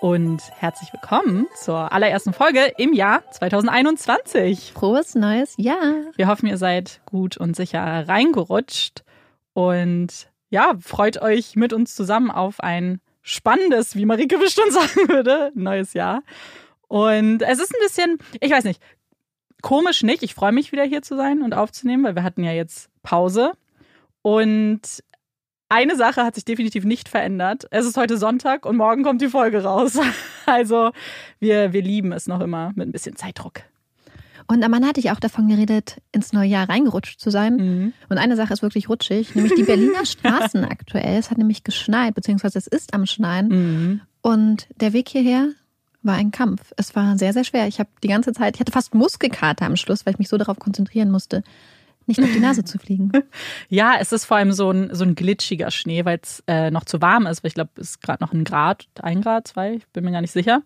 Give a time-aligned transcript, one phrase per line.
[0.00, 4.72] und herzlich willkommen zur allerersten Folge im Jahr 2021.
[4.72, 6.04] Frohes neues Jahr.
[6.16, 9.04] Wir hoffen, ihr seid gut und sicher reingerutscht
[9.54, 15.50] und ja, freut euch mit uns zusammen auf ein spannendes, wie Marike bestimmt sagen würde,
[15.54, 16.22] neues Jahr.
[16.88, 18.80] Und es ist ein bisschen, ich weiß nicht,
[19.62, 20.22] komisch nicht.
[20.22, 23.52] Ich freue mich wieder hier zu sein und aufzunehmen, weil wir hatten ja jetzt Pause.
[24.22, 25.02] Und
[25.68, 27.66] eine Sache hat sich definitiv nicht verändert.
[27.70, 29.98] Es ist heute Sonntag und morgen kommt die Folge raus.
[30.48, 30.92] Also
[31.40, 33.62] wir, wir lieben es noch immer mit ein bisschen Zeitdruck.
[34.46, 37.56] Und Amanda hatte ich auch davon geredet, ins neue Jahr reingerutscht zu sein.
[37.56, 37.92] Mhm.
[38.08, 41.18] Und eine Sache ist wirklich rutschig, nämlich die Berliner Straßen aktuell.
[41.18, 43.48] Es hat nämlich geschneit, beziehungsweise es ist am Schneien.
[43.48, 44.00] Mhm.
[44.22, 45.48] Und der Weg hierher
[46.04, 46.72] war ein Kampf.
[46.76, 47.66] Es war sehr, sehr schwer.
[47.66, 50.36] Ich habe die ganze Zeit, ich hatte fast Muskelkater am Schluss, weil ich mich so
[50.36, 51.42] darauf konzentrieren musste,
[52.06, 53.10] nicht auf die Nase zu fliegen.
[53.68, 56.84] Ja, es ist vor allem so ein, so ein glitschiger Schnee, weil es äh, noch
[56.84, 57.42] zu warm ist.
[57.42, 60.12] Weil ich glaube, es ist gerade noch ein Grad, ein Grad, zwei, ich bin mir
[60.12, 60.62] gar nicht sicher.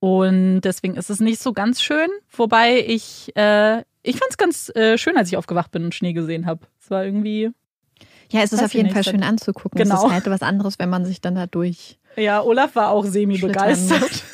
[0.00, 2.08] Und deswegen ist es nicht so ganz schön.
[2.30, 6.14] Wobei ich, äh, ich fand es ganz äh, schön, als ich aufgewacht bin und Schnee
[6.14, 6.66] gesehen habe.
[6.80, 7.50] Es war irgendwie.
[8.30, 9.82] Ja, es ist auf jeden nicht, Fall schön anzugucken.
[9.82, 9.96] Genau.
[9.96, 11.98] Es ist halt was anderes, wenn man sich dann da durch.
[12.16, 14.24] Ja, Olaf war auch semi-begeistert.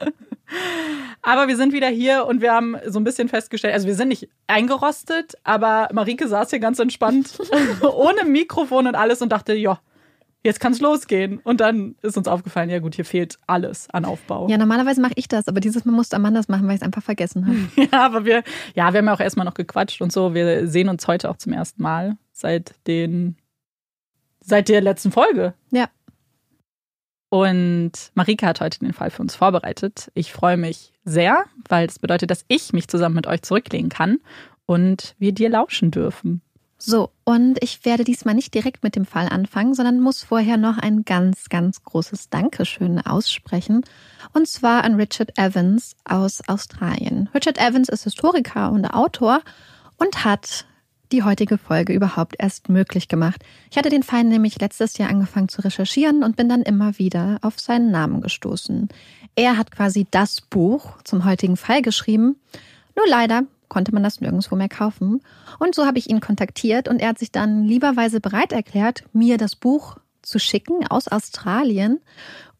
[1.22, 4.08] Aber wir sind wieder hier und wir haben so ein bisschen festgestellt, also wir sind
[4.08, 7.38] nicht eingerostet, aber Marike saß hier ganz entspannt
[7.82, 9.80] ohne Mikrofon und alles und dachte, ja,
[10.44, 11.40] jetzt kann es losgehen.
[11.42, 14.48] Und dann ist uns aufgefallen, ja gut, hier fehlt alles an Aufbau.
[14.48, 16.86] Ja, normalerweise mache ich das, aber dieses Mal musste Amanda das machen, weil ich es
[16.86, 17.88] einfach vergessen habe.
[17.90, 20.34] ja, aber wir, ja, wir haben ja auch erstmal noch gequatscht und so.
[20.34, 23.36] Wir sehen uns heute auch zum ersten Mal seit den,
[24.40, 25.54] seit der letzten Folge.
[25.70, 25.88] Ja.
[27.34, 30.08] Und Marika hat heute den Fall für uns vorbereitet.
[30.14, 34.20] Ich freue mich sehr, weil das bedeutet, dass ich mich zusammen mit euch zurücklehnen kann
[34.66, 36.42] und wir dir lauschen dürfen.
[36.78, 40.78] So, und ich werde diesmal nicht direkt mit dem Fall anfangen, sondern muss vorher noch
[40.78, 43.82] ein ganz, ganz großes Dankeschön aussprechen.
[44.32, 47.28] Und zwar an Richard Evans aus Australien.
[47.34, 49.40] Richard Evans ist Historiker und Autor
[49.96, 50.66] und hat
[51.12, 53.42] die heutige Folge überhaupt erst möglich gemacht.
[53.70, 57.38] Ich hatte den Fall nämlich letztes Jahr angefangen zu recherchieren und bin dann immer wieder
[57.42, 58.88] auf seinen Namen gestoßen.
[59.36, 62.36] Er hat quasi das Buch zum heutigen Fall geschrieben.
[62.96, 65.20] Nur leider konnte man das nirgendwo mehr kaufen.
[65.58, 69.36] Und so habe ich ihn kontaktiert und er hat sich dann lieberweise bereit erklärt, mir
[69.36, 72.00] das Buch zu schicken aus Australien.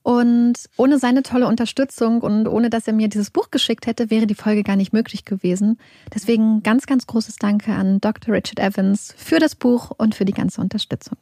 [0.04, 4.26] Und ohne seine tolle Unterstützung und ohne dass er mir dieses Buch geschickt hätte, wäre
[4.26, 5.78] die Folge gar nicht möglich gewesen.
[6.14, 8.34] Deswegen ganz, ganz großes Danke an Dr.
[8.34, 11.16] Richard Evans für das Buch und für die ganze Unterstützung.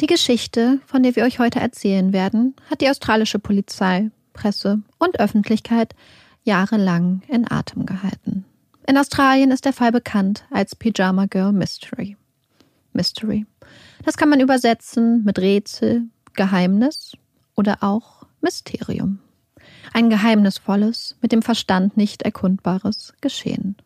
[0.00, 5.18] Die Geschichte, von der wir euch heute erzählen werden, hat die australische Polizei, Presse und
[5.18, 5.96] Öffentlichkeit
[6.44, 8.44] jahrelang in Atem gehalten.
[8.86, 12.16] In Australien ist der Fall bekannt als Pyjama Girl Mystery.
[12.92, 13.44] Mystery.
[14.04, 16.04] Das kann man übersetzen mit Rätsel,
[16.34, 17.16] Geheimnis
[17.54, 19.20] oder auch Mysterium.
[19.92, 23.76] Ein geheimnisvolles, mit dem Verstand nicht erkundbares Geschehen.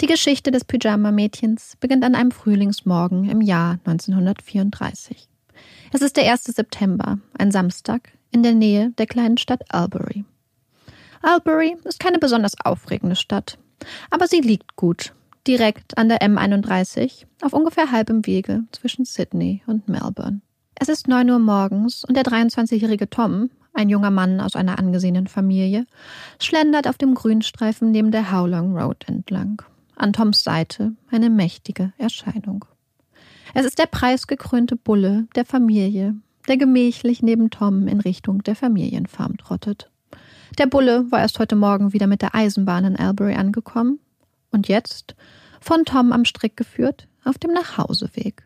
[0.00, 5.28] Die Geschichte des Pyjama-Mädchens beginnt an einem Frühlingsmorgen im Jahr 1934.
[5.92, 6.44] Es ist der 1.
[6.44, 10.24] September, ein Samstag, in der Nähe der kleinen Stadt Albury.
[11.22, 13.58] Albury ist keine besonders aufregende Stadt,
[14.10, 15.14] aber sie liegt gut,
[15.46, 20.42] direkt an der M31, auf ungefähr halbem Wege zwischen Sydney und Melbourne.
[20.78, 25.26] Es ist neun Uhr morgens und der 23-jährige Tom, ein junger Mann aus einer angesehenen
[25.26, 25.86] Familie,
[26.38, 29.62] schlendert auf dem Grünstreifen neben der Howlong Road entlang.
[29.96, 32.66] An Toms Seite eine mächtige Erscheinung.
[33.54, 36.14] Es ist der preisgekrönte Bulle der Familie,
[36.46, 39.90] der gemächlich neben Tom in Richtung der Familienfarm trottet.
[40.58, 43.98] Der Bulle war erst heute Morgen wieder mit der Eisenbahn in Albury angekommen
[44.50, 45.16] und jetzt,
[45.58, 48.45] von Tom am Strick geführt, auf dem Nachhauseweg.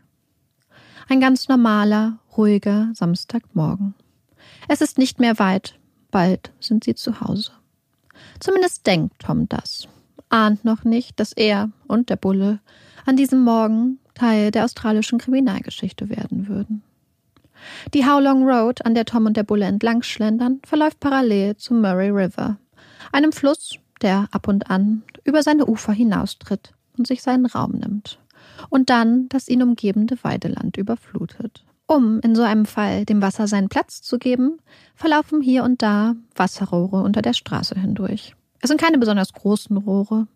[1.10, 3.94] Ein ganz normaler, ruhiger Samstagmorgen.
[4.68, 5.76] Es ist nicht mehr weit,
[6.12, 7.50] bald sind sie zu Hause.
[8.38, 9.88] Zumindest denkt Tom das,
[10.28, 12.60] ahnt noch nicht, dass er und der Bulle
[13.06, 16.84] an diesem Morgen Teil der australischen Kriminalgeschichte werden würden.
[17.92, 22.10] Die Howlong Road, an der Tom und der Bulle entlang schlendern, verläuft parallel zum Murray
[22.10, 22.56] River,
[23.10, 28.20] einem Fluss, der ab und an über seine Ufer hinaustritt und sich seinen Raum nimmt
[28.68, 31.64] und dann das ihn umgebende Weideland überflutet.
[31.86, 34.58] Um in so einem Fall dem Wasser seinen Platz zu geben,
[34.94, 38.36] verlaufen hier und da Wasserrohre unter der Straße hindurch.
[38.60, 40.28] Es sind keine besonders großen Rohre,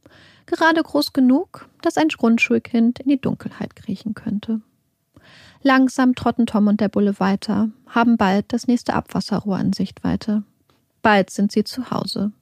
[0.46, 4.62] gerade groß genug, dass ein Grundschulkind in die Dunkelheit kriechen könnte.
[5.62, 10.42] Langsam trotten Tom und der Bulle weiter, haben bald das nächste Abwasserrohr in Sichtweite.
[11.02, 12.32] Bald sind sie zu Hause.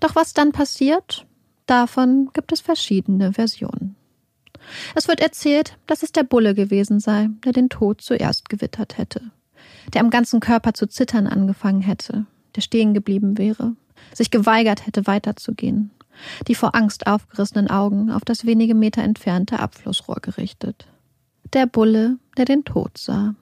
[0.00, 1.26] Doch was dann passiert,
[1.66, 3.96] davon gibt es verschiedene Versionen.
[4.94, 9.22] Es wird erzählt, dass es der Bulle gewesen sei, der den Tod zuerst gewittert hätte,
[9.94, 12.26] der am ganzen Körper zu zittern angefangen hätte,
[12.56, 13.74] der stehen geblieben wäre,
[14.14, 15.90] sich geweigert hätte weiterzugehen,
[16.48, 20.86] die vor Angst aufgerissenen Augen auf das wenige Meter entfernte Abflussrohr gerichtet
[21.52, 23.34] der Bulle, der den Tod sah.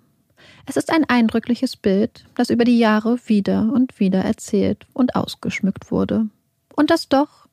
[0.67, 5.91] Es ist ein eindrückliches Bild, das über die Jahre wieder und wieder erzählt und ausgeschmückt
[5.91, 6.29] wurde.
[6.75, 7.49] Und das doch,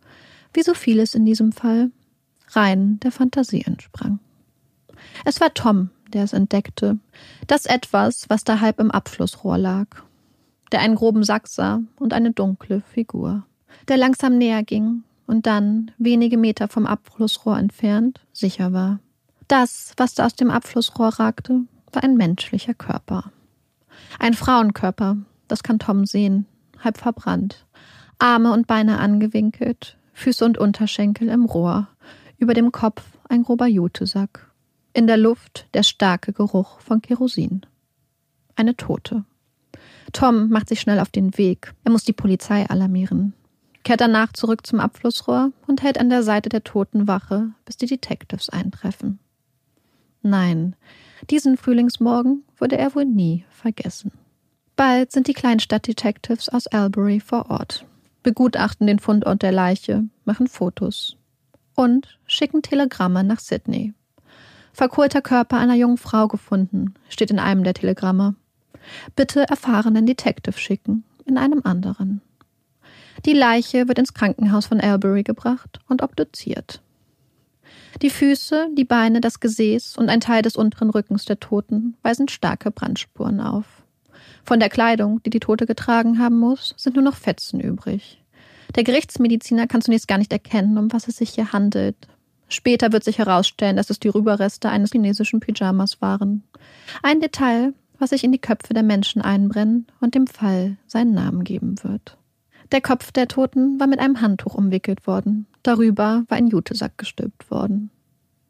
[0.54, 1.92] wie so vieles in diesem Fall,
[2.56, 4.20] rein der Fantasie entsprang.
[5.24, 6.98] Es war Tom, der es entdeckte,
[7.48, 9.88] das etwas, was da halb im Abflussrohr lag,
[10.72, 13.46] der einen groben Sack sah und eine dunkle Figur,
[13.88, 19.00] der langsam näher ging und dann, wenige Meter vom Abflussrohr entfernt, sicher war.
[19.48, 23.32] Das, was da aus dem Abflussrohr ragte, war ein menschlicher Körper.
[24.20, 26.46] Ein Frauenkörper, das kann Tom sehen,
[26.84, 27.66] halb verbrannt.
[28.18, 31.88] Arme und Beine angewinkelt, Füße und Unterschenkel im Rohr,
[32.38, 34.52] über dem Kopf ein grober Jutesack.
[34.94, 37.66] In der Luft der starke Geruch von Kerosin.
[38.56, 39.26] Eine Tote.
[40.14, 41.74] Tom macht sich schnell auf den Weg.
[41.84, 43.34] Er muss die Polizei alarmieren.
[43.84, 48.50] Kehrt danach zurück zum Abflussrohr und hält an der Seite der Totenwache, bis die Detectives
[48.50, 49.20] eintreffen.
[50.22, 50.76] Nein,
[51.30, 54.12] diesen Frühlingsmorgen würde er wohl nie vergessen.
[54.76, 57.86] Bald sind die Kleinstadt-Detectives aus Albury vor Ort,
[58.24, 61.18] begutachten den Fundort der Leiche, machen Fotos
[61.76, 63.94] und schicken Telegramme nach Sydney.
[64.74, 68.36] Verkohlter Körper einer jungen Frau gefunden, steht in einem der Telegramme.
[69.16, 72.22] Bitte erfahrenen Detective schicken, in einem anderen.
[73.26, 76.82] Die Leiche wird ins Krankenhaus von Albury gebracht und obduziert.
[78.02, 82.28] Die Füße, die Beine, das Gesäß und ein Teil des unteren Rückens der Toten weisen
[82.28, 83.84] starke Brandspuren auf.
[84.44, 88.22] Von der Kleidung, die die Tote getragen haben muss, sind nur noch Fetzen übrig.
[88.74, 91.96] Der Gerichtsmediziner kann zunächst gar nicht erkennen, um was es sich hier handelt.
[92.48, 96.44] Später wird sich herausstellen, dass es die Rüberreste eines chinesischen Pyjamas waren.
[97.02, 101.44] Ein Detail, was sich in die Köpfe der Menschen einbrennen und dem Fall seinen Namen
[101.44, 102.18] geben wird.
[102.72, 105.48] Der Kopf der Toten war mit einem Handtuch umwickelt worden.
[105.64, 107.92] Darüber war ein Jutesack gestülpt worden.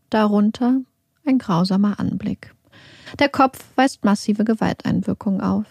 [0.09, 0.81] Darunter
[1.25, 2.53] ein grausamer Anblick.
[3.19, 5.65] Der Kopf weist massive Gewalteinwirkungen auf.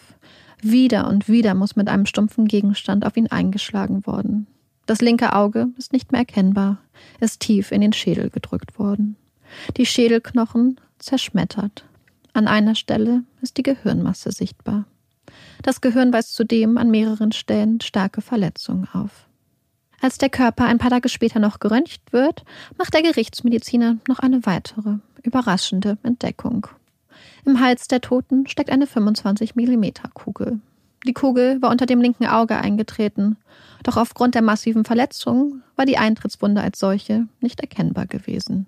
[0.67, 4.47] Wieder und wieder muss mit einem stumpfen Gegenstand auf ihn eingeschlagen worden.
[4.87, 6.79] Das linke Auge ist nicht mehr erkennbar,
[7.21, 9.17] ist tief in den Schädel gedrückt worden.
[9.77, 11.85] Die Schädelknochen zerschmettert.
[12.33, 14.87] An einer Stelle ist die Gehirnmasse sichtbar.
[15.63, 19.27] Das Gehirn weist zudem an mehreren Stellen starke Verletzungen auf.
[20.01, 22.43] Als der Körper ein paar Tage später noch geröntgt wird,
[22.79, 26.69] macht der Gerichtsmediziner noch eine weitere, überraschende Entdeckung.
[27.47, 29.85] Im Hals der Toten steckt eine 25 mm
[30.15, 30.61] Kugel.
[31.07, 33.37] Die Kugel war unter dem linken Auge eingetreten,
[33.83, 38.67] doch aufgrund der massiven Verletzung war die Eintrittswunde als solche nicht erkennbar gewesen.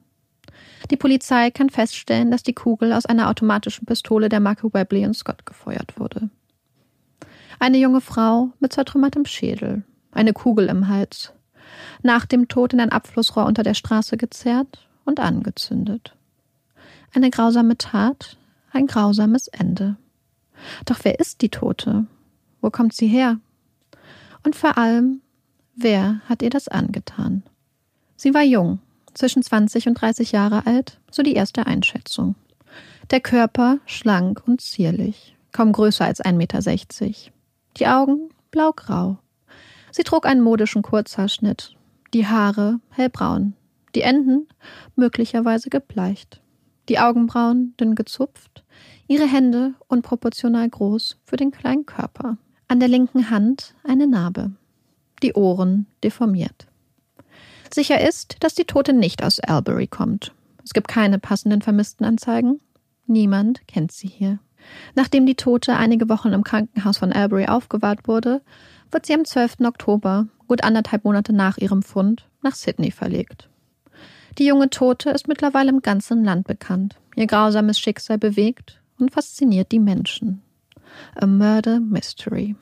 [0.91, 5.47] Die Polizei kann feststellen, dass die Kugel aus einer automatischen Pistole der Marke Webley Scott
[5.47, 6.29] gefeuert wurde.
[7.59, 11.33] Eine junge Frau mit zertrümmertem Schädel, eine Kugel im Hals,
[12.03, 16.15] nach dem Tod in ein Abflussrohr unter der Straße gezerrt und angezündet.
[17.15, 18.37] Eine grausame Tat,
[18.77, 19.97] ein grausames Ende.
[20.85, 22.07] Doch wer ist die Tote?
[22.61, 23.39] Wo kommt sie her?
[24.45, 25.21] Und vor allem,
[25.75, 27.43] wer hat ihr das angetan?
[28.17, 28.79] Sie war jung,
[29.15, 32.35] zwischen 20 und 30 Jahre alt, so die erste Einschätzung.
[33.11, 37.33] Der Körper schlank und zierlich, kaum größer als 1,60 Meter.
[37.79, 39.19] Die Augen blaugrau.
[39.91, 41.75] Sie trug einen modischen Kurzhaarschnitt,
[42.13, 43.55] die Haare hellbraun,
[43.95, 44.49] die Enden
[44.95, 46.41] möglicherweise gebleicht,
[46.89, 48.65] die Augenbrauen dünn gezupft,
[49.09, 52.37] ihre Hände unproportional groß für den kleinen Körper.
[52.69, 54.51] An der linken Hand eine Narbe,
[55.23, 56.67] die Ohren deformiert.
[57.73, 60.33] Sicher ist, dass die Tote nicht aus Albury kommt.
[60.65, 62.61] Es gibt keine passenden Vermisstenanzeigen.
[63.07, 64.41] Niemand kennt sie hier.
[64.97, 68.43] Nachdem die Tote einige Wochen im Krankenhaus von Albury aufgewahrt wurde,
[68.91, 69.61] wird sie am 12.
[69.65, 73.49] Oktober, gut anderthalb Monate nach ihrem Fund, nach Sydney verlegt.
[74.39, 76.97] Die junge Tote ist mittlerweile im ganzen Land bekannt.
[77.15, 80.43] Ihr grausames Schicksal bewegt und fasziniert die Menschen.
[81.15, 82.57] A Murder Mystery.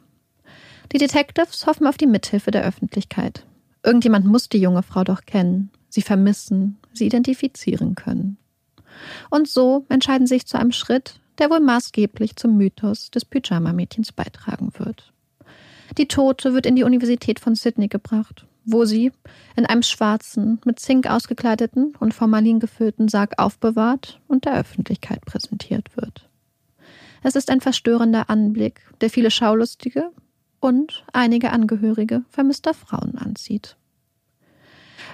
[0.93, 3.47] Die Detectives hoffen auf die Mithilfe der Öffentlichkeit.
[3.83, 8.39] Irgendjemand muss die junge Frau doch kennen, sie vermissen, sie identifizieren können.
[9.31, 14.13] Und so entscheiden sie sich zu einem Schritt, der wohl maßgeblich zum Mythos des Pyjama-Mädchens
[14.13, 15.13] beitragen wird.
[15.99, 19.13] Die Tote wird in die Universität von Sydney gebracht, wo sie
[19.57, 25.97] in einem schwarzen, mit Zink ausgekleideten und Formalin gefüllten Sarg aufbewahrt und der Öffentlichkeit präsentiert
[25.97, 26.24] wird.
[27.25, 30.11] Es ist ein verstörender Anblick, der viele Schaulustige
[30.61, 33.77] und einige Angehörige vermisster Frauen anzieht.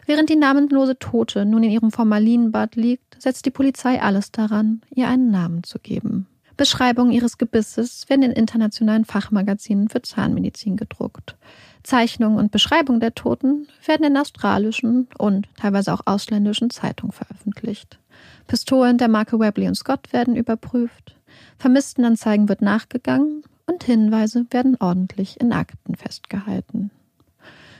[0.07, 5.07] Während die namenlose Tote nun in ihrem Formalinbad liegt, setzt die Polizei alles daran, ihr
[5.07, 6.27] einen Namen zu geben.
[6.57, 11.37] Beschreibungen ihres Gebisses werden in internationalen Fachmagazinen für Zahnmedizin gedruckt.
[11.85, 18.01] Zeichnungen und Beschreibungen der Toten werden in australischen und teilweise auch ausländischen Zeitungen veröffentlicht.
[18.49, 21.15] Pistolen der Marke Webley Scott werden überprüft.
[21.59, 26.91] Vermisstenanzeigen wird nachgegangen und Hinweise werden ordentlich in Akten festgehalten.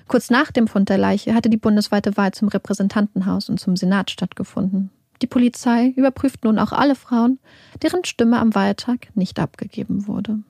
[0.07, 4.11] Kurz nach dem Fund der Leiche hatte die bundesweite Wahl zum Repräsentantenhaus und zum Senat
[4.11, 4.91] stattgefunden.
[5.23, 7.39] Die Polizei überprüft nun auch alle Frauen,
[7.83, 10.41] deren Stimme am Wahltag nicht abgegeben wurde.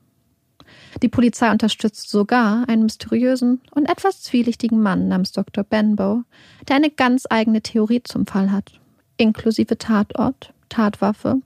[1.03, 5.65] Die Polizei unterstützt sogar einen mysteriösen und etwas zwielichtigen Mann namens Dr.
[5.65, 6.23] Benbow,
[6.69, 8.81] der eine ganz eigene Theorie zum Fall hat,
[9.17, 11.43] inklusive Tatort, Tatwaffe,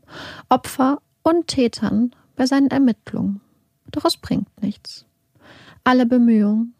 [0.48, 3.40] Opfer und Tätern bei seinen Ermittlungen.
[3.90, 5.04] Doch es bringt nichts.
[5.82, 6.74] Alle Bemühungen,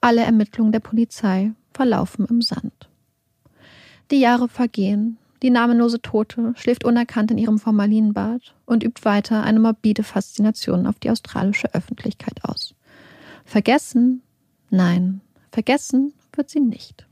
[0.00, 2.90] alle Ermittlungen der Polizei verlaufen im Sand.
[4.10, 9.58] Die Jahre vergehen die namenlose Tote schläft unerkannt in ihrem Formalinbad und übt weiter eine
[9.58, 12.74] morbide Faszination auf die australische Öffentlichkeit aus.
[13.44, 14.22] Vergessen?
[14.68, 17.06] Nein, vergessen wird sie nicht.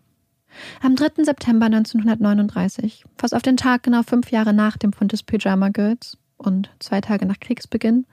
[0.82, 1.24] Am 3.
[1.24, 6.18] September 1939, fast auf den Tag genau fünf Jahre nach dem Fund des Pyjama Girls,
[6.38, 8.06] und zwei Tage nach Kriegsbeginn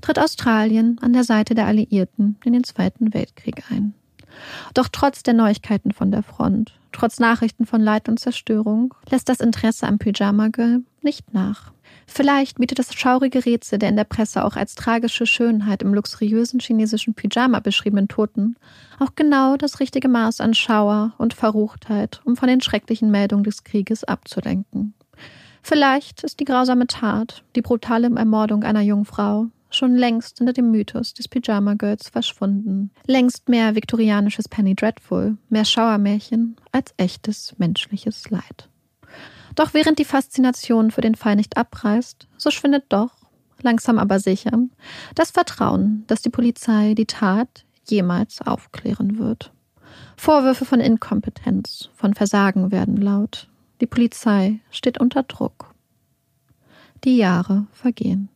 [0.00, 3.94] tritt Australien an der Seite der Alliierten in den Zweiten Weltkrieg ein.
[4.74, 9.40] Doch trotz der Neuigkeiten von der Front, trotz Nachrichten von Leid und Zerstörung, lässt das
[9.40, 11.72] Interesse am Pyjama Girl nicht nach.
[12.06, 16.60] Vielleicht bietet das schaurige Rätsel der in der Presse auch als tragische Schönheit im luxuriösen
[16.60, 18.56] chinesischen Pyjama beschriebenen Toten
[18.98, 23.64] auch genau das richtige Maß an Schauer und Verruchtheit, um von den schrecklichen Meldungen des
[23.64, 24.94] Krieges abzulenken.
[25.62, 30.70] Vielleicht ist die grausame Tat, die brutale Ermordung einer jungen Frau, schon längst hinter dem
[30.70, 32.90] Mythos des Pyjama Girls verschwunden.
[33.06, 38.68] Längst mehr viktorianisches Penny Dreadful, mehr Schauermärchen als echtes menschliches Leid.
[39.54, 43.12] Doch während die Faszination für den Fall nicht abreißt, so schwindet doch,
[43.62, 44.58] langsam aber sicher,
[45.14, 49.52] das Vertrauen, dass die Polizei die Tat jemals aufklären wird.
[50.16, 53.48] Vorwürfe von Inkompetenz, von Versagen werden laut.
[53.82, 55.74] Die Polizei steht unter Druck.
[57.02, 58.28] Die Jahre vergehen.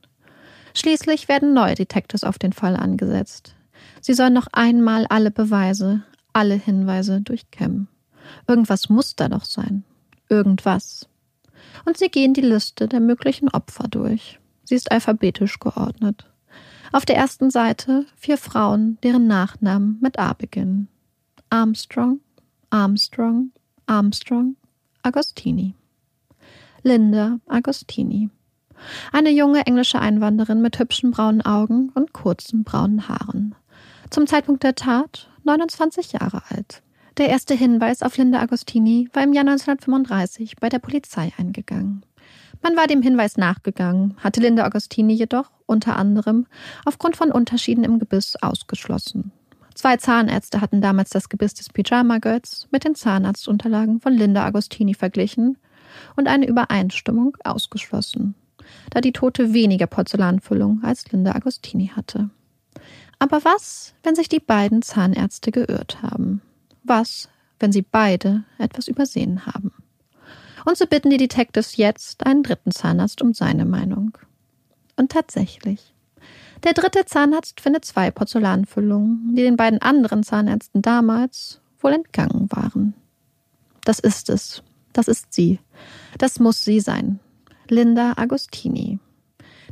[0.75, 3.55] Schließlich werden neue Detectives auf den Fall angesetzt.
[4.01, 7.87] Sie sollen noch einmal alle Beweise, alle Hinweise durchkämmen.
[8.49, 9.85] Irgendwas muss da doch sein.
[10.29, 11.09] Irgendwas.
[11.85, 14.41] Und sie gehen die Liste der möglichen Opfer durch.
[14.65, 16.29] Sie ist alphabetisch geordnet.
[16.91, 20.89] Auf der ersten Seite vier Frauen, deren Nachnamen mit A beginnen.
[21.51, 22.19] Armstrong,
[22.71, 23.53] Armstrong,
[23.87, 24.57] Armstrong,
[25.07, 25.77] Agostini.
[26.83, 28.29] Linda Agostini.
[29.13, 33.55] Eine junge englische Einwanderin mit hübschen braunen Augen und kurzen braunen Haaren.
[34.11, 36.83] Zum Zeitpunkt der Tat 29 Jahre alt.
[37.19, 42.05] Der erste Hinweis auf Linda Agostini war im Jahr 1935 bei der Polizei eingegangen.
[42.61, 46.49] Man war dem Hinweis nachgegangen, hatte Linda Agostini jedoch unter anderem
[46.85, 49.31] aufgrund von Unterschieden im Gebiss ausgeschlossen.
[49.77, 54.95] Zwei Zahnärzte hatten damals das Gebiss des Pyjama Girls mit den Zahnarztunterlagen von Linda Agostini
[54.95, 55.57] verglichen
[56.17, 58.35] und eine Übereinstimmung ausgeschlossen
[58.91, 62.31] da die Tote weniger Porzellanfüllung als Linda Agostini hatte.
[63.19, 66.43] Aber was, wenn sich die beiden Zahnärzte geirrt haben?
[66.83, 67.29] Was,
[67.59, 69.73] wenn sie beide etwas übersehen haben?
[70.65, 74.19] Und so bitten die Detectives jetzt einen dritten Zahnarzt um seine Meinung.
[74.97, 75.95] Und tatsächlich.
[76.65, 82.95] Der dritte Zahnarzt findet zwei Porzellanfüllungen, die den beiden anderen Zahnärzten damals wohl entgangen waren.
[83.85, 84.63] Das ist es.
[84.93, 85.61] Das ist sie.
[86.19, 87.21] Das muss sie sein.
[87.69, 88.99] Linda Agostini.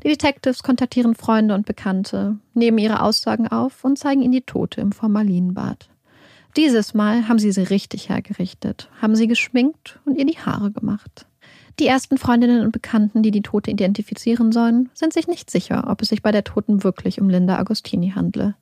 [0.03, 4.83] Die Detectives kontaktieren Freunde und Bekannte, nehmen ihre Aussagen auf und zeigen ihnen die Tote
[4.83, 5.89] im Formalinbad.
[6.57, 11.27] Dieses Mal haben sie sie richtig hergerichtet, haben sie geschminkt und ihr die Haare gemacht.
[11.81, 16.03] Die ersten Freundinnen und Bekannten, die die Tote identifizieren sollen, sind sich nicht sicher, ob
[16.03, 18.55] es sich bei der Toten wirklich um Linda Agostini handle.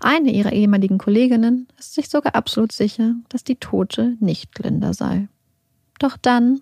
[0.00, 5.28] Eine ihrer ehemaligen Kolleginnen ist sich sogar absolut sicher, dass die Tote nicht Linda sei.
[5.98, 6.60] Doch dann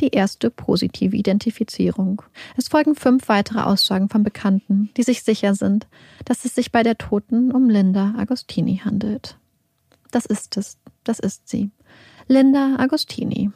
[0.00, 2.22] die erste positive Identifizierung.
[2.56, 5.86] Es folgen fünf weitere Aussagen von Bekannten, die sich sicher sind,
[6.24, 9.38] dass es sich bei der Toten um Linda Agostini handelt.
[10.10, 11.70] Das ist es, das ist sie.
[12.26, 13.52] Linda Agostini.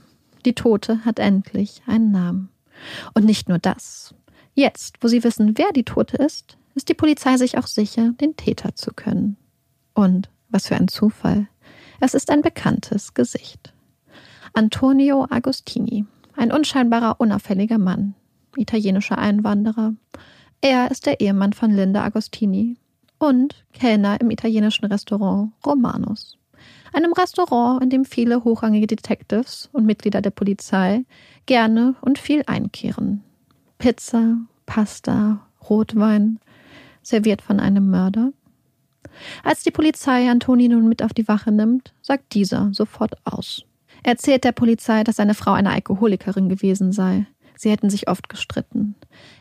[0.48, 2.48] Die Tote hat endlich einen Namen.
[3.12, 4.14] Und nicht nur das.
[4.54, 8.34] Jetzt, wo sie wissen, wer die Tote ist, ist die Polizei sich auch sicher, den
[8.34, 9.36] Täter zu können.
[9.92, 11.48] Und was für ein Zufall.
[12.00, 13.74] Es ist ein bekanntes Gesicht.
[14.54, 18.14] Antonio Agostini, ein unscheinbarer, unauffälliger Mann,
[18.56, 19.92] italienischer Einwanderer.
[20.62, 22.78] Er ist der Ehemann von Linda Agostini
[23.18, 26.37] und Kellner im italienischen Restaurant Romanus.
[26.92, 31.04] Einem Restaurant, in dem viele hochrangige Detectives und Mitglieder der Polizei
[31.46, 33.22] gerne und viel einkehren.
[33.78, 36.40] Pizza, Pasta, Rotwein,
[37.02, 38.32] serviert von einem Mörder.
[39.42, 43.64] Als die Polizei Antoni nun mit auf die Wache nimmt, sagt dieser sofort aus.
[44.02, 47.26] Er erzählt der Polizei, dass seine Frau eine Alkoholikerin gewesen sei.
[47.56, 48.94] Sie hätten sich oft gestritten.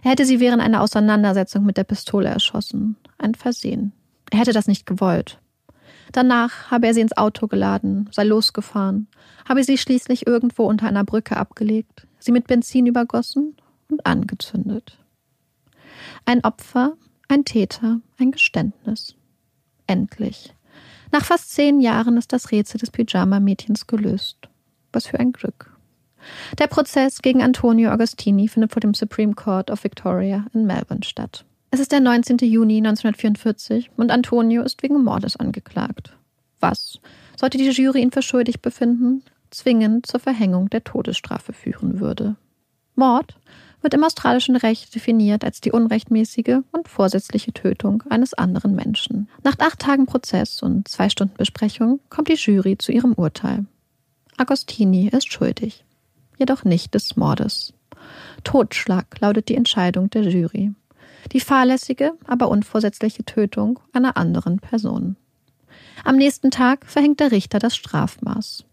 [0.03, 2.95] Er hätte sie während einer Auseinandersetzung mit der Pistole erschossen.
[3.19, 3.93] Ein Versehen.
[4.31, 5.39] Er hätte das nicht gewollt.
[6.11, 9.07] Danach habe er sie ins Auto geladen, sei losgefahren,
[9.47, 13.55] habe sie schließlich irgendwo unter einer Brücke abgelegt, sie mit Benzin übergossen
[13.89, 14.97] und angezündet.
[16.25, 16.93] Ein Opfer,
[17.27, 19.15] ein Täter, ein Geständnis.
[19.85, 20.53] Endlich.
[21.11, 24.37] Nach fast zehn Jahren ist das Rätsel des Pyjama-Mädchens gelöst.
[24.91, 25.71] Was für ein Glück.
[26.59, 31.45] Der Prozess gegen Antonio Agostini findet vor dem Supreme Court of Victoria in Melbourne statt.
[31.69, 32.37] Es ist der 19.
[32.37, 36.15] Juni 1944 und Antonio ist wegen Mordes angeklagt.
[36.61, 36.99] Was,
[37.35, 42.35] sollte die Jury ihn für schuldig befinden, zwingend zur Verhängung der Todesstrafe führen würde.
[42.95, 43.37] Mord
[43.81, 49.29] wird im australischen Recht definiert als die unrechtmäßige und vorsätzliche Tötung eines anderen Menschen.
[49.43, 53.65] Nach acht Tagen Prozess und zwei Stunden Besprechung kommt die Jury zu ihrem Urteil.
[54.37, 55.83] Agostini ist schuldig,
[56.37, 57.73] jedoch nicht des Mordes.
[58.43, 60.73] Totschlag lautet die Entscheidung der Jury.
[61.31, 65.15] Die fahrlässige, aber unvorsätzliche Tötung einer anderen Person.
[66.03, 68.63] Am nächsten Tag verhängt der Richter das Strafmaß.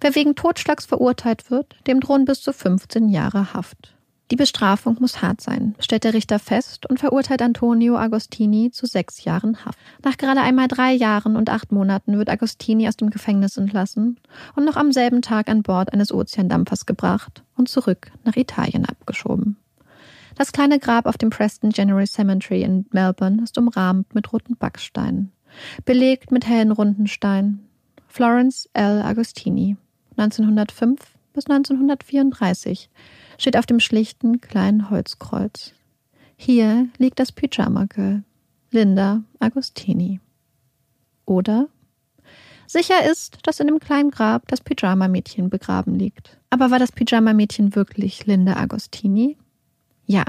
[0.00, 3.96] Wer wegen Totschlags verurteilt wird, dem drohen bis zu 15 Jahre Haft.
[4.32, 9.22] Die Bestrafung muss hart sein, stellt der Richter fest und verurteilt Antonio Agostini zu sechs
[9.22, 9.78] Jahren Haft.
[10.04, 14.18] Nach gerade einmal drei Jahren und acht Monaten wird Agostini aus dem Gefängnis entlassen
[14.56, 19.58] und noch am selben Tag an Bord eines Ozeandampfers gebracht und zurück nach Italien abgeschoben.
[20.36, 25.32] Das kleine Grab auf dem Preston General Cemetery in Melbourne ist umrahmt mit roten Backsteinen,
[25.86, 27.66] belegt mit hellen runden Steinen.
[28.06, 29.00] Florence L.
[29.02, 29.76] Agostini,
[30.18, 31.00] 1905
[31.32, 32.90] bis 1934
[33.38, 35.72] steht auf dem schlichten kleinen Holzkreuz.
[36.36, 38.22] Hier liegt das Pyjama Girl,
[38.70, 40.20] Linda Agostini.
[41.24, 41.68] Oder?
[42.66, 46.38] Sicher ist, dass in dem kleinen Grab das Pyjama-Mädchen begraben liegt.
[46.50, 49.38] Aber war das Pyjama-Mädchen wirklich Linda Agostini?
[50.06, 50.24] Ja,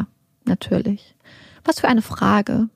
[0.46, 1.16] natürlich.
[1.64, 2.70] Was für eine Frage.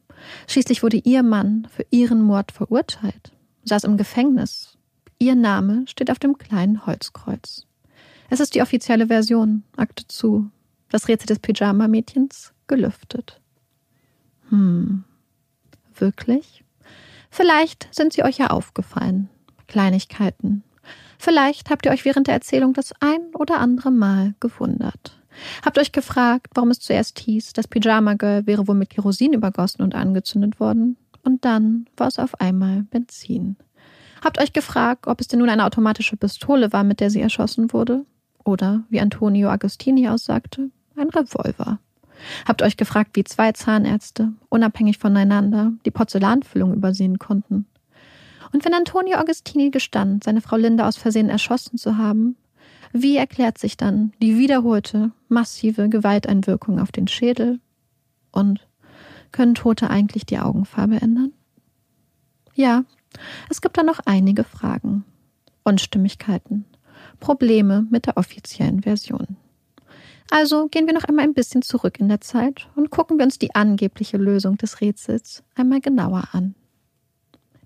[0.48, 3.32] Schließlich wurde ihr Mann für ihren Mord verurteilt,
[3.64, 4.78] saß im Gefängnis.
[5.18, 7.68] Ihr Name steht auf dem kleinen Holzkreuz.
[8.30, 10.50] Es ist die offizielle Version, Akte zu.
[10.90, 13.42] Das Rätsel des Pyjama-Mädchens gelüftet.
[14.50, 15.04] Hm.
[15.96, 16.64] Wirklich?
[17.30, 19.30] Vielleicht sind sie euch ja aufgefallen.
[19.68, 20.64] Kleinigkeiten.
[21.18, 25.21] Vielleicht habt ihr euch während der Erzählung das ein oder andere Mal gewundert.
[25.64, 29.82] Habt euch gefragt, warum es zuerst hieß, das Pyjama Girl wäre wohl mit Kerosin übergossen
[29.82, 30.98] und angezündet worden.
[31.24, 33.56] Und dann war es auf einmal Benzin.
[34.24, 37.74] Habt euch gefragt, ob es denn nun eine automatische Pistole war, mit der sie erschossen
[37.74, 38.06] wurde?
[38.44, 41.80] Oder, wie Antonio Agostini aussagte, ein Revolver.
[42.48, 47.66] Habt euch gefragt, wie zwei Zahnärzte, unabhängig voneinander, die Porzellanfüllung übersehen konnten.
[48.54, 52.36] Und wenn Antonio Agostini gestand, seine Frau Linda aus Versehen erschossen zu haben,
[52.94, 57.60] wie erklärt sich dann die wiederholte, massive Gewalteinwirkung auf den Schädel?
[58.32, 58.68] Und
[59.32, 61.34] können Tote eigentlich die Augenfarbe ändern?
[62.54, 62.84] Ja,
[63.50, 65.06] es gibt da noch einige Fragen,
[65.64, 66.66] Unstimmigkeiten,
[67.20, 69.38] Probleme mit der offiziellen Version.
[70.30, 73.38] Also gehen wir noch einmal ein bisschen zurück in der Zeit und gucken wir uns
[73.38, 76.56] die angebliche Lösung des Rätsels einmal genauer an.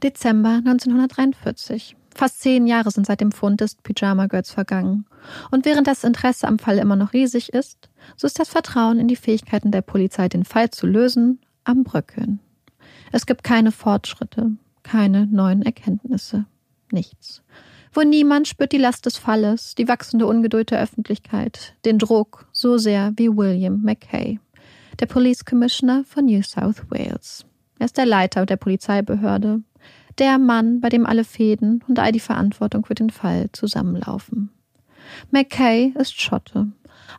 [0.01, 1.95] Dezember 1943.
[2.15, 5.05] Fast zehn Jahre sind seit dem Fund des Pyjama Girls vergangen.
[5.51, 9.09] Und während das Interesse am Fall immer noch riesig ist, so ist das Vertrauen in
[9.09, 12.39] die Fähigkeiten der Polizei, den Fall zu lösen, am Bröckeln.
[13.11, 14.51] Es gibt keine Fortschritte,
[14.81, 16.45] keine neuen Erkenntnisse,
[16.89, 17.43] nichts.
[17.91, 22.77] Wo niemand spürt die Last des Falles, die wachsende Ungeduld der Öffentlichkeit, den Druck so
[22.77, 24.39] sehr wie William McKay,
[25.01, 27.45] der Police Commissioner von New South Wales.
[27.77, 29.61] Er ist der Leiter der Polizeibehörde,
[30.17, 34.49] der Mann, bei dem alle Fäden und all die Verantwortung für den Fall zusammenlaufen.
[35.31, 36.67] McKay ist Schotte,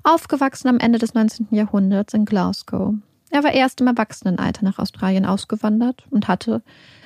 [0.03, 1.49] aufgewachsen am Ende des 19.
[1.51, 2.95] Jahrhunderts in Glasgow.
[3.31, 6.63] Er war erst im Erwachsenenalter nach Australien ausgewandert und hatte,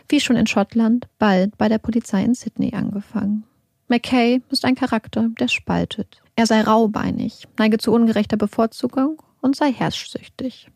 [0.08, 3.44] wie schon in Schottland, bald bei der Polizei in Sydney angefangen.
[3.88, 6.22] McKay ist ein Charakter, der spaltet.
[6.36, 10.70] Er sei raubeinig, neige zu ungerechter Bevorzugung und sei herrschsüchtig.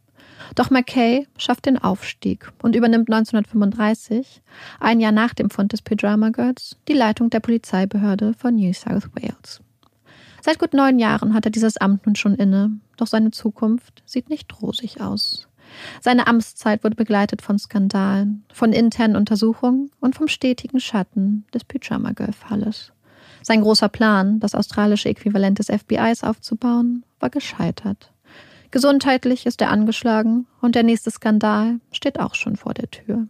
[0.55, 4.42] Doch McKay schafft den Aufstieg und übernimmt 1935,
[4.81, 9.09] ein Jahr nach dem Fund des Pyjama Girls, die Leitung der Polizeibehörde von New South
[9.14, 9.61] Wales.
[10.42, 14.29] Seit gut neun Jahren hat er dieses Amt nun schon inne, doch seine Zukunft sieht
[14.29, 15.49] nicht rosig aus.
[16.01, 22.12] Seine Amtszeit wurde begleitet von Skandalen, von internen Untersuchungen und vom stetigen Schatten des Pyjama
[22.12, 22.92] Girl Falles.
[23.42, 28.13] Sein großer Plan, das australische Äquivalent des FBIs aufzubauen, war gescheitert.
[28.75, 33.29] Gesundheitlich ist er angeschlagen und der nächste Skandal steht auch schon vor der Tür.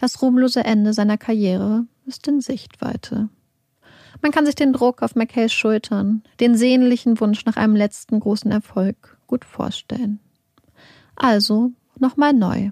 [0.00, 3.30] Das ruhmlose Ende seiner Karriere ist in Sichtweite.
[4.22, 8.52] Man kann sich den Druck auf McKays Schultern, den sehnlichen Wunsch nach einem letzten großen
[8.52, 10.20] Erfolg gut vorstellen.
[11.16, 12.70] Also nochmal neu.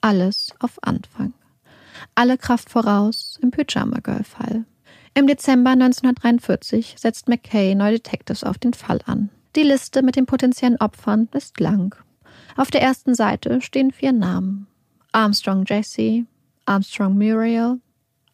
[0.00, 1.34] Alles auf Anfang.
[2.14, 4.66] Alle Kraft voraus im Pyjama Girl Fall.
[5.14, 9.30] Im Dezember 1943 setzt McKay neue Detectives auf den Fall an.
[9.56, 11.94] Die Liste mit den potenziellen Opfern ist lang.
[12.56, 14.66] Auf der ersten Seite stehen vier Namen.
[15.12, 16.26] Armstrong Jesse,
[16.66, 17.80] Armstrong Muriel,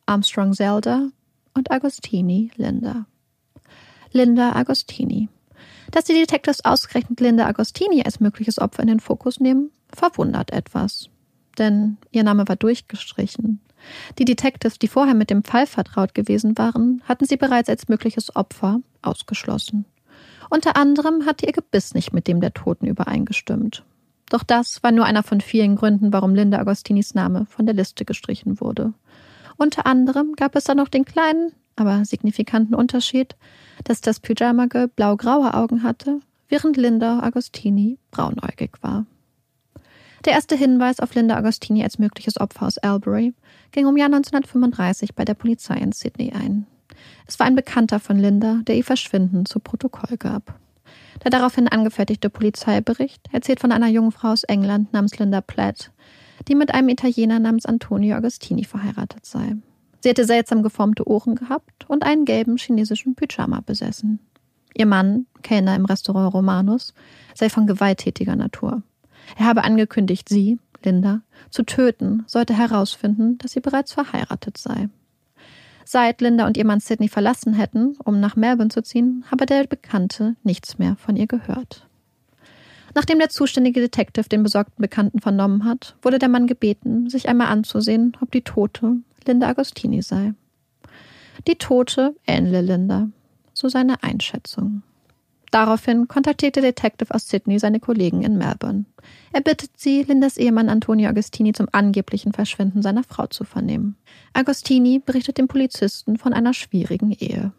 [0.07, 1.11] Armstrong Zelda
[1.53, 3.05] und Agostini Linda.
[4.13, 5.29] Linda Agostini.
[5.91, 11.11] Dass die Detectives ausgerechnet Linda Agostini als mögliches Opfer in den Fokus nehmen, verwundert etwas.
[11.59, 13.61] Denn ihr Name war durchgestrichen.
[14.19, 18.35] Die Detectives, die vorher mit dem Fall vertraut gewesen waren, hatten sie bereits als mögliches
[18.35, 19.85] Opfer ausgeschlossen.
[20.51, 23.85] Unter anderem hatte ihr Gebiss nicht mit dem der Toten übereingestimmt.
[24.29, 28.05] Doch das war nur einer von vielen Gründen, warum Linda Agostinis Name von der Liste
[28.05, 28.93] gestrichen wurde.
[29.57, 33.37] Unter anderem gab es dann noch den kleinen, aber signifikanten Unterschied,
[33.85, 39.07] dass das Pyjama Girl blau-graue Augen hatte, während Linda Agostini braunäugig war.
[40.25, 43.35] Der erste Hinweis auf Linda Agostini als mögliches Opfer aus Albury
[43.71, 46.67] ging um Jahr 1935 bei der Polizei in Sydney ein.
[47.27, 50.59] Es war ein Bekannter von Linda, der ihr Verschwinden zu Protokoll gab.
[51.23, 55.93] Der daraufhin angefertigte Polizeibericht erzählt von einer jungen Frau aus England namens Linda Platt,
[56.49, 59.57] die mit einem Italiener namens Antonio Agostini verheiratet sei.
[60.01, 64.19] Sie hätte seltsam geformte Ohren gehabt und einen gelben chinesischen Pyjama besessen.
[64.75, 66.95] Ihr Mann, Kellner im Restaurant Romanus,
[67.35, 68.83] sei von gewalttätiger Natur.
[69.37, 74.89] Er habe angekündigt, sie, Linda, zu töten, sollte herausfinden, dass sie bereits verheiratet sei.
[75.93, 79.67] Seit Linda und ihr Mann Sydney verlassen hätten, um nach Melbourne zu ziehen, habe der
[79.67, 81.85] Bekannte nichts mehr von ihr gehört.
[82.95, 87.49] Nachdem der zuständige Detective den besorgten Bekannten vernommen hat, wurde der Mann gebeten, sich einmal
[87.49, 90.35] anzusehen, ob die Tote Linda Agostini sei.
[91.49, 93.09] Die Tote ähnle Linda,
[93.53, 94.85] so seine Einschätzung.
[95.51, 98.85] Daraufhin kontaktierte der Detective aus Sydney seine Kollegen in Melbourne.
[99.33, 103.97] Er bittet sie, Lindas Ehemann Antonio Agostini zum angeblichen Verschwinden seiner Frau zu vernehmen.
[104.33, 107.53] Agostini berichtet dem Polizisten von einer schwierigen Ehe.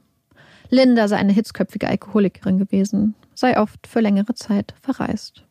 [0.69, 5.43] Linda sei eine hitzköpfige Alkoholikerin gewesen, sei oft für längere Zeit verreist.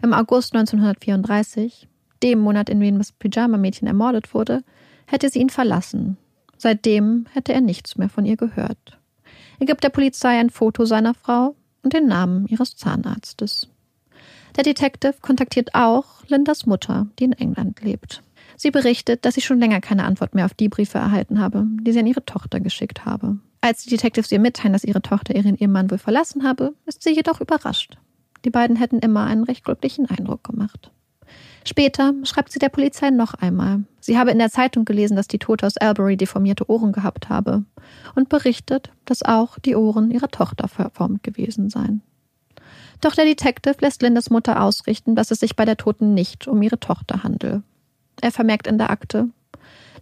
[0.00, 1.88] Im August 1934,
[2.22, 4.62] dem Monat, in dem das Pyjama-Mädchen ermordet wurde,
[5.06, 6.18] hätte sie ihn verlassen.
[6.56, 8.98] Seitdem hätte er nichts mehr von ihr gehört.
[9.58, 13.68] Er gibt der Polizei ein Foto seiner Frau und den Namen ihres Zahnarztes.
[14.56, 18.22] Der Detective kontaktiert auch Lindas Mutter, die in England lebt.
[18.56, 21.92] Sie berichtet, dass sie schon länger keine Antwort mehr auf die Briefe erhalten habe, die
[21.92, 23.38] sie an ihre Tochter geschickt habe.
[23.60, 27.14] Als die Detectives ihr mitteilen, dass ihre Tochter ihren Ehemann wohl verlassen habe, ist sie
[27.14, 27.98] jedoch überrascht.
[28.44, 30.90] Die beiden hätten immer einen recht glücklichen Eindruck gemacht.
[31.64, 33.84] Später schreibt sie der Polizei noch einmal.
[34.00, 37.64] Sie habe in der Zeitung gelesen, dass die Tote aus Albury deformierte Ohren gehabt habe
[38.14, 42.02] und berichtet, dass auch die Ohren ihrer Tochter verformt gewesen seien.
[43.00, 46.60] Doch der Detective lässt Lindas Mutter ausrichten, dass es sich bei der Toten nicht um
[46.62, 47.62] ihre Tochter handele.
[48.20, 49.28] Er vermerkt in der Akte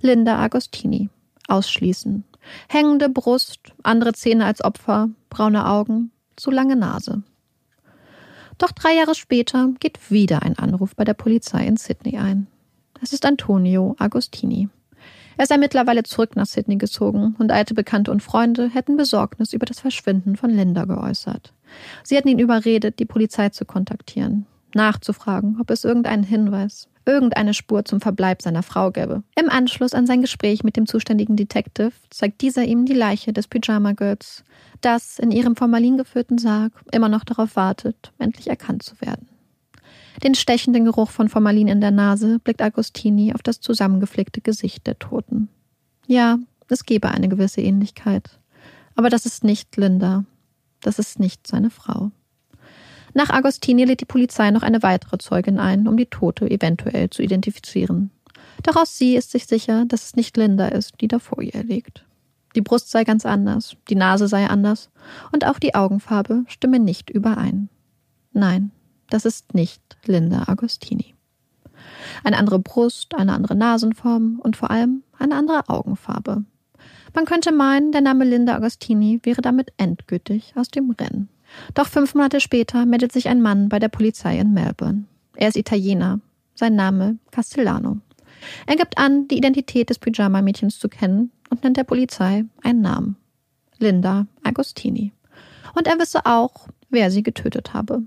[0.01, 1.09] Linda Agostini.
[1.49, 2.25] Ausschließen.
[2.69, 7.23] Hängende Brust, andere Zähne als Opfer, braune Augen, zu lange Nase.
[8.59, 12.49] Doch drei Jahre später geht wieder ein Anruf bei der Polizei in Sydney ein.
[13.01, 14.69] Es ist Antonio Agostini.
[15.37, 19.67] Er sei mittlerweile zurück nach Sydney gezogen und alte Bekannte und Freunde hätten Besorgnis über
[19.67, 21.55] das Verschwinden von Linda geäußert.
[22.03, 27.85] Sie hätten ihn überredet, die Polizei zu kontaktieren, nachzufragen, ob es irgendeinen Hinweis, irgendeine Spur
[27.85, 29.23] zum Verbleib seiner Frau gäbe.
[29.35, 33.49] Im Anschluss an sein Gespräch mit dem zuständigen Detective zeigt dieser ihm die Leiche des
[33.49, 34.45] Pyjama Girls,
[34.83, 39.29] das in ihrem Formalin geführten Sarg immer noch darauf wartet, endlich erkannt zu werden.
[40.23, 44.99] Den stechenden Geruch von Formalin in der Nase blickt Agostini auf das zusammengeflickte Gesicht der
[44.99, 45.49] Toten.
[46.07, 48.39] Ja, es gebe eine gewisse Ähnlichkeit.
[48.95, 50.25] Aber das ist nicht Linda.
[50.81, 52.11] Das ist nicht seine Frau.
[53.19, 57.21] Nach Agostini lädt die Polizei noch eine weitere Zeugin ein, um die Tote eventuell zu
[57.21, 58.13] identifizieren.
[58.63, 61.65] Doch auch sie ist sich sicher, dass es nicht Linda ist, die da vor ihr
[61.65, 62.05] liegt.
[62.55, 64.91] Die Brust sei ganz anders, die Nase sei anders
[65.33, 67.69] und auch die Augenfarbe stimme nicht überein.
[68.35, 68.71] Nein,
[69.11, 71.17] das ist nicht Linda Agostini.
[72.23, 76.45] Eine andere Brust, eine andere Nasenform und vor allem eine andere Augenfarbe.
[77.17, 81.29] Man könnte meinen, der Name Linda Agostini wäre damit endgültig aus dem Rennen.
[81.75, 85.05] Doch fünf Monate später meldet sich ein Mann bei der Polizei in Melbourne.
[85.37, 86.21] Er ist Italiener.
[86.55, 87.99] Sein Name Castellano.
[88.67, 93.17] Er gibt an, die Identität des Pyjama-Mädchens zu kennen und nennt der Polizei einen Namen.
[93.79, 95.13] Linda Agostini.
[95.75, 98.03] Und er wisse auch, wer sie getötet habe.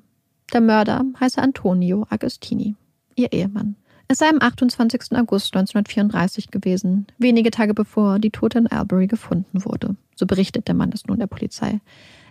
[0.51, 2.75] Der Mörder heiße Antonio Agostini,
[3.15, 3.75] ihr Ehemann.
[4.10, 5.13] Es sei am 28.
[5.13, 9.95] August 1934 gewesen, wenige Tage bevor die Tote in Albury gefunden wurde.
[10.15, 11.80] So berichtet der Mann es nun der Polizei.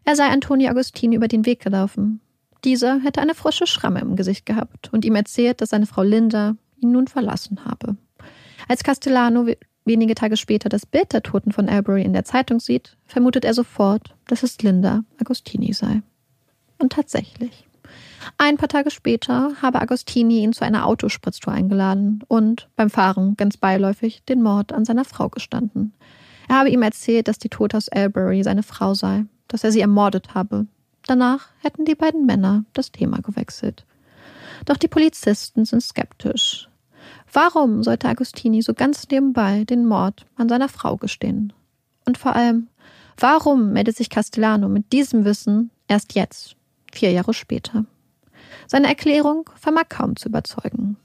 [0.05, 2.21] Er sei Antonio Agostini über den Weg gelaufen.
[2.65, 6.57] Dieser hätte eine frische Schramme im Gesicht gehabt und ihm erzählt, dass seine Frau Linda
[6.79, 7.97] ihn nun verlassen habe.
[8.69, 9.47] Als Castellano
[9.85, 13.55] wenige Tage später das Bild der Toten von Albury in der Zeitung sieht, vermutet er
[13.55, 16.03] sofort, dass es Linda Agostini sei.
[16.79, 17.67] Und tatsächlich.
[18.39, 23.57] Ein paar Tage später habe Agostini ihn zu einer Autospritztour eingeladen und beim Fahren ganz
[23.57, 25.93] beiläufig den Mord an seiner Frau gestanden.
[26.49, 29.81] Er habe ihm erzählt, dass die Tote aus Albury seine Frau sei, dass er sie
[29.81, 30.67] ermordet habe.
[31.07, 33.85] Danach hätten die beiden Männer das Thema gewechselt.
[34.65, 36.69] Doch die Polizisten sind skeptisch.
[37.33, 41.53] Warum sollte Agostini so ganz nebenbei den Mord an seiner Frau gestehen?
[42.07, 42.69] Und vor allem,
[43.19, 46.57] warum meldet sich Castellano mit diesem Wissen erst jetzt,
[46.93, 47.85] vier Jahre später?
[48.67, 50.97] Seine Erklärung vermag kaum zu überzeugen.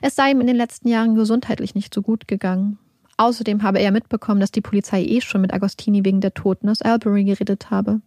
[0.00, 2.78] Es sei ihm in den letzten Jahren gesundheitlich nicht so gut gegangen.
[3.22, 6.82] Außerdem habe er mitbekommen, dass die Polizei eh schon mit Agostini wegen der Toten aus
[6.82, 8.00] Albury geredet habe.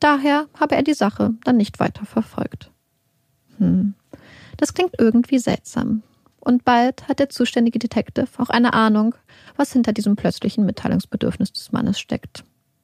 [0.00, 2.70] Daher habe er die Sache dann nicht weiter verfolgt.
[3.58, 3.92] Hm,
[4.56, 6.02] das klingt irgendwie seltsam.
[6.40, 9.14] Und bald hat der zuständige Detective auch eine Ahnung,
[9.56, 12.42] was hinter diesem plötzlichen Mitteilungsbedürfnis des Mannes steckt.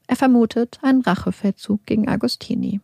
[0.09, 2.83] Er vermutet einen Rachefeldzug gegen Agostini.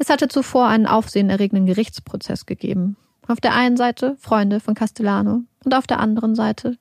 [0.00, 2.96] Es hatte zuvor einen aufsehenerregenden Gerichtsprozess gegeben.
[3.28, 6.78] Auf der einen Seite Freunde von Castellano und auf der anderen Seite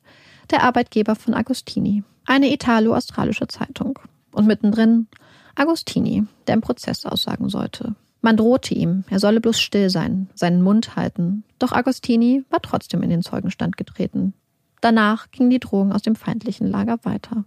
[0.51, 3.99] der Arbeitgeber von Agostini, eine italo-australische Zeitung.
[4.31, 5.07] Und mittendrin
[5.55, 7.95] Agostini, der im Prozess aussagen sollte.
[8.21, 11.43] Man drohte ihm, er solle bloß still sein, seinen Mund halten.
[11.59, 14.33] Doch Agostini war trotzdem in den Zeugenstand getreten.
[14.81, 17.45] Danach ging die Drohung aus dem feindlichen Lager weiter.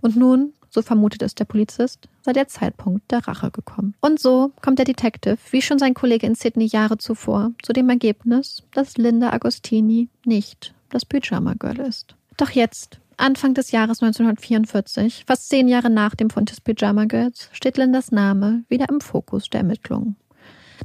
[0.00, 3.94] Und nun, so vermutet es der Polizist, sei der Zeitpunkt der Rache gekommen.
[4.00, 7.88] Und so kommt der Detective, wie schon sein Kollege in Sydney Jahre zuvor, zu dem
[7.88, 12.14] Ergebnis, dass Linda Agostini nicht das Pyjama Girl ist.
[12.40, 17.50] Doch jetzt, Anfang des Jahres 1944, fast zehn Jahre nach dem Fund des Pyjama Girls,
[17.52, 20.16] steht Lindas Name wieder im Fokus der Ermittlungen.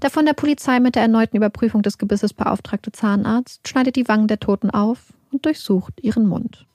[0.01, 4.27] Der von der Polizei mit der erneuten Überprüfung des Gebisses beauftragte Zahnarzt schneidet die Wangen
[4.27, 6.65] der Toten auf und durchsucht ihren Mund.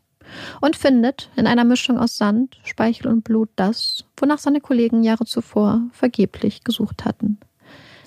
[0.62, 5.26] Und findet in einer Mischung aus Sand, Speichel und Blut das, wonach seine Kollegen Jahre
[5.26, 7.38] zuvor vergeblich gesucht hatten.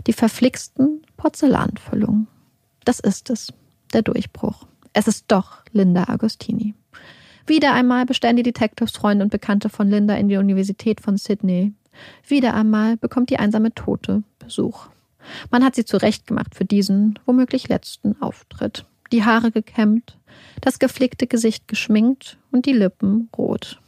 [0.08, 2.26] Die verflixten Porzellanfüllungen.
[2.84, 3.54] Das ist es,
[3.94, 4.66] der Durchbruch.
[4.94, 6.76] Es ist doch Linda Agostini.
[7.48, 11.74] Wieder einmal bestellen die Detectives Freunde und Bekannte von Linda in die Universität von Sydney.
[12.28, 14.88] Wieder einmal bekommt die einsame Tote Besuch.
[15.50, 18.86] Man hat sie zurechtgemacht für diesen, womöglich letzten Auftritt.
[19.12, 20.18] Die Haare gekämmt,
[20.62, 23.80] das geflickte Gesicht geschminkt und die Lippen rot.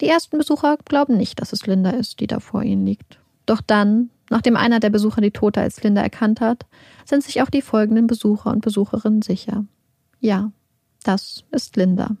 [0.00, 3.20] Die ersten Besucher glauben nicht, dass es Linda ist, die da vor ihnen liegt.
[3.46, 6.66] Doch dann, nachdem einer der Besucher die Tote als Linda erkannt hat,
[7.04, 9.64] sind sich auch die folgenden Besucher und Besucherinnen sicher.
[10.24, 10.52] Ja,
[11.02, 12.16] das ist Linda.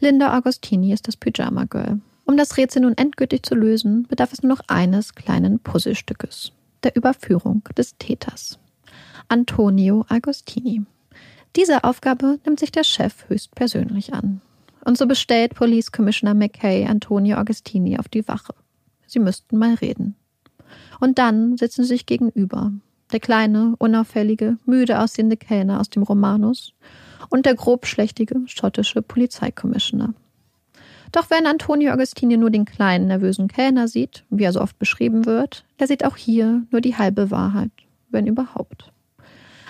[0.00, 2.00] Linda Agostini ist das Pyjama Girl.
[2.24, 6.50] Um das Rätsel nun endgültig zu lösen, bedarf es nur noch eines kleinen Puzzlestückes,
[6.82, 8.58] der Überführung des Täters.
[9.28, 10.82] Antonio Agostini.
[11.54, 14.40] Diese Aufgabe nimmt sich der Chef höchstpersönlich an.
[14.84, 18.56] Und so bestellt Police Commissioner McKay Antonio Agostini auf die Wache.
[19.06, 20.16] Sie müssten mal reden.
[20.98, 22.72] Und dann sitzen sie sich gegenüber.
[23.14, 26.72] Der kleine, unauffällige, müde aussehende Kellner aus dem Romanus
[27.30, 30.14] und der grobschlächtige schottische Polizeikommissioner.
[31.12, 35.26] Doch wenn Antonio Agostini nur den kleinen, nervösen Kellner sieht, wie er so oft beschrieben
[35.26, 37.70] wird, der sieht auch hier nur die halbe Wahrheit,
[38.10, 38.90] wenn überhaupt.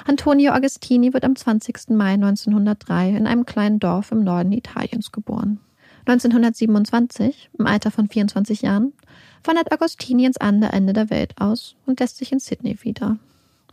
[0.07, 1.91] Antonio Agostini wird am 20.
[1.91, 5.61] Mai 1903 in einem kleinen Dorf im Norden Italiens geboren.
[6.07, 8.95] 1927, im Alter von 24 Jahren,
[9.43, 13.19] wandert Agostini ins andere Ende der Welt aus und lässt sich in Sydney wieder.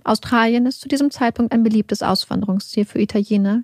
[0.04, 3.64] Australien ist zu diesem Zeitpunkt ein beliebtes Auswanderungsziel für Italiener,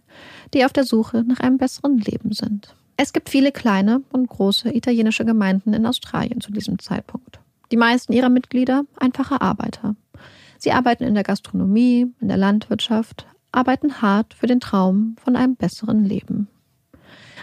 [0.54, 2.76] die auf der Suche nach einem besseren Leben sind.
[2.96, 7.40] Es gibt viele kleine und große italienische Gemeinden in Australien zu diesem Zeitpunkt.
[7.72, 9.96] Die meisten ihrer Mitglieder einfache Arbeiter.
[10.58, 15.56] Sie arbeiten in der Gastronomie, in der Landwirtschaft, arbeiten hart für den Traum von einem
[15.56, 16.48] besseren Leben.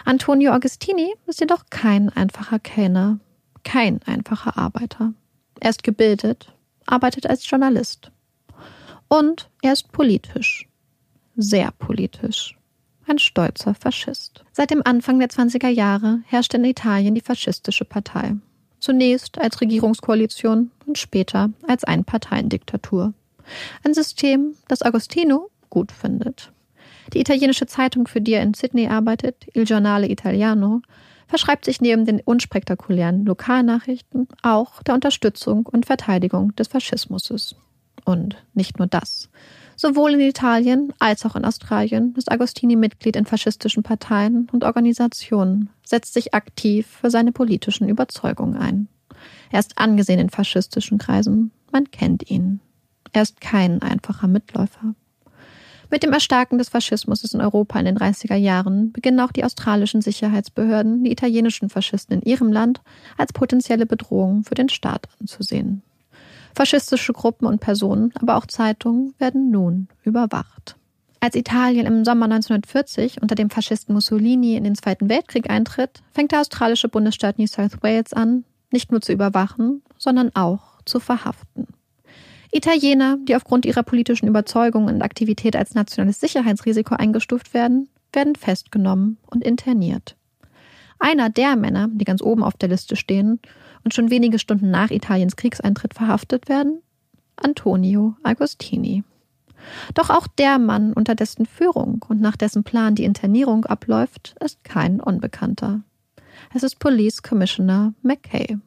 [0.03, 3.19] Antonio Agostini ist jedoch kein einfacher Kellner,
[3.63, 5.13] kein einfacher Arbeiter.
[5.59, 6.53] Er ist gebildet,
[6.85, 8.11] arbeitet als Journalist.
[9.07, 10.67] Und er ist politisch.
[11.35, 12.57] Sehr politisch.
[13.07, 14.43] Ein stolzer Faschist.
[14.51, 18.35] Seit dem Anfang der 20er Jahre herrscht in Italien die faschistische Partei.
[18.79, 23.13] Zunächst als Regierungskoalition und später als Einparteiendiktatur.
[23.83, 26.51] Ein System, das Agostino gut findet.
[27.13, 30.81] Die italienische Zeitung, für die er in Sydney arbeitet, Il Giornale Italiano,
[31.27, 37.55] verschreibt sich neben den unspektakulären Lokalnachrichten auch der Unterstützung und Verteidigung des Faschismus.
[38.05, 39.29] Und nicht nur das.
[39.75, 45.69] Sowohl in Italien als auch in Australien ist Agostini Mitglied in faschistischen Parteien und Organisationen,
[45.83, 48.87] setzt sich aktiv für seine politischen Überzeugungen ein.
[49.51, 52.61] Er ist angesehen in faschistischen Kreisen, man kennt ihn.
[53.11, 54.95] Er ist kein einfacher Mitläufer.
[55.91, 60.01] Mit dem Erstarken des Faschismus in Europa in den 30er Jahren beginnen auch die australischen
[60.01, 62.81] Sicherheitsbehörden, die italienischen Faschisten in ihrem Land
[63.17, 65.83] als potenzielle Bedrohung für den Staat anzusehen.
[66.55, 70.77] Faschistische Gruppen und Personen, aber auch Zeitungen werden nun überwacht.
[71.19, 76.31] Als Italien im Sommer 1940 unter dem Faschisten Mussolini in den Zweiten Weltkrieg eintritt, fängt
[76.31, 81.67] der australische Bundesstaat New South Wales an, nicht nur zu überwachen, sondern auch zu verhaften.
[82.53, 89.17] Italiener, die aufgrund ihrer politischen Überzeugung und Aktivität als nationales Sicherheitsrisiko eingestuft werden, werden festgenommen
[89.25, 90.15] und interniert.
[90.99, 93.41] Einer der Männer, die ganz oben auf der Liste stehen
[93.85, 96.81] und schon wenige Stunden nach Italiens Kriegseintritt verhaftet werden?
[97.37, 99.03] Antonio Agostini.
[99.93, 104.63] Doch auch der Mann, unter dessen Führung und nach dessen Plan die Internierung abläuft, ist
[104.63, 105.81] kein Unbekannter.
[106.53, 108.57] Es ist Police Commissioner McKay.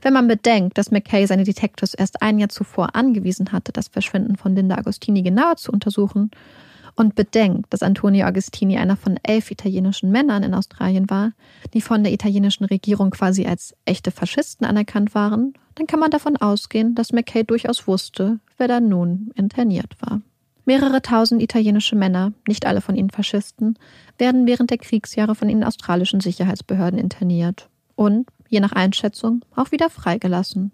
[0.00, 4.36] Wenn man bedenkt, dass McKay seine Detectives erst ein Jahr zuvor angewiesen hatte, das Verschwinden
[4.36, 6.30] von Linda Agostini genauer zu untersuchen,
[6.96, 11.32] und bedenkt, dass Antonio Agostini einer von elf italienischen Männern in Australien war,
[11.74, 16.36] die von der italienischen Regierung quasi als echte Faschisten anerkannt waren, dann kann man davon
[16.36, 20.22] ausgehen, dass McKay durchaus wusste, wer da nun interniert war.
[20.64, 23.78] Mehrere tausend italienische Männer, nicht alle von ihnen Faschisten,
[24.18, 29.90] werden während der Kriegsjahre von den australischen Sicherheitsbehörden interniert und, je nach Einschätzung, auch wieder
[29.90, 30.72] freigelassen.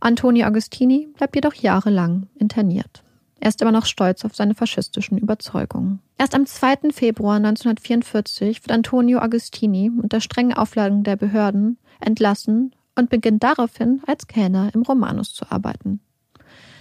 [0.00, 3.02] Antonio Agostini bleibt jedoch jahrelang interniert.
[3.40, 6.00] Er ist immer noch stolz auf seine faschistischen Überzeugungen.
[6.18, 6.90] Erst am 2.
[6.92, 14.26] Februar 1944 wird Antonio Agostini unter strengen Auflagen der Behörden entlassen und beginnt daraufhin als
[14.26, 16.00] Kellner im Romanus zu arbeiten.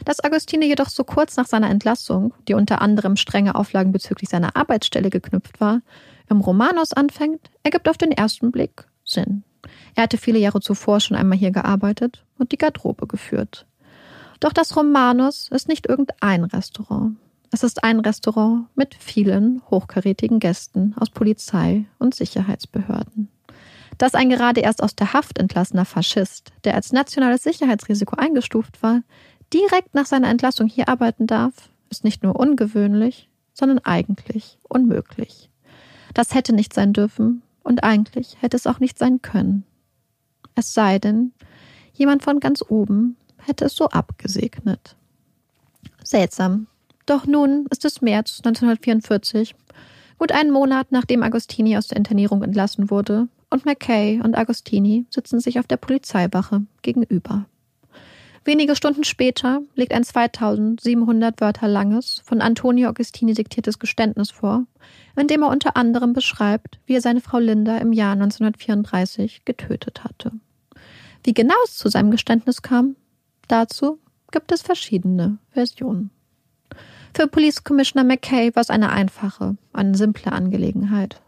[0.04, 4.56] Dass Agostini jedoch so kurz nach seiner Entlassung, die unter anderem strenge Auflagen bezüglich seiner
[4.56, 5.82] Arbeitsstelle geknüpft war,
[6.30, 9.44] im Romanus anfängt, ergibt auf den ersten Blick Sinn.
[9.96, 13.66] Er hatte viele Jahre zuvor schon einmal hier gearbeitet und die Garderobe geführt.
[14.40, 17.18] Doch das Romanus ist nicht irgendein Restaurant.
[17.52, 23.30] Es ist ein Restaurant mit vielen hochkarätigen Gästen aus Polizei und Sicherheitsbehörden.
[23.98, 29.02] Dass ein gerade erst aus der Haft entlassener Faschist, der als nationales Sicherheitsrisiko eingestuft war,
[29.54, 35.50] direkt nach seiner Entlassung hier arbeiten darf, ist nicht nur ungewöhnlich, sondern eigentlich unmöglich.
[36.14, 39.64] Das hätte nicht sein dürfen und eigentlich hätte es auch nicht sein können.
[40.54, 41.34] Es sei denn,
[41.94, 43.16] jemand von ganz oben
[43.48, 44.96] hätte es so abgesegnet.
[46.04, 46.68] Seltsam.
[47.06, 49.56] Doch nun ist es März 1944,
[50.18, 55.40] gut einen Monat nachdem Agostini aus der Internierung entlassen wurde, und McKay und Agostini sitzen
[55.40, 57.46] sich auf der Polizeiwache gegenüber.
[58.44, 64.66] Wenige Stunden später legt ein 2700 Wörter langes, von Antonio Agostini diktiertes Geständnis vor,
[65.18, 70.06] in dem er unter anderem beschreibt, wie er seine Frau Linda im Jahr 1934 getötet
[70.06, 70.32] hatte.
[71.26, 72.96] Wie genau es zu seinem Geständnis kam,
[73.48, 74.00] Dazu
[74.32, 76.12] gibt es verschiedene Versionen.
[77.14, 81.22] Für Police Commissioner McKay war es eine einfache, eine simple Angelegenheit.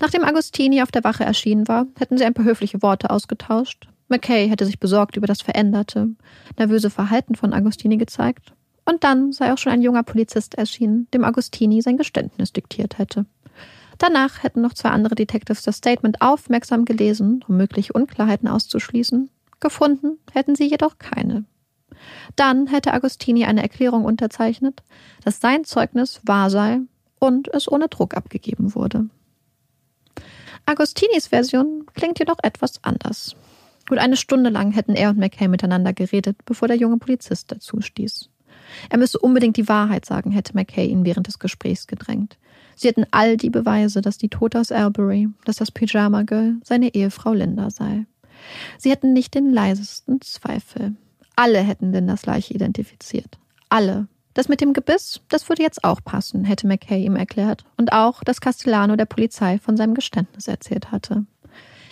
[0.00, 3.88] Nachdem Agostini auf der Wache erschienen war, hätten sie ein paar höfliche Worte ausgetauscht.
[4.08, 6.08] McKay hätte sich besorgt über das veränderte,
[6.56, 8.52] nervöse Verhalten von Agostini gezeigt.
[8.84, 13.26] Und dann sei auch schon ein junger Polizist erschienen, dem Agostini sein Geständnis diktiert hätte.
[13.98, 19.28] Danach hätten noch zwei andere Detectives das Statement aufmerksam gelesen, um mögliche Unklarheiten auszuschließen.
[19.60, 21.44] Gefunden hätten sie jedoch keine.
[22.36, 24.82] Dann hätte Agostini eine Erklärung unterzeichnet,
[25.24, 26.80] dass sein Zeugnis wahr sei
[27.18, 29.08] und es ohne Druck abgegeben wurde.
[30.66, 33.34] Agostinis Version klingt jedoch etwas anders.
[33.88, 37.80] Gut eine Stunde lang hätten er und McKay miteinander geredet, bevor der junge Polizist dazu
[37.80, 38.28] stieß.
[38.90, 42.36] Er müsse unbedingt die Wahrheit sagen, hätte McKay ihn während des Gesprächs gedrängt.
[42.76, 46.94] Sie hätten all die Beweise, dass die Tote aus Albury, dass das Pyjama Girl seine
[46.94, 48.06] Ehefrau Linda sei.
[48.76, 50.94] Sie hätten nicht den leisesten Zweifel.
[51.38, 53.38] Alle hätten Lindas Leiche identifiziert.
[53.68, 54.08] Alle.
[54.34, 57.64] Das mit dem Gebiss, das würde jetzt auch passen, hätte McKay ihm erklärt.
[57.76, 61.26] Und auch, dass Castellano der Polizei von seinem Geständnis erzählt hatte.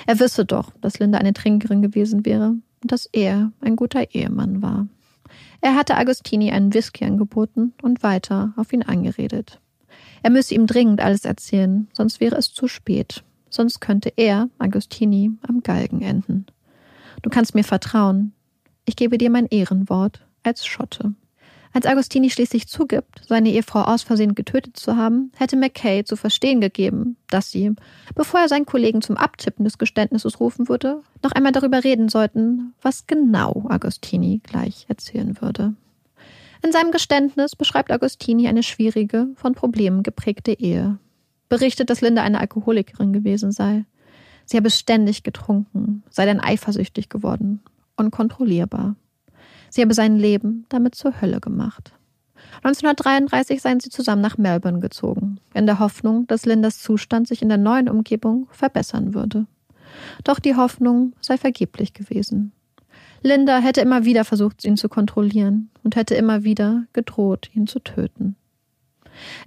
[0.04, 4.62] Er wisse doch, dass Linda eine Trinkerin gewesen wäre und dass er ein guter Ehemann
[4.62, 4.88] war.
[5.60, 9.60] Er hatte Agostini einen Whisky angeboten und weiter auf ihn angeredet.
[10.24, 13.22] Er müsse ihm dringend alles erzählen, sonst wäre es zu spät.
[13.48, 16.46] Sonst könnte er, Agostini, am Galgen enden.
[17.22, 18.32] Du kannst mir vertrauen,
[18.86, 21.14] ich gebe dir mein Ehrenwort als Schotte.
[21.72, 26.62] Als Agostini schließlich zugibt, seine Ehefrau aus Versehen getötet zu haben, hätte McKay zu verstehen
[26.62, 27.72] gegeben, dass sie,
[28.14, 32.72] bevor er seinen Kollegen zum Abtippen des Geständnisses rufen würde, noch einmal darüber reden sollten,
[32.80, 35.74] was genau Agostini gleich erzählen würde.
[36.64, 40.98] In seinem Geständnis beschreibt Agostini eine schwierige, von Problemen geprägte Ehe.
[41.50, 43.84] Berichtet, dass Linda eine Alkoholikerin gewesen sei.
[44.46, 47.60] Sie habe ständig getrunken, sei dann eifersüchtig geworden
[47.96, 48.96] unkontrollierbar.
[49.70, 51.92] Sie habe sein Leben damit zur Hölle gemacht.
[52.62, 57.48] 1933 seien sie zusammen nach Melbourne gezogen, in der Hoffnung, dass Lindas Zustand sich in
[57.48, 59.46] der neuen Umgebung verbessern würde.
[60.24, 62.52] Doch die Hoffnung sei vergeblich gewesen.
[63.22, 67.80] Linda hätte immer wieder versucht, ihn zu kontrollieren und hätte immer wieder gedroht, ihn zu
[67.80, 68.36] töten.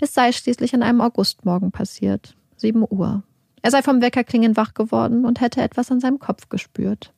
[0.02, 3.24] Es sei schließlich an einem Augustmorgen passiert, sieben Uhr.
[3.62, 7.14] Er sei vom Weckerklingen wach geworden und hätte etwas an seinem Kopf gespürt.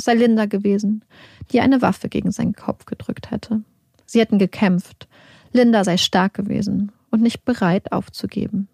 [0.00, 1.04] Es sei Linda gewesen,
[1.52, 3.60] die eine Waffe gegen seinen Kopf gedrückt hätte.
[4.06, 5.08] Sie hätten gekämpft.
[5.52, 8.66] Linda sei stark gewesen und nicht bereit aufzugeben.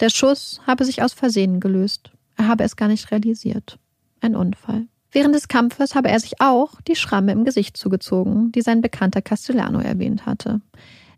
[0.00, 2.10] Der Schuss habe sich aus Versehen gelöst.
[2.38, 3.78] Er habe es gar nicht realisiert.
[4.22, 4.86] Ein Unfall.
[5.10, 9.20] Während des Kampfes habe er sich auch die Schramme im Gesicht zugezogen, die sein bekannter
[9.20, 10.62] Castellano erwähnt hatte.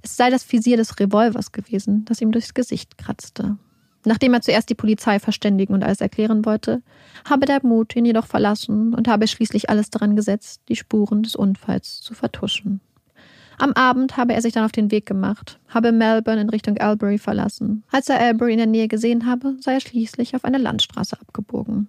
[0.03, 3.57] Es sei das Visier des Revolvers gewesen, das ihm durchs Gesicht kratzte.
[4.05, 6.83] Nachdem er zuerst die Polizei verständigen und alles erklären wollte,
[7.29, 11.37] habe der Mut ihn jedoch verlassen und habe schließlich alles daran gesetzt, die Spuren des
[11.37, 12.81] Unfalls zu vertuschen.
[13.59, 17.19] Am Abend habe er sich dann auf den Weg gemacht, habe Melbourne in Richtung Albury
[17.19, 17.85] verlassen.
[17.91, 21.89] Als er Albury in der Nähe gesehen habe, sei er schließlich auf eine Landstraße abgebogen.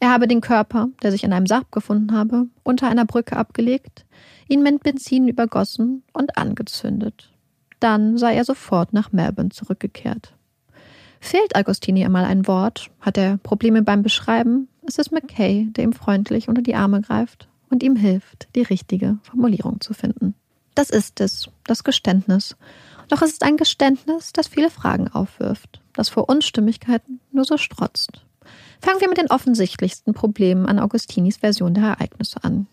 [0.00, 4.04] Er habe den Körper, der sich in einem Sarg gefunden habe, unter einer Brücke abgelegt,
[4.48, 7.30] ihn mit Benzin übergossen und angezündet.
[7.78, 10.34] Dann sei er sofort nach Melbourne zurückgekehrt.
[11.24, 15.92] Fehlt Agostini einmal ein Wort, hat er Probleme beim Beschreiben, ist es McKay, der ihm
[15.92, 20.34] freundlich unter die Arme greift und ihm hilft, die richtige Formulierung zu finden.
[20.74, 22.56] Das ist es, das Geständnis.
[23.08, 28.24] Doch es ist ein Geständnis, das viele Fragen aufwirft, das vor Unstimmigkeiten nur so strotzt.
[28.80, 32.66] Fangen wir mit den offensichtlichsten Problemen an Augustinis Version der Ereignisse an.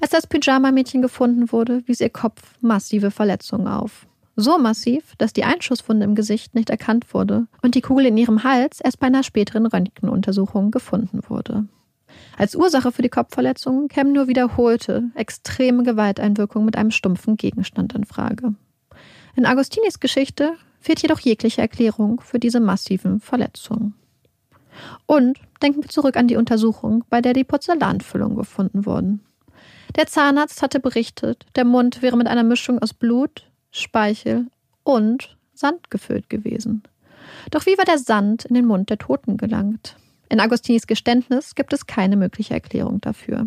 [0.00, 4.06] Als das Pyjama-Mädchen gefunden wurde, wies ihr Kopf massive Verletzungen auf.
[4.36, 8.44] So massiv, dass die Einschusswunde im Gesicht nicht erkannt wurde und die Kugel in ihrem
[8.44, 11.66] Hals erst bei einer späteren Röntgenuntersuchung gefunden wurde.
[12.36, 18.04] Als Ursache für die Kopfverletzungen kämen nur wiederholte, extreme Gewalteinwirkungen mit einem stumpfen Gegenstand in
[18.04, 18.54] Frage.
[19.36, 23.94] In Agostinis Geschichte fehlt jedoch jegliche Erklärung für diese massiven Verletzungen.
[25.06, 29.20] Und denken wir zurück an die Untersuchung, bei der die Porzellanfüllungen gefunden wurden.
[29.96, 33.45] Der Zahnarzt hatte berichtet, der Mund wäre mit einer Mischung aus Blut,
[33.78, 34.46] Speichel
[34.84, 36.82] und Sand gefüllt gewesen.
[37.50, 39.96] Doch wie war der Sand in den Mund der Toten gelangt?
[40.28, 43.46] In Agostinis Geständnis gibt es keine mögliche Erklärung dafür.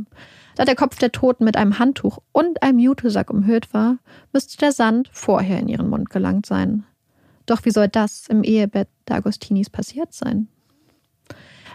[0.55, 3.97] Da der Kopf der Toten mit einem Handtuch und einem Jutesack umhüllt war,
[4.33, 6.85] müsste der Sand vorher in ihren Mund gelangt sein.
[7.45, 10.47] Doch wie soll das im Ehebett der Agostinis passiert sein?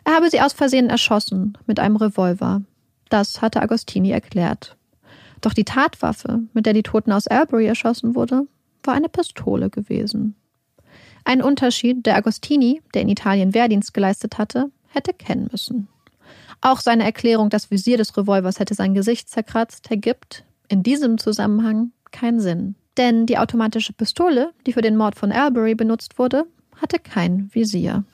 [0.04, 2.62] Er habe sie aus Versehen erschossen mit einem Revolver.
[3.08, 4.76] Das hatte Agostini erklärt.
[5.44, 8.46] Doch die Tatwaffe, mit der die Toten aus Albury erschossen wurde,
[8.82, 10.36] war eine Pistole gewesen.
[11.22, 15.88] Ein Unterschied, der Agostini, der in Italien Wehrdienst geleistet hatte, hätte kennen müssen.
[16.62, 21.92] Auch seine Erklärung, das Visier des Revolvers hätte sein Gesicht zerkratzt, ergibt in diesem Zusammenhang
[22.10, 22.74] keinen Sinn.
[22.96, 26.46] Denn die automatische Pistole, die für den Mord von Albury benutzt wurde,
[26.80, 28.04] hatte kein Visier.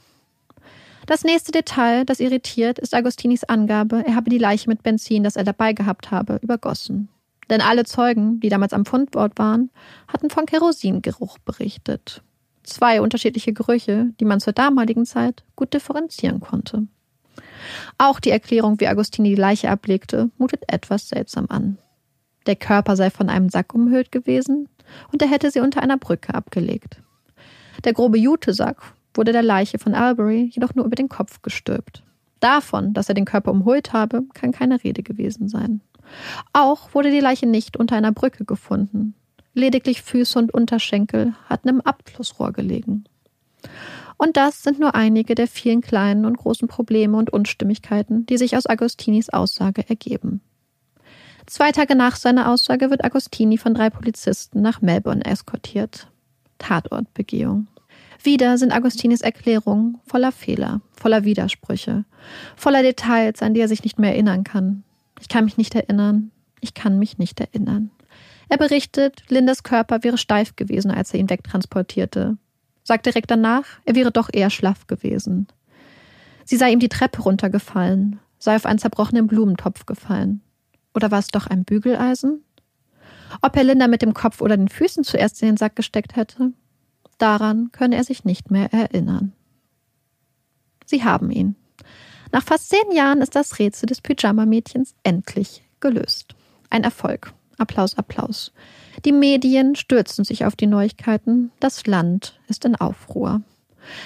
[1.07, 5.37] Das nächste Detail, das irritiert, ist Agostinis Angabe, er habe die Leiche mit Benzin, das
[5.37, 7.09] er dabei gehabt habe, übergossen.
[7.51, 9.71] Denn alle Zeugen, die damals am Fundort waren,
[10.09, 12.23] hatten von Kerosingeruch berichtet.
[12.63, 16.87] Zwei unterschiedliche Gerüche, die man zur damaligen Zeit gut differenzieren konnte.
[17.99, 21.79] Auch die Erklärung, wie Agostini die Leiche ablegte, mutet etwas seltsam an.
[22.47, 24.69] Der Körper sei von einem Sack umhüllt gewesen
[25.13, 27.03] und er hätte sie unter einer Brücke abgelegt.
[27.85, 28.81] Der grobe Jutesack
[29.15, 32.03] wurde der Leiche von Albury jedoch nur über den Kopf gestülpt.
[32.39, 35.83] Davon, dass er den Körper umhüllt habe, kann keine Rede gewesen sein.
[36.53, 39.15] Auch wurde die Leiche nicht unter einer Brücke gefunden.
[39.55, 43.05] Lediglich Füße und Unterschenkel hatten im Abflussrohr gelegen.
[44.17, 48.57] Und das sind nur einige der vielen kleinen und großen Probleme und Unstimmigkeiten, die sich
[48.57, 50.41] aus Agostinis Aussage ergeben.
[51.47, 56.09] Zwei Tage nach seiner Aussage wird Agostini von drei Polizisten nach Melbourne eskortiert.
[56.59, 57.67] Tatortbegehung.
[58.23, 62.05] Wieder sind Agostinis Erklärungen voller Fehler, voller Widersprüche,
[62.55, 64.85] voller Details, an die er sich nicht mehr erinnern kann.
[65.21, 66.33] Ich kann mich nicht erinnern.
[66.61, 67.91] Ich kann mich nicht erinnern.
[68.49, 72.37] Er berichtet, Lindas Körper wäre steif gewesen, als er ihn wegtransportierte.
[72.83, 75.47] Sagt direkt danach, er wäre doch eher schlaff gewesen.
[76.45, 80.41] Sie sei ihm die Treppe runtergefallen, sei auf einen zerbrochenen Blumentopf gefallen.
[80.95, 82.43] Oder war es doch ein Bügeleisen?
[83.43, 86.53] Ob er Linda mit dem Kopf oder den Füßen zuerst in den Sack gesteckt hätte?
[87.19, 89.33] Daran könne er sich nicht mehr erinnern.
[90.87, 91.55] Sie haben ihn.
[92.33, 96.35] Nach fast zehn Jahren ist das Rätsel des Pyjama-Mädchens endlich gelöst.
[96.71, 97.33] Ein Erfolg.
[97.59, 98.53] Applaus, Applaus.
[99.05, 101.51] Die Medien stürzen sich auf die Neuigkeiten.
[101.61, 103.43] Das Land ist in Aufruhr.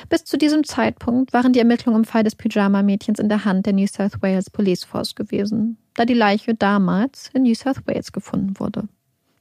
[0.09, 3.75] Bis zu diesem Zeitpunkt waren die Ermittlungen im Fall des Pyjama-Mädchens in der Hand der
[3.75, 8.59] New South Wales Police Force gewesen, da die Leiche damals in New South Wales gefunden
[8.59, 8.89] wurde.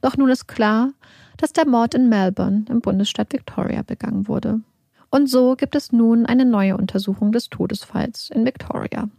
[0.02, 0.92] Doch nun ist klar,
[1.38, 4.60] dass der Mord in Melbourne im Bundesstaat Victoria begangen wurde.
[5.14, 9.10] Und so gibt es nun eine neue Untersuchung des Todesfalls in Victoria.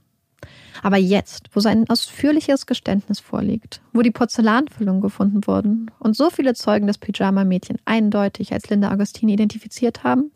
[0.83, 6.55] Aber jetzt, wo sein ausführliches Geständnis vorliegt, wo die Porzellanfüllungen gefunden wurden und so viele
[6.55, 10.33] Zeugen das Pyjama-Mädchen eindeutig als Linda Agostini identifiziert haben,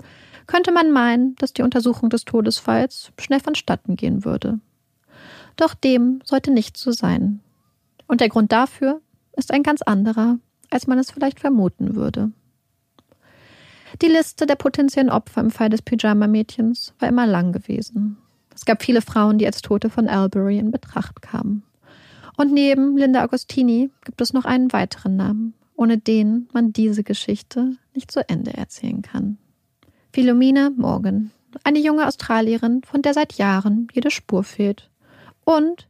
[0.46, 4.60] könnte man meinen, dass die Untersuchung des Todesfalls schnell vonstatten gehen würde.
[5.56, 7.40] Doch dem sollte nicht so sein.
[8.06, 9.00] Und der Grund dafür
[9.32, 10.38] ist ein ganz anderer,
[10.70, 12.30] als man es vielleicht vermuten würde.
[14.02, 18.18] Die Liste der potenziellen Opfer im Fall des Pyjama-Mädchens war immer lang gewesen.
[18.54, 21.62] Es gab viele Frauen, die als Tote von Albury in Betracht kamen.
[22.36, 27.72] Und neben Linda Agostini gibt es noch einen weiteren Namen, ohne den man diese Geschichte
[27.94, 29.38] nicht zu Ende erzählen kann.
[30.12, 31.30] Philomena Morgan,
[31.64, 34.90] eine junge Australierin, von der seit Jahren jede Spur fehlt
[35.44, 35.88] und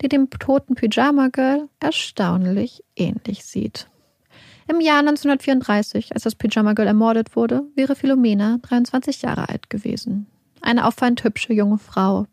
[0.00, 3.89] die dem toten Pyjama Girl erstaunlich ähnlich sieht.
[4.68, 10.26] Im Jahr 1934, als das Pyjama Girl ermordet wurde, wäre Philomena 23 Jahre alt gewesen.
[10.60, 12.26] Eine auffallend hübsche junge Frau.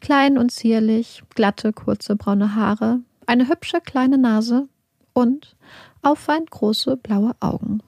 [0.00, 4.68] Klein und zierlich, glatte, kurze braune Haare, eine hübsche kleine Nase
[5.12, 5.56] und
[6.02, 7.82] auffallend große blaue Augen.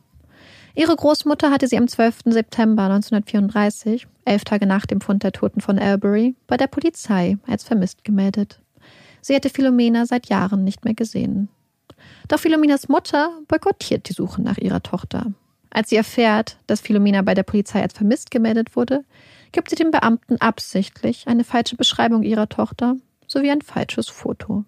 [0.77, 2.23] Ihre Großmutter hatte sie am 12.
[2.27, 7.63] September 1934, elf Tage nach dem Fund der Toten von Albury, bei der Polizei als
[7.63, 8.61] vermisst gemeldet.
[9.21, 11.49] Sie hätte Philomena seit Jahren nicht mehr gesehen.
[12.29, 15.33] Doch Philomenas Mutter boykottiert die Suche nach ihrer Tochter.
[15.71, 19.05] Als sie erfährt, dass Philomena bei der Polizei als vermisst gemeldet wurde,
[19.53, 22.97] gibt sie den Beamten absichtlich eine falsche Beschreibung ihrer Tochter
[23.27, 24.65] sowie ein falsches Foto.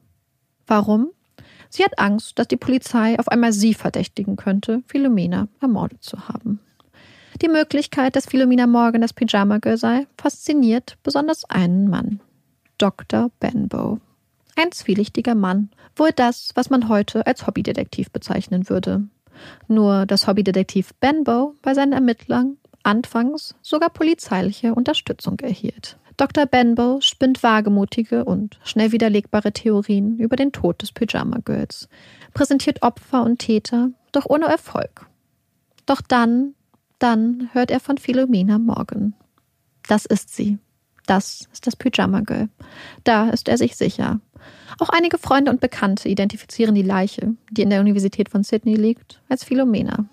[0.66, 1.10] Warum?
[1.68, 6.60] Sie hat Angst, dass die Polizei auf einmal sie verdächtigen könnte, Philomena ermordet zu haben.
[7.42, 12.20] Die Möglichkeit, dass Philomena Morgan das Pyjama Girl sei, fasziniert besonders einen Mann.
[12.78, 13.30] Dr.
[13.40, 14.00] Benbow.
[14.56, 15.70] Ein zwielichtiger Mann.
[15.94, 19.06] Wohl das, was man heute als Hobbydetektiv bezeichnen würde.
[19.68, 25.98] Nur, dass Hobbydetektiv Benbow bei seinen Ermittlern anfangs sogar polizeiliche Unterstützung erhielt.
[26.16, 26.46] Dr.
[26.46, 31.88] Benbow spinnt wagemutige und schnell widerlegbare Theorien über den Tod des Pyjama Girls,
[32.32, 35.06] präsentiert Opfer und Täter, doch ohne Erfolg.
[35.84, 36.54] Doch dann,
[36.98, 39.12] dann hört er von Philomena Morgan.
[39.86, 40.58] Das ist sie.
[41.06, 42.48] Das ist das Pyjama Girl.
[43.04, 44.20] Da ist er sich sicher.
[44.78, 49.20] Auch einige Freunde und Bekannte identifizieren die Leiche, die in der Universität von Sydney liegt,
[49.28, 50.06] als Philomena.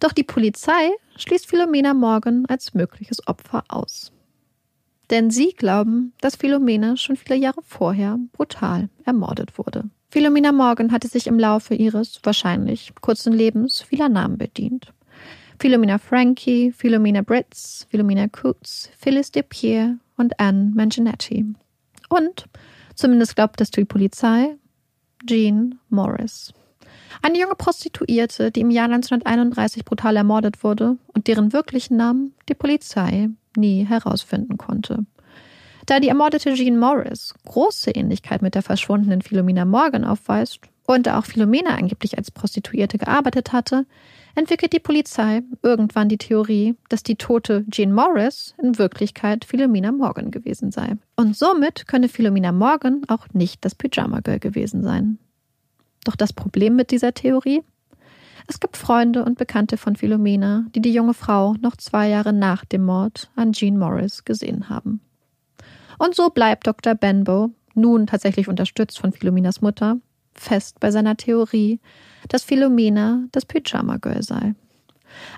[0.00, 4.12] Doch die Polizei schließt Philomena Morgan als mögliches Opfer aus.
[5.10, 9.90] Denn sie glauben, dass Philomena schon viele Jahre vorher brutal ermordet wurde.
[10.10, 14.92] Philomena Morgan hatte sich im Laufe ihres wahrscheinlich kurzen Lebens vieler Namen bedient.
[15.60, 21.54] Philomena Frankie, Philomena Britz, Philomena Coots, Phyllis de Pierre und Anne Manginetti.
[22.08, 22.46] Und,
[22.94, 24.56] zumindest glaubt es die Polizei,
[25.26, 26.54] Jean Morris.
[27.20, 32.54] Eine junge Prostituierte, die im Jahr 1931 brutal ermordet wurde und deren wirklichen Namen die
[32.54, 35.04] Polizei nie herausfinden konnte.
[35.84, 41.18] Da die ermordete Jean Morris große Ähnlichkeit mit der verschwundenen Philomena Morgan aufweist und da
[41.18, 43.84] auch Philomena angeblich als Prostituierte gearbeitet hatte,
[44.34, 50.30] entwickelt die Polizei irgendwann die Theorie, dass die tote Jean Morris in Wirklichkeit Philomena Morgan
[50.30, 50.96] gewesen sei.
[51.16, 55.18] Und somit könne Philomena Morgan auch nicht das Pyjama Girl gewesen sein.
[56.04, 57.62] Doch das Problem mit dieser Theorie?
[58.46, 62.64] Es gibt Freunde und Bekannte von Philomena, die die junge Frau noch zwei Jahre nach
[62.64, 65.00] dem Mord an Jean Morris gesehen haben.
[65.98, 66.94] Und so bleibt Dr.
[66.94, 69.98] Benbow, nun tatsächlich unterstützt von Philomenas Mutter,
[70.32, 71.78] fest bei seiner Theorie,
[72.28, 74.54] dass Philomena das Pyjama Girl sei.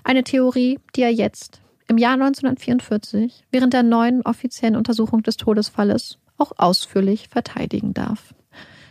[0.03, 6.17] Eine Theorie, die er jetzt, im Jahr 1944, während der neuen offiziellen Untersuchung des Todesfalles
[6.37, 8.33] auch ausführlich verteidigen darf.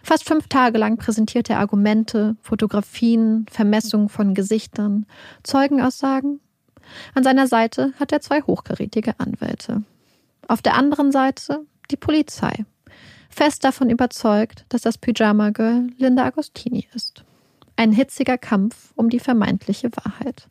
[0.03, 5.07] Fast fünf Tage lang präsentiert er Argumente, Fotografien, Vermessungen von Gesichtern,
[5.45, 6.41] Zeugenaussagen.
[7.15, 9.85] An seiner Seite hat er zwei hochkarätige Anwälte.
[10.49, 12.65] Auf der anderen Seite die Polizei,
[13.29, 17.25] fest davon überzeugt, dass das Pyjama Girl Linda Agostini ist.
[17.77, 20.49] Ein hitziger Kampf um die vermeintliche Wahrheit.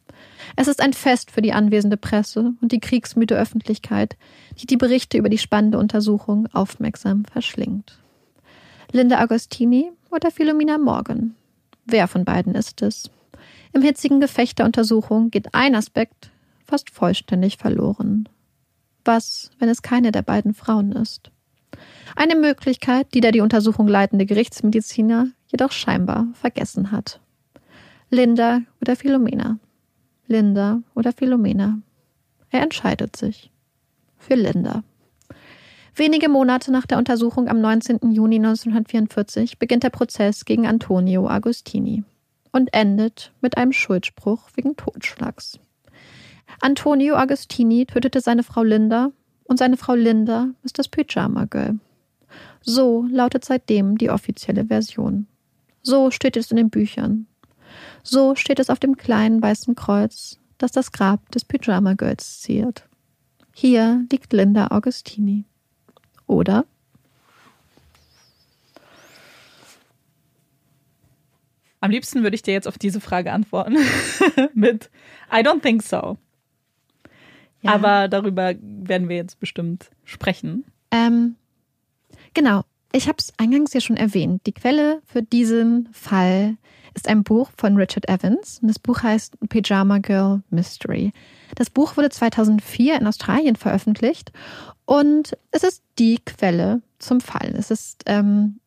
[0.56, 4.18] Es ist ein Fest für die anwesende Presse und die kriegsmüde Öffentlichkeit,
[4.58, 8.00] die die Berichte über die spannende Untersuchung aufmerksam verschlingt.
[8.92, 11.36] Linda Agostini oder Philomena Morgan?
[11.86, 13.10] Wer von beiden ist es?
[13.74, 16.32] Im hitzigen Gefecht der Untersuchung geht ein Aspekt
[16.66, 18.28] fast vollständig verloren.
[19.06, 21.32] Was, wenn es keine der beiden Frauen ist?
[22.16, 27.20] Eine Möglichkeit, die der die Untersuchung leitende Gerichtsmediziner jedoch scheinbar vergessen hat.
[28.10, 29.60] Linda oder Philomena?
[30.28, 31.80] Linda oder Philomena?
[32.50, 33.52] Er entscheidet sich.
[34.18, 34.84] Für Linda.
[35.96, 38.12] Wenige Monate nach der Untersuchung am 19.
[38.12, 42.04] Juni 1944 beginnt der Prozess gegen Antonio Agostini
[42.52, 45.60] und endet mit einem Schuldspruch wegen Totschlags.
[46.62, 49.12] Antonio Agostini tötete seine Frau Linda
[49.46, 51.80] und seine Frau Linda ist das Pyjama Girl.
[52.62, 55.28] So lautet seitdem die offizielle Version.
[55.84, 57.28] So steht es in den Büchern.
[58.04, 62.88] So steht es auf dem kleinen weißen Kreuz, das das Grab des Pyjama Girls ziert.
[63.54, 65.46] Hier liegt Linda Augustini
[66.32, 66.66] oder?
[71.82, 73.76] Am liebsten würde ich dir jetzt auf diese Frage antworten
[74.54, 74.90] mit
[75.32, 76.18] I don't think so.
[77.62, 77.74] Ja.
[77.74, 80.64] Aber darüber werden wir jetzt bestimmt sprechen.
[80.92, 81.36] Ähm,
[82.34, 82.64] genau.
[82.92, 84.46] Ich habe es eingangs ja schon erwähnt.
[84.46, 86.58] Die Quelle für diesen Fall
[86.94, 88.60] ist ein Buch von Richard Evans.
[88.62, 91.12] Und das Buch heißt Pyjama Girl Mystery.
[91.56, 94.32] Das Buch wurde 2004 in Australien veröffentlicht
[94.86, 97.54] und es ist die Quelle zum Fall.
[97.58, 98.60] Es ist ähm,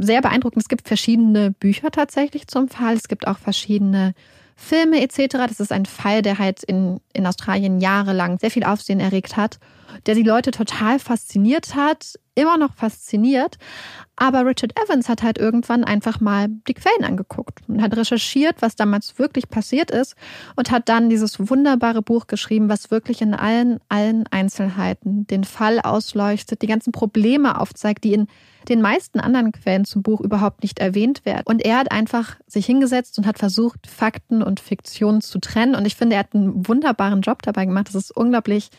[0.00, 0.62] sehr beeindruckend.
[0.62, 2.94] Es gibt verschiedene Bücher tatsächlich zum Fall.
[2.94, 4.14] Es gibt auch verschiedene
[4.62, 5.38] Filme etc.
[5.48, 9.58] Das ist ein Fall, der halt in, in Australien jahrelang sehr viel Aufsehen erregt hat,
[10.06, 13.58] der die Leute total fasziniert hat, immer noch fasziniert.
[14.14, 18.76] Aber Richard Evans hat halt irgendwann einfach mal die Quellen angeguckt und hat recherchiert, was
[18.76, 20.14] damals wirklich passiert ist
[20.54, 25.80] und hat dann dieses wunderbare Buch geschrieben, was wirklich in allen, allen Einzelheiten den Fall
[25.80, 28.28] ausleuchtet, die ganzen Probleme aufzeigt, die in
[28.68, 31.44] den meisten anderen Quellen zum Buch überhaupt nicht erwähnt werden.
[31.46, 35.74] Und er hat einfach sich hingesetzt und hat versucht, Fakten und Fiktion zu trennen.
[35.74, 37.88] Und ich finde, er hat einen wunderbaren Job dabei gemacht.
[37.88, 38.70] Das ist unglaublich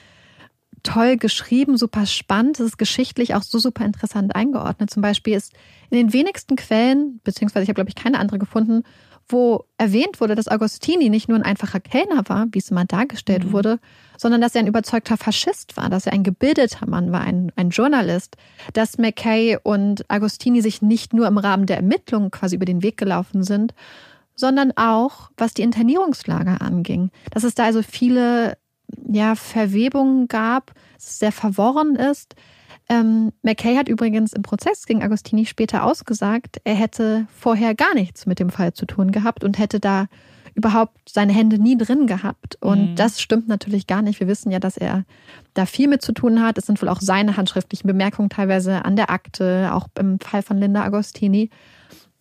[0.83, 2.59] toll geschrieben, super spannend.
[2.59, 4.89] Es ist geschichtlich auch so super interessant eingeordnet.
[4.89, 5.53] Zum Beispiel ist
[5.89, 8.83] in den wenigsten Quellen, beziehungsweise ich habe, glaube ich, keine andere gefunden,
[9.27, 13.45] wo erwähnt wurde, dass Agostini nicht nur ein einfacher Kellner war, wie es immer dargestellt
[13.45, 13.51] mhm.
[13.53, 13.79] wurde,
[14.17, 17.69] sondern dass er ein überzeugter Faschist war, dass er ein gebildeter Mann war, ein, ein
[17.69, 18.35] Journalist,
[18.73, 22.97] dass McKay und Agostini sich nicht nur im Rahmen der Ermittlungen quasi über den Weg
[22.97, 23.73] gelaufen sind,
[24.35, 27.11] sondern auch, was die Internierungslager anging.
[27.31, 28.57] Dass es da also viele
[29.07, 32.35] ja, Verwebungen gab, es sehr verworren ist.
[32.89, 38.25] Ähm, McKay hat übrigens im Prozess gegen Agostini später ausgesagt, er hätte vorher gar nichts
[38.25, 40.07] mit dem Fall zu tun gehabt und hätte da
[40.55, 42.57] überhaupt seine Hände nie drin gehabt.
[42.61, 42.95] Und mhm.
[42.95, 44.19] das stimmt natürlich gar nicht.
[44.19, 45.03] Wir wissen ja, dass er
[45.53, 46.57] da viel mit zu tun hat.
[46.57, 50.57] Es sind wohl auch seine handschriftlichen Bemerkungen teilweise an der Akte, auch im Fall von
[50.57, 51.49] Linda Agostini.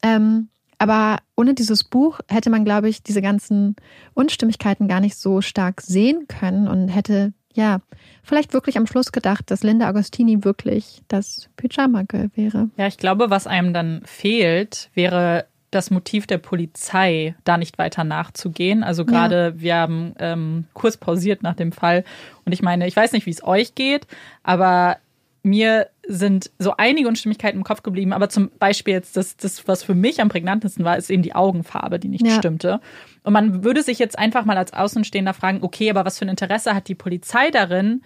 [0.02, 0.48] Ähm,
[0.78, 3.76] aber ohne dieses Buch hätte man, glaube ich, diese ganzen
[4.14, 7.80] Unstimmigkeiten gar nicht so stark sehen können und hätte, ja,
[8.22, 12.70] vielleicht wirklich am Schluss gedacht, dass Linda Agostini wirklich das Pyjama Girl wäre.
[12.76, 18.04] Ja, ich glaube, was einem dann fehlt, wäre das Motiv der Polizei, da nicht weiter
[18.04, 18.84] nachzugehen.
[18.84, 19.60] Also gerade, ja.
[19.60, 22.04] wir haben ähm, kurz pausiert nach dem Fall.
[22.44, 24.06] Und ich meine, ich weiß nicht, wie es euch geht,
[24.42, 24.98] aber
[25.42, 29.82] mir sind so einige Unstimmigkeiten im Kopf geblieben, aber zum Beispiel jetzt das, das, was
[29.82, 32.36] für mich am prägnantesten war, ist eben die Augenfarbe, die nicht ja.
[32.36, 32.80] stimmte.
[33.22, 36.30] Und man würde sich jetzt einfach mal als Außenstehender fragen, okay, aber was für ein
[36.30, 38.02] Interesse hat die Polizei darin,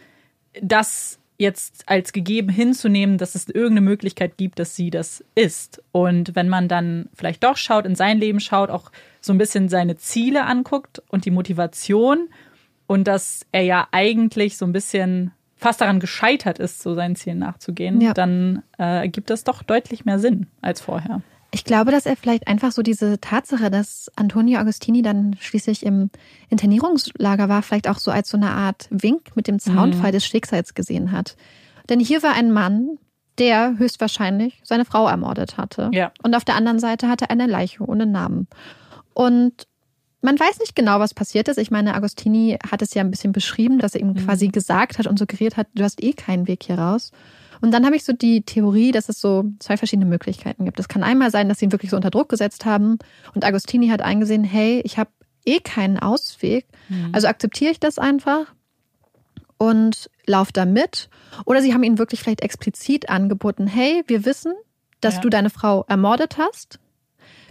[0.60, 5.82] das jetzt als gegeben hinzunehmen, dass es irgendeine Möglichkeit gibt, dass sie das ist.
[5.92, 8.90] Und wenn man dann vielleicht doch schaut, in sein Leben schaut, auch
[9.20, 12.28] so ein bisschen seine Ziele anguckt und die Motivation
[12.86, 17.38] und dass er ja eigentlich so ein bisschen fast daran gescheitert ist, so seinen Zielen
[17.38, 18.12] nachzugehen, ja.
[18.12, 21.22] dann äh, ergibt das doch deutlich mehr Sinn als vorher.
[21.52, 26.10] Ich glaube, dass er vielleicht einfach so diese Tatsache, dass Antonio Agostini dann schließlich im
[26.50, 30.14] Internierungslager war, vielleicht auch so als so eine Art Wink mit dem Zaunfall mhm.
[30.14, 31.36] des Schicksals gesehen hat.
[31.88, 32.98] Denn hier war ein Mann,
[33.38, 35.90] der höchstwahrscheinlich seine Frau ermordet hatte.
[35.92, 36.12] Ja.
[36.22, 38.48] Und auf der anderen Seite hatte er eine Leiche ohne Namen.
[39.14, 39.66] Und
[40.26, 41.56] man weiß nicht genau, was passiert ist.
[41.56, 44.26] Ich meine, Agostini hat es ja ein bisschen beschrieben, dass er ihm mhm.
[44.26, 47.12] quasi gesagt hat und suggeriert hat, du hast eh keinen Weg hier raus.
[47.60, 50.80] Und dann habe ich so die Theorie, dass es so zwei verschiedene Möglichkeiten gibt.
[50.80, 52.98] Es kann einmal sein, dass sie ihn wirklich so unter Druck gesetzt haben
[53.34, 55.10] und Agostini hat eingesehen, hey, ich habe
[55.44, 57.10] eh keinen Ausweg, mhm.
[57.12, 58.46] also akzeptiere ich das einfach
[59.58, 61.08] und lauf da mit.
[61.44, 64.54] Oder sie haben ihn wirklich vielleicht explizit angeboten, hey, wir wissen,
[65.00, 65.20] dass ja.
[65.20, 66.80] du deine Frau ermordet hast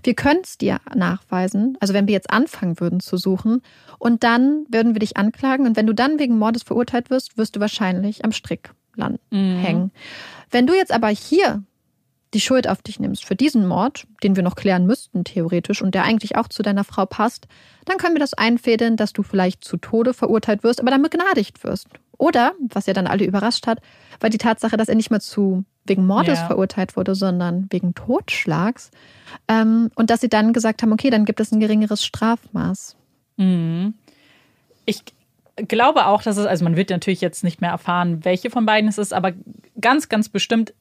[0.05, 3.61] wir können es dir nachweisen, also wenn wir jetzt anfangen würden zu suchen,
[3.97, 5.65] und dann würden wir dich anklagen.
[5.65, 9.57] Und wenn du dann wegen Mordes verurteilt wirst, wirst du wahrscheinlich am Strick landen, mhm.
[9.59, 9.91] hängen.
[10.51, 11.63] Wenn du jetzt aber hier
[12.33, 15.95] die Schuld auf dich nimmst für diesen Mord, den wir noch klären müssten, theoretisch, und
[15.95, 17.47] der eigentlich auch zu deiner Frau passt,
[17.85, 21.63] dann können wir das einfädeln, dass du vielleicht zu Tode verurteilt wirst, aber dann begnadigt
[21.63, 21.87] wirst.
[22.17, 23.79] Oder, was ja dann alle überrascht hat,
[24.19, 26.47] war die Tatsache, dass er nicht mehr zu wegen Mordes ja.
[26.47, 28.91] verurteilt wurde, sondern wegen Totschlags.
[29.47, 32.95] Ähm, und dass sie dann gesagt haben, okay, dann gibt es ein geringeres Strafmaß.
[33.37, 33.93] Mhm.
[34.85, 35.03] Ich
[35.55, 38.89] glaube auch, dass es, also man wird natürlich jetzt nicht mehr erfahren, welche von beiden
[38.89, 39.33] es ist, aber
[39.79, 40.73] ganz, ganz bestimmt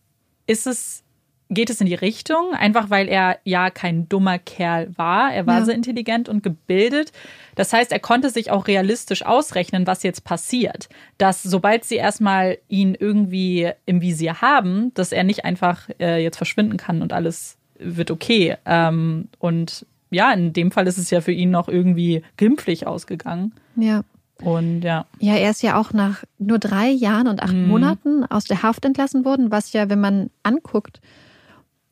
[0.46, 1.02] ist es
[1.50, 5.32] geht es in die Richtung, einfach weil er ja kein dummer Kerl war.
[5.32, 5.64] Er war ja.
[5.66, 7.12] sehr intelligent und gebildet.
[7.54, 10.88] Das heißt, er konnte sich auch realistisch ausrechnen, was jetzt passiert.
[11.18, 16.36] Dass sobald sie erstmal ihn irgendwie im Visier haben, dass er nicht einfach äh, jetzt
[16.36, 18.56] verschwinden kann und alles wird okay.
[18.64, 23.52] Ähm, und ja, in dem Fall ist es ja für ihn noch irgendwie glimpflich ausgegangen.
[23.76, 24.02] Ja.
[24.42, 25.06] Und ja.
[25.20, 27.68] Ja, er ist ja auch nach nur drei Jahren und acht mhm.
[27.68, 31.00] Monaten aus der Haft entlassen worden, was ja, wenn man anguckt,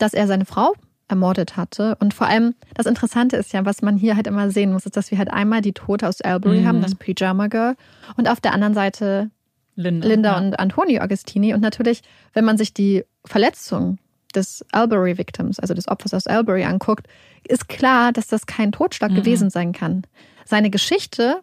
[0.03, 0.75] dass er seine Frau
[1.07, 1.97] ermordet hatte.
[2.01, 4.97] Und vor allem, das Interessante ist ja, was man hier halt immer sehen muss, ist,
[4.97, 6.67] dass wir halt einmal die Tote aus Albury mhm.
[6.67, 7.77] haben, das Pyjama Girl,
[8.17, 9.31] und auf der anderen Seite
[9.77, 10.39] Linda, Linda ja.
[10.39, 11.55] und Antonio Agostini.
[11.55, 13.99] Und natürlich, wenn man sich die Verletzung
[14.35, 17.07] des Albury Victims, also des Opfers aus Albury anguckt,
[17.47, 19.17] ist klar, dass das kein Totschlag mhm.
[19.17, 20.03] gewesen sein kann.
[20.45, 21.41] Seine Geschichte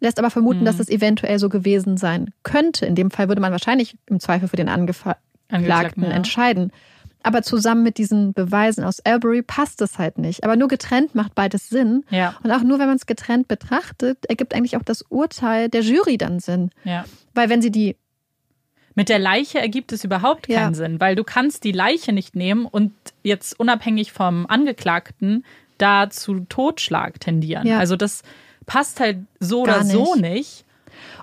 [0.00, 0.64] lässt aber vermuten, mhm.
[0.64, 2.86] dass es eventuell so gewesen sein könnte.
[2.86, 6.10] In dem Fall würde man wahrscheinlich im Zweifel für den Angeklagten ja.
[6.10, 6.72] entscheiden.
[7.22, 10.44] Aber zusammen mit diesen Beweisen aus Albury passt es halt nicht.
[10.44, 12.04] Aber nur getrennt macht beides Sinn.
[12.10, 12.34] Ja.
[12.42, 16.16] Und auch nur, wenn man es getrennt betrachtet, ergibt eigentlich auch das Urteil der Jury
[16.16, 16.70] dann Sinn.
[16.84, 17.04] Ja.
[17.34, 17.96] Weil wenn sie die
[18.94, 20.74] mit der Leiche ergibt es überhaupt keinen ja.
[20.74, 22.92] Sinn, weil du kannst die Leiche nicht nehmen und
[23.22, 25.44] jetzt unabhängig vom Angeklagten
[25.78, 27.66] da zu Totschlag tendieren.
[27.66, 27.78] Ja.
[27.78, 28.22] Also das
[28.66, 29.96] passt halt so Gar oder nicht.
[29.96, 30.64] so nicht.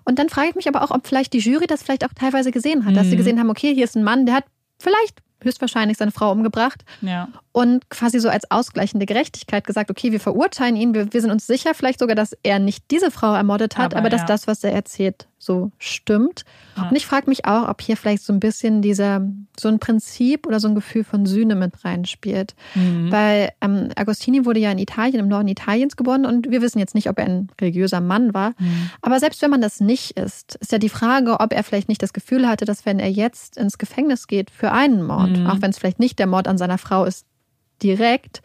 [0.06, 2.52] Und dann frage ich mich aber auch, ob vielleicht die Jury das vielleicht auch teilweise
[2.52, 2.96] gesehen hat, mhm.
[2.96, 3.18] dass sie mhm.
[3.18, 4.46] gesehen haben, okay, hier ist ein Mann, der hat
[4.80, 6.84] vielleicht höchstwahrscheinlich seine Frau umgebracht.
[7.02, 7.30] Ja.
[7.58, 11.48] Und quasi so als ausgleichende Gerechtigkeit gesagt, okay, wir verurteilen ihn, wir, wir sind uns
[11.48, 14.28] sicher vielleicht sogar, dass er nicht diese Frau ermordet hat, aber, aber dass ja.
[14.28, 16.46] das, was er erzählt, so stimmt.
[16.76, 16.88] Ja.
[16.90, 19.28] Und ich frage mich auch, ob hier vielleicht so ein bisschen dieser,
[19.60, 22.54] so ein Prinzip oder so ein Gefühl von Sühne mit reinspielt.
[22.76, 23.12] Mhm.
[23.12, 26.94] Weil ähm, Agostini wurde ja in Italien, im Norden Italiens geboren und wir wissen jetzt
[26.94, 28.52] nicht, ob er ein religiöser Mann war.
[28.60, 28.92] Mhm.
[29.02, 32.04] Aber selbst wenn man das nicht ist, ist ja die Frage, ob er vielleicht nicht
[32.04, 35.48] das Gefühl hatte, dass wenn er jetzt ins Gefängnis geht für einen Mord, mhm.
[35.48, 37.26] auch wenn es vielleicht nicht der Mord an seiner Frau ist,
[37.84, 38.42] direkt,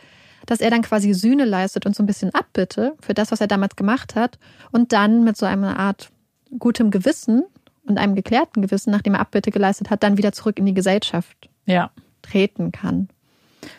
[0.47, 3.47] dass er dann quasi Sühne leistet und so ein bisschen Abbitte für das, was er
[3.47, 4.39] damals gemacht hat
[4.70, 6.11] und dann mit so einer Art
[6.59, 7.45] gutem Gewissen
[7.87, 11.49] und einem geklärten Gewissen, nachdem er Abbitte geleistet hat, dann wieder zurück in die Gesellschaft
[11.66, 11.91] ja.
[12.22, 13.09] treten kann.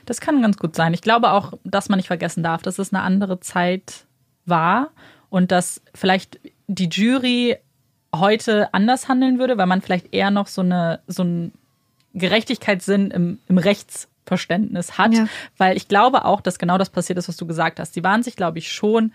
[0.06, 0.94] Das kann ganz gut sein.
[0.94, 4.06] Ich glaube auch, dass man nicht vergessen darf, dass es eine andere Zeit
[4.46, 4.92] war
[5.30, 7.58] und dass vielleicht die Jury
[8.16, 11.54] heute anders handeln würde, weil man vielleicht eher noch so eine so einen
[12.14, 13.58] Gerechtigkeitssinn im, im
[14.24, 15.14] Rechtsverständnis hat.
[15.14, 15.28] Ja.
[15.58, 17.94] Weil ich glaube auch, dass genau das passiert ist, was du gesagt hast.
[17.94, 19.14] Sie waren sich, glaube ich, schon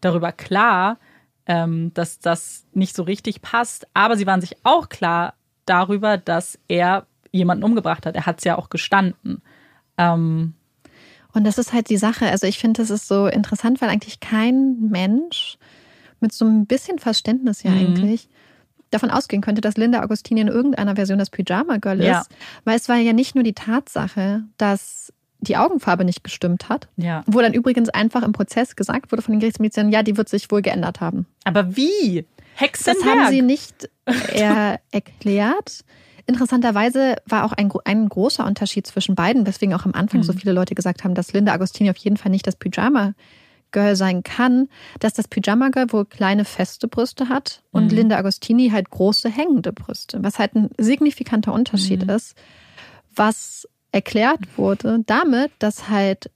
[0.00, 0.98] darüber klar,
[1.46, 3.86] ähm, dass das nicht so richtig passt.
[3.94, 5.34] Aber sie waren sich auch klar
[5.64, 8.14] darüber, dass er jemanden umgebracht hat.
[8.14, 9.42] Er hat es ja auch gestanden.
[9.98, 10.54] Ähm,
[11.32, 12.26] und das ist halt die Sache.
[12.28, 15.58] Also ich finde, das ist so interessant, weil eigentlich kein Mensch
[16.20, 17.78] mit so ein bisschen Verständnis ja mhm.
[17.78, 18.28] eigentlich
[18.90, 22.06] davon ausgehen könnte, dass Linda Augustini in irgendeiner Version das Pyjama Girl ist.
[22.06, 22.24] Ja.
[22.64, 26.88] Weil es war ja nicht nur die Tatsache, dass die Augenfarbe nicht gestimmt hat.
[26.96, 27.22] Ja.
[27.26, 30.50] Wo dann übrigens einfach im Prozess gesagt wurde von den Gerichtsmedizinern, ja, die wird sich
[30.50, 31.26] wohl geändert haben.
[31.44, 32.24] Aber wie?
[32.54, 33.04] Hexenwerk?
[33.04, 33.90] Das haben sie nicht
[34.90, 35.84] erklärt.
[36.26, 40.24] Interessanterweise war auch ein, ein großer Unterschied zwischen beiden, weswegen auch am Anfang mhm.
[40.24, 43.14] so viele Leute gesagt haben, dass Linda Agostini auf jeden Fall nicht das Pyjama
[43.72, 44.68] Girl sein kann,
[45.00, 47.98] dass das Pyjama Girl wohl kleine feste Brüste hat und mhm.
[47.98, 52.10] Linda Agostini halt große hängende Brüste, was halt ein signifikanter Unterschied mhm.
[52.10, 52.36] ist,
[53.14, 56.30] was erklärt wurde damit, dass halt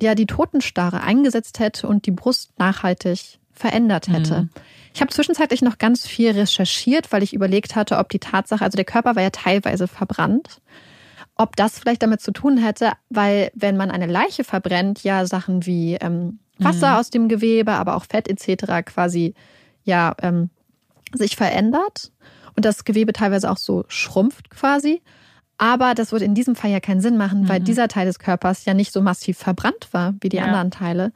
[0.00, 4.42] ja die Totenstarre eingesetzt hätte und die Brust nachhaltig verändert hätte.
[4.42, 4.50] Mhm.
[4.94, 8.76] Ich habe zwischenzeitlich noch ganz viel recherchiert, weil ich überlegt hatte, ob die Tatsache, also
[8.76, 10.60] der Körper war ja teilweise verbrannt,
[11.36, 15.66] ob das vielleicht damit zu tun hätte, weil wenn man eine Leiche verbrennt, ja Sachen
[15.66, 16.96] wie ähm, Wasser mhm.
[16.96, 18.84] aus dem Gewebe, aber auch Fett etc.
[18.84, 19.34] quasi
[19.84, 20.50] ja ähm,
[21.12, 22.12] sich verändert
[22.56, 25.02] und das Gewebe teilweise auch so schrumpft quasi.
[25.58, 27.64] Aber das würde in diesem Fall ja keinen Sinn machen, weil mhm.
[27.64, 30.44] dieser Teil des Körpers ja nicht so massiv verbrannt war wie die ja.
[30.44, 31.12] anderen Teile.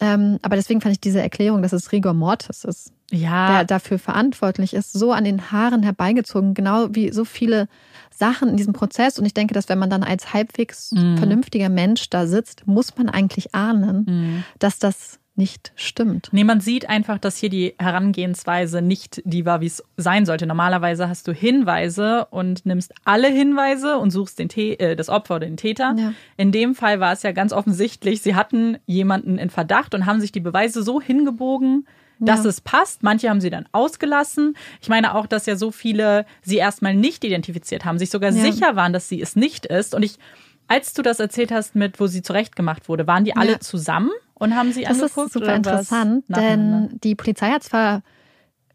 [0.00, 3.48] Ähm, aber deswegen fand ich diese Erklärung, dass es Rigor Mortis ist, ja.
[3.48, 7.68] der dafür verantwortlich ist, so an den Haaren herbeigezogen, genau wie so viele
[8.10, 9.18] Sachen in diesem Prozess.
[9.18, 11.18] Und ich denke, dass wenn man dann als halbwegs mhm.
[11.18, 14.44] vernünftiger Mensch da sitzt, muss man eigentlich ahnen, mhm.
[14.58, 16.28] dass das nicht stimmt.
[16.32, 20.46] Nee, man sieht einfach, dass hier die Herangehensweise nicht die war, wie es sein sollte.
[20.46, 25.46] Normalerweise hast du Hinweise und nimmst alle Hinweise und suchst den äh, das Opfer oder
[25.46, 25.94] den Täter.
[25.96, 26.12] Ja.
[26.36, 30.20] In dem Fall war es ja ganz offensichtlich, sie hatten jemanden in Verdacht und haben
[30.20, 31.86] sich die Beweise so hingebogen,
[32.18, 32.50] dass ja.
[32.50, 33.02] es passt.
[33.02, 34.56] Manche haben sie dann ausgelassen.
[34.80, 38.42] Ich meine auch, dass ja so viele sie erstmal nicht identifiziert haben, sich sogar ja.
[38.42, 39.94] sicher waren, dass sie es nicht ist.
[39.94, 40.18] Und ich,
[40.66, 44.10] als du das erzählt hast mit, wo sie zurechtgemacht wurde, waren die alle zusammen?
[44.38, 45.16] Und haben sie das angeguckt?
[45.16, 48.02] Das ist super interessant, denn die Polizei hat zwar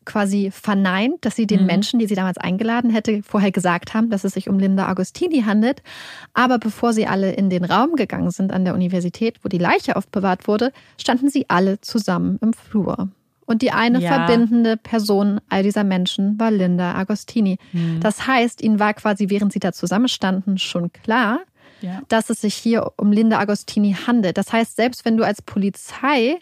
[0.06, 1.68] quasi verneint, dass sie den mhm.
[1.68, 5.44] Menschen, die sie damals eingeladen hätte, vorher gesagt haben, dass es sich um Linda Agostini
[5.44, 5.82] handelt.
[6.34, 9.96] Aber bevor sie alle in den Raum gegangen sind an der Universität, wo die Leiche
[9.96, 13.10] aufbewahrt wurde, standen sie alle zusammen im Flur.
[13.46, 14.10] Und die eine ja.
[14.10, 17.58] verbindende Person all dieser Menschen war Linda Agostini.
[17.74, 18.00] Mhm.
[18.00, 21.40] Das heißt, ihnen war quasi, während sie da zusammenstanden, schon klar,
[21.84, 22.02] ja.
[22.08, 24.38] dass es sich hier um Linda Agostini handelt.
[24.38, 26.40] Das heißt, selbst wenn du als Polizei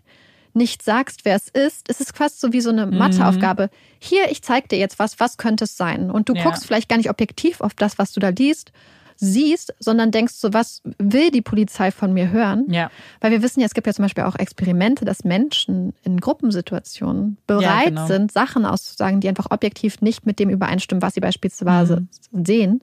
[0.54, 2.98] nicht sagst, wer es ist, ist es fast so wie so eine mhm.
[2.98, 3.70] Matheaufgabe.
[4.00, 6.12] Hier, ich zeig dir jetzt was, was könnte es sein?
[6.12, 6.44] Und du ja.
[6.44, 8.72] guckst vielleicht gar nicht objektiv auf das, was du da liest,
[9.16, 12.66] siehst, sondern denkst so, was will die Polizei von mir hören?
[12.70, 12.89] Ja.
[13.22, 17.38] Weil wir wissen ja, es gibt ja zum Beispiel auch Experimente, dass Menschen in Gruppensituationen
[17.46, 18.08] bereit ja, genau.
[18.08, 22.46] sind, Sachen auszusagen, die einfach objektiv nicht mit dem übereinstimmen, was sie beispielsweise mhm.
[22.46, 22.82] sehen.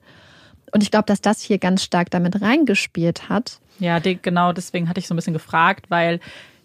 [0.71, 3.59] Und ich glaube, dass das hier ganz stark damit reingespielt hat.
[3.79, 6.19] Ja, genau deswegen hatte ich so ein bisschen gefragt, weil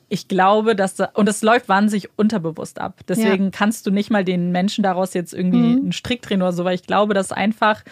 [0.09, 3.01] ich glaube, dass da, und es läuft wahnsinnig unterbewusst ab.
[3.09, 3.51] Deswegen ja.
[3.51, 5.79] kannst du nicht mal den Menschen daraus jetzt irgendwie mhm.
[5.79, 7.83] einen Strick drehen oder so, weil ich glaube, dass einfach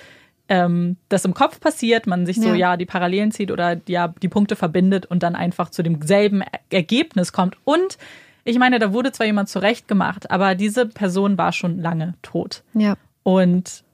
[0.49, 2.55] ähm, das im Kopf passiert, man sich so ja.
[2.55, 7.33] ja die Parallelen zieht oder ja die Punkte verbindet und dann einfach zu demselben Ergebnis
[7.33, 7.57] kommt.
[7.65, 7.99] Und
[8.45, 12.63] ich meine, da wurde zwar jemand zurechtgemacht, aber diese Person war schon lange tot.
[12.75, 12.97] Ja.
[13.23, 13.85] Und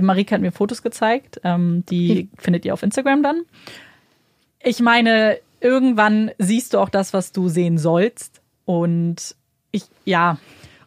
[0.00, 3.42] Marike hat mir Fotos gezeigt, ähm, die findet ihr auf Instagram dann.
[4.62, 8.42] Ich meine, irgendwann siehst du auch das, was du sehen sollst.
[8.64, 9.34] Und
[9.72, 10.38] ich, ja.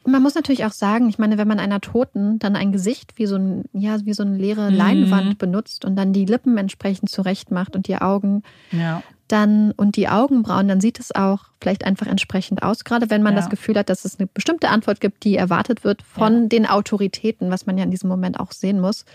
[0.04, 3.14] Und man muss natürlich auch sagen, ich meine, wenn man einer Toten dann ein Gesicht
[3.18, 4.78] wie so, ein, ja, wie so eine leere mhm.
[4.78, 9.04] Leinwand benutzt und dann die Lippen entsprechend zurecht macht und die Augen, ja.
[9.28, 12.84] Dann und die Augenbrauen, dann sieht es auch vielleicht einfach entsprechend aus.
[12.84, 13.42] Gerade wenn man ja.
[13.42, 16.48] das Gefühl hat, dass es eine bestimmte Antwort gibt, die erwartet wird von ja.
[16.48, 19.06] den Autoritäten, was man ja in diesem Moment auch sehen muss.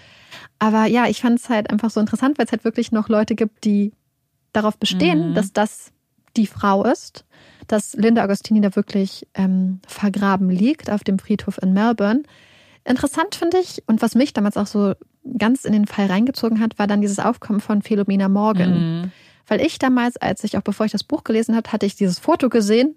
[0.58, 3.34] Aber ja, ich fand es halt einfach so interessant, weil es halt wirklich noch Leute
[3.34, 3.92] gibt, die
[4.52, 5.34] darauf bestehen, mhm.
[5.34, 5.92] dass das
[6.36, 7.24] die Frau ist,
[7.66, 12.22] dass Linda Agostini da wirklich ähm, vergraben liegt auf dem Friedhof in Melbourne.
[12.84, 14.94] Interessant finde ich und was mich damals auch so
[15.38, 19.00] ganz in den Fall reingezogen hat, war dann dieses Aufkommen von Philomena Morgan.
[19.02, 19.12] Mhm.
[19.46, 22.18] Weil ich damals, als ich auch bevor ich das Buch gelesen habe, hatte ich dieses
[22.18, 22.94] Foto gesehen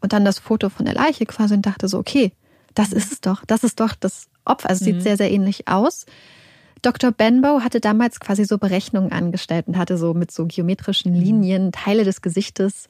[0.00, 2.32] und dann das Foto von der Leiche quasi und dachte so, okay,
[2.74, 4.68] das ist es doch, das ist doch das Opfer.
[4.68, 5.00] Also es sieht mhm.
[5.00, 6.06] sehr, sehr ähnlich aus.
[6.82, 7.10] Dr.
[7.10, 11.20] Benbow hatte damals quasi so Berechnungen angestellt und hatte so mit so geometrischen mhm.
[11.20, 12.88] Linien Teile des Gesichtes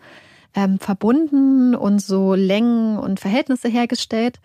[0.55, 4.41] ähm, verbunden und so Längen und Verhältnisse hergestellt.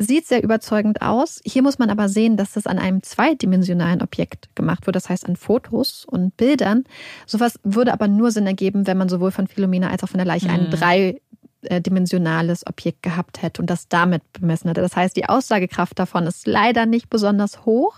[0.00, 1.40] Sieht sehr überzeugend aus.
[1.44, 5.26] Hier muss man aber sehen, dass das an einem zweidimensionalen Objekt gemacht wurde, das heißt
[5.26, 6.84] an Fotos und Bildern.
[7.26, 10.26] Sowas würde aber nur Sinn ergeben, wenn man sowohl von Philomena als auch von der
[10.26, 10.54] Leiche mhm.
[10.54, 14.82] ein dreidimensionales Objekt gehabt hätte und das damit bemessen hätte.
[14.82, 17.96] Das heißt, die Aussagekraft davon ist leider nicht besonders hoch.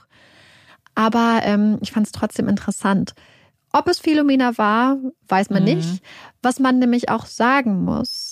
[0.94, 3.14] Aber ähm, ich fand es trotzdem interessant.
[3.72, 4.96] Ob es Philomena war,
[5.28, 5.68] weiß man mhm.
[5.76, 6.02] nicht.
[6.42, 8.29] Was man nämlich auch sagen muss,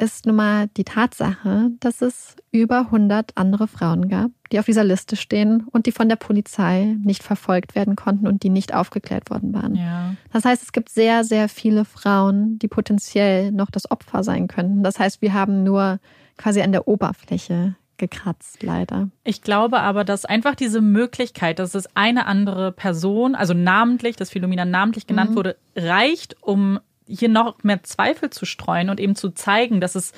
[0.00, 4.82] ist nun mal die Tatsache, dass es über 100 andere Frauen gab, die auf dieser
[4.82, 9.30] Liste stehen und die von der Polizei nicht verfolgt werden konnten und die nicht aufgeklärt
[9.30, 9.74] worden waren.
[9.74, 10.14] Ja.
[10.32, 14.82] Das heißt, es gibt sehr, sehr viele Frauen, die potenziell noch das Opfer sein könnten.
[14.82, 16.00] Das heißt, wir haben nur
[16.38, 19.10] quasi an der Oberfläche gekratzt, leider.
[19.24, 24.30] Ich glaube aber, dass einfach diese Möglichkeit, dass es eine andere Person, also namentlich, dass
[24.30, 25.36] Philomena namentlich genannt mhm.
[25.36, 26.80] wurde, reicht, um
[27.10, 30.12] hier noch mehr Zweifel zu streuen und eben zu zeigen, dass es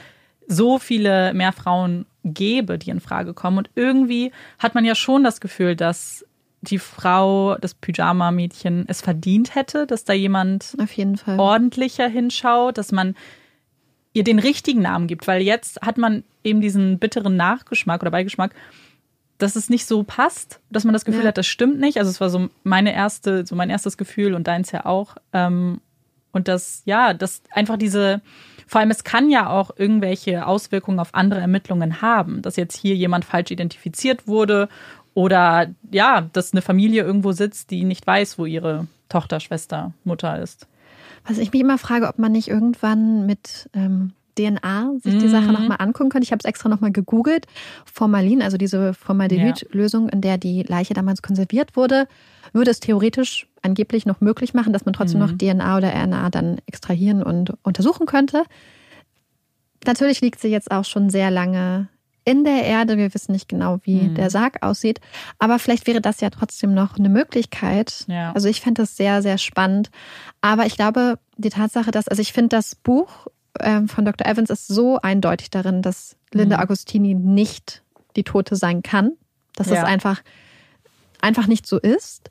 [0.46, 3.58] so viele mehr Frauen gäbe, die in Frage kommen.
[3.58, 6.24] Und irgendwie hat man ja schon das Gefühl, dass
[6.60, 10.76] die Frau, das Pyjama-Mädchen, es verdient hätte, dass da jemand
[11.36, 13.16] ordentlicher hinschaut, dass man
[14.12, 18.54] ihr den richtigen Namen gibt, weil jetzt hat man eben diesen bitteren Nachgeschmack oder Beigeschmack,
[19.38, 21.28] dass es nicht so passt, dass man das Gefühl ja.
[21.28, 21.98] hat, das stimmt nicht.
[21.98, 25.16] Also es war so meine erste, so mein erstes Gefühl und deins ja auch.
[25.32, 25.80] Ähm,
[26.32, 28.20] und das, ja, das einfach diese,
[28.66, 32.96] vor allem es kann ja auch irgendwelche Auswirkungen auf andere Ermittlungen haben, dass jetzt hier
[32.96, 34.68] jemand falsch identifiziert wurde
[35.14, 40.40] oder ja, dass eine Familie irgendwo sitzt, die nicht weiß, wo ihre Tochter, Schwester, Mutter
[40.40, 40.66] ist.
[41.26, 45.30] Was ich mich immer frage, ob man nicht irgendwann mit ähm, DNA sich die mhm.
[45.30, 46.24] Sache nochmal angucken könnte.
[46.24, 47.46] Ich habe es extra nochmal gegoogelt.
[47.84, 52.06] Formalin, also diese Formaldehyd-Lösung, in der die Leiche damals konserviert wurde,
[52.52, 55.26] würde es theoretisch angeblich noch möglich machen, dass man trotzdem mhm.
[55.26, 58.44] noch DNA oder RNA dann extrahieren und untersuchen könnte.
[59.86, 61.88] Natürlich liegt sie jetzt auch schon sehr lange
[62.24, 62.96] in der Erde.
[62.96, 64.14] Wir wissen nicht genau, wie mhm.
[64.14, 65.00] der Sarg aussieht.
[65.38, 68.04] Aber vielleicht wäre das ja trotzdem noch eine Möglichkeit.
[68.06, 68.32] Ja.
[68.32, 69.90] Also ich fände das sehr, sehr spannend.
[70.40, 73.26] Aber ich glaube, die Tatsache, dass, also ich finde das Buch
[73.58, 74.26] äh, von Dr.
[74.26, 76.62] Evans ist so eindeutig darin, dass Linda mhm.
[76.62, 77.82] Agostini nicht
[78.16, 79.12] die Tote sein kann.
[79.54, 79.76] Dass ja.
[79.76, 80.22] das einfach,
[81.20, 82.30] einfach nicht so ist.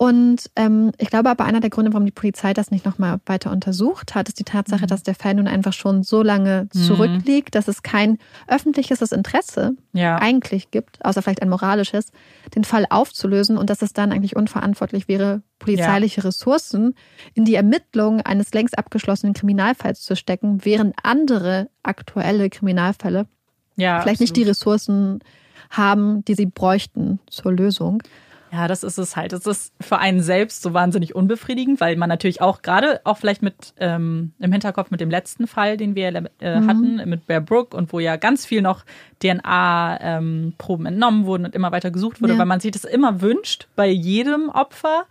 [0.00, 3.50] Und ähm, ich glaube aber, einer der Gründe, warum die Polizei das nicht nochmal weiter
[3.50, 4.86] untersucht hat, ist die Tatsache, mhm.
[4.86, 6.78] dass der Fall nun einfach schon so lange mhm.
[6.78, 10.16] zurückliegt, dass es kein öffentliches Interesse ja.
[10.18, 12.12] eigentlich gibt, außer vielleicht ein moralisches,
[12.54, 16.28] den Fall aufzulösen und dass es dann eigentlich unverantwortlich wäre, polizeiliche ja.
[16.28, 16.94] Ressourcen
[17.34, 23.26] in die Ermittlung eines längst abgeschlossenen Kriminalfalls zu stecken, während andere aktuelle Kriminalfälle
[23.74, 24.20] ja, vielleicht absolut.
[24.20, 25.18] nicht die Ressourcen
[25.70, 28.00] haben, die sie bräuchten zur Lösung.
[28.52, 29.32] Ja, das ist es halt.
[29.32, 33.42] Es ist für einen selbst so wahnsinnig unbefriedigend, weil man natürlich auch gerade auch vielleicht
[33.42, 36.08] mit ähm, im Hinterkopf mit dem letzten Fall, den wir
[36.40, 36.66] äh, mhm.
[36.66, 38.84] hatten, mit Bear Brook und wo ja ganz viel noch
[39.22, 42.38] DNA-Proben ähm, entnommen wurden und immer weiter gesucht wurde, ja.
[42.38, 45.04] weil man sich das immer wünscht bei jedem Opfer.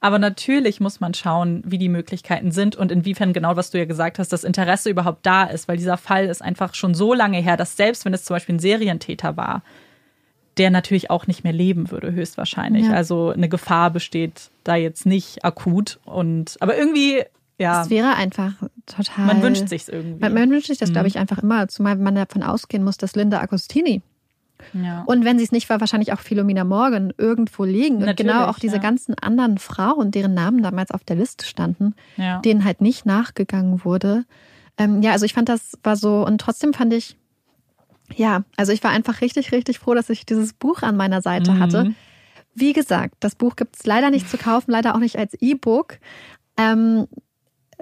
[0.00, 3.86] Aber natürlich muss man schauen, wie die Möglichkeiten sind und inwiefern genau, was du ja
[3.86, 7.38] gesagt hast, das Interesse überhaupt da ist, weil dieser Fall ist einfach schon so lange
[7.38, 9.62] her, dass selbst wenn es zum Beispiel ein Serientäter war,
[10.58, 12.86] der natürlich auch nicht mehr leben würde, höchstwahrscheinlich.
[12.86, 12.92] Ja.
[12.92, 15.98] Also eine Gefahr besteht da jetzt nicht akut.
[16.04, 17.22] Und aber irgendwie,
[17.58, 18.52] ja, Es wäre einfach
[18.86, 19.26] total.
[19.26, 20.20] man wünscht sich's irgendwie.
[20.20, 20.94] Man, man wünscht sich das, Mhm.
[20.94, 24.02] glaube ich, einfach immer, zumal man davon ausgehen muss, dass Linda Agostini
[24.72, 25.02] ja.
[25.06, 28.02] und wenn sie es nicht war, wahrscheinlich auch Philomena Morgan irgendwo liegen.
[28.02, 28.82] Und genau auch diese ja.
[28.82, 32.40] ganzen anderen Frauen, deren Namen damals auf der Liste standen, ja.
[32.40, 34.24] denen halt nicht nachgegangen wurde.
[34.78, 37.16] Ähm, ja, also ich fand, das war so, und trotzdem fand ich,
[38.14, 41.52] ja, also ich war einfach richtig, richtig froh, dass ich dieses Buch an meiner Seite
[41.52, 41.60] Mhm.
[41.60, 41.94] hatte.
[42.54, 45.98] Wie gesagt, das Buch gibt es leider nicht zu kaufen, leider auch nicht als E-Book.
[46.56, 47.08] Ähm,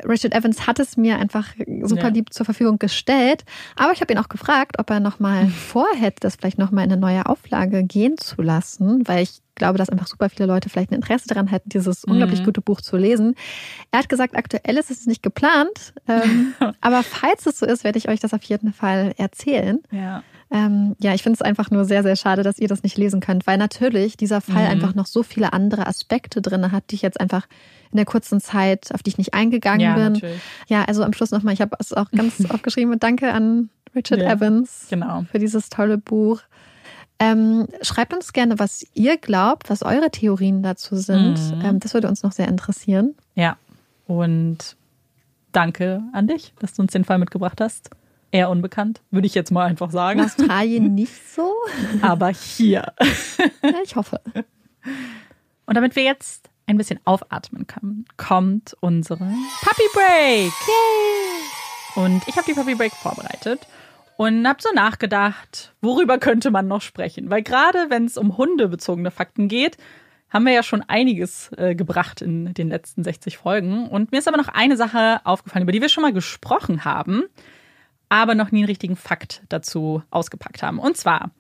[0.09, 1.49] Richard Evans hat es mir einfach
[1.83, 2.09] super Ja.
[2.09, 3.45] lieb zur Verfügung gestellt.
[3.77, 7.01] Aber ich habe ihn auch gefragt, ob er nochmal vorhätte, das vielleicht nochmal in eine
[7.01, 10.95] neue Auflage gehen zu lassen, weil ich glaube, dass einfach super viele Leute vielleicht ein
[10.97, 12.45] Interesse daran hätten, dieses unglaublich Mhm.
[12.45, 13.35] gute Buch zu lesen.
[13.91, 15.93] Er hat gesagt, aktuell ist es nicht geplant.
[16.09, 19.79] Ähm, aber falls es so ist, werde ich euch das auf jeden Fall erzählen.
[19.91, 20.23] ja.
[20.55, 23.21] Ähm, ja, ich finde es einfach nur sehr, sehr schade, dass ihr das nicht lesen
[23.21, 24.71] könnt, weil natürlich dieser Fall Mhm.
[24.71, 27.47] einfach noch so viele andere Aspekte drin hat, die ich jetzt einfach
[27.91, 30.13] in der kurzen Zeit, auf die ich nicht eingegangen ja, bin.
[30.13, 30.43] natürlich.
[30.69, 34.21] Ja, also am Schluss nochmal, ich habe es auch ganz aufgeschrieben und danke an Richard
[34.21, 35.25] Ja, Evans Genau.
[35.33, 36.43] für dieses tolle Buch.
[37.19, 41.35] Ähm, schreibt uns gerne, was ihr glaubt, was eure Theorien dazu sind.
[41.35, 41.65] Mhm.
[41.65, 43.15] Ähm, das würde uns noch sehr interessieren.
[43.35, 43.57] Ja.
[44.07, 44.77] Und
[45.53, 47.91] danke an dich, dass du uns den Fall mitgebracht hast.
[48.33, 50.21] Eher unbekannt, würde ich jetzt mal einfach In sagen.
[50.23, 51.53] Australien nicht so.
[52.03, 52.93] Aber hier.
[53.63, 54.21] Ja, ich hoffe.
[55.67, 60.53] Und damit wir jetzt ein bisschen aufatmen können, kommt unsere Puppy Break.
[61.95, 63.61] Und ich habe die Puppy Break vorbereitet
[64.23, 67.29] und habe so nachgedacht, worüber könnte man noch sprechen?
[67.29, 69.79] Weil gerade wenn es um hundebezogene Fakten geht,
[70.31, 73.89] haben wir ja schon einiges äh, gebracht in den letzten 60 Folgen.
[73.89, 77.25] Und mir ist aber noch eine Sache aufgefallen, über die wir schon mal gesprochen haben,
[78.09, 80.79] aber noch nie einen richtigen Fakt dazu ausgepackt haben.
[80.79, 81.33] Und zwar,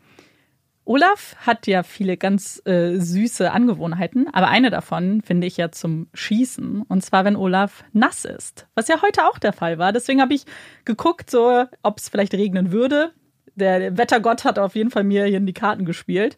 [0.84, 6.08] Olaf hat ja viele ganz äh, süße Angewohnheiten, aber eine davon finde ich ja zum
[6.12, 6.82] Schießen.
[6.82, 9.92] Und zwar, wenn Olaf nass ist, was ja heute auch der Fall war.
[9.92, 10.44] Deswegen habe ich
[10.84, 13.12] geguckt, so, ob es vielleicht regnen würde.
[13.54, 16.36] Der Wettergott hat auf jeden Fall mir hier in die Karten gespielt.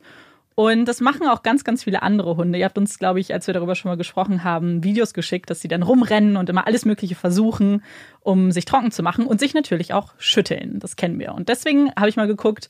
[0.57, 2.59] Und das machen auch ganz, ganz viele andere Hunde.
[2.59, 5.61] Ihr habt uns, glaube ich, als wir darüber schon mal gesprochen haben, Videos geschickt, dass
[5.61, 7.83] sie dann rumrennen und immer alles Mögliche versuchen,
[8.21, 10.79] um sich trocken zu machen und sich natürlich auch schütteln.
[10.79, 11.35] Das kennen wir.
[11.35, 12.69] Und deswegen habe ich mal geguckt,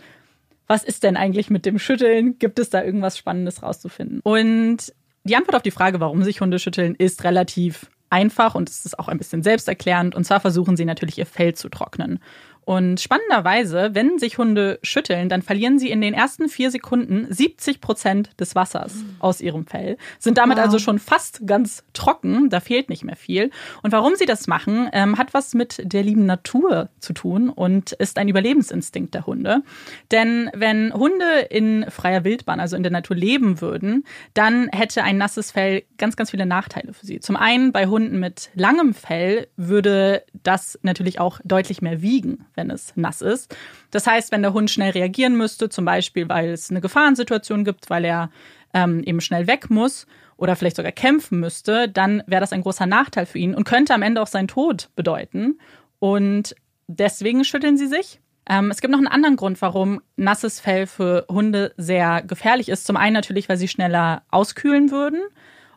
[0.66, 2.38] was ist denn eigentlich mit dem Schütteln?
[2.38, 4.20] Gibt es da irgendwas Spannendes rauszufinden?
[4.22, 4.92] Und
[5.24, 8.98] die Antwort auf die Frage, warum sich Hunde schütteln, ist relativ einfach und es ist
[8.98, 10.14] auch ein bisschen selbsterklärend.
[10.14, 12.20] Und zwar versuchen sie natürlich ihr Fell zu trocknen.
[12.64, 17.80] Und spannenderweise, wenn sich Hunde schütteln, dann verlieren sie in den ersten vier Sekunden 70
[17.80, 20.64] Prozent des Wassers aus ihrem Fell, sind damit Wow.
[20.64, 23.50] also schon fast ganz trocken, da fehlt nicht mehr viel.
[23.82, 27.92] Und warum sie das machen, ähm, hat was mit der lieben Natur zu tun und
[27.92, 29.62] ist ein Überlebensinstinkt der Hunde.
[30.10, 34.04] Denn wenn Hunde in freier Wildbahn, also in der Natur leben würden,
[34.34, 37.20] dann hätte ein nasses Fell ganz, ganz viele Nachteile für sie.
[37.20, 42.70] Zum einen bei Hunden mit langem Fell würde das natürlich auch deutlich mehr wiegen, wenn
[42.70, 43.56] es nass ist.
[43.90, 47.90] Das heißt, wenn der Hund schnell reagieren müsste, zum Beispiel, weil es eine Gefahrensituation gibt,
[47.90, 48.30] weil er
[48.72, 52.86] ähm, eben schnell weg muss oder vielleicht sogar kämpfen müsste, dann wäre das ein großer
[52.86, 55.58] Nachteil für ihn und könnte am Ende auch seinen Tod bedeuten.
[55.98, 56.54] Und
[56.86, 58.20] deswegen schütteln sie sich.
[58.48, 62.86] Ähm, es gibt noch einen anderen Grund, warum nasses Fell für Hunde sehr gefährlich ist.
[62.86, 65.22] Zum einen natürlich, weil sie schneller auskühlen würden.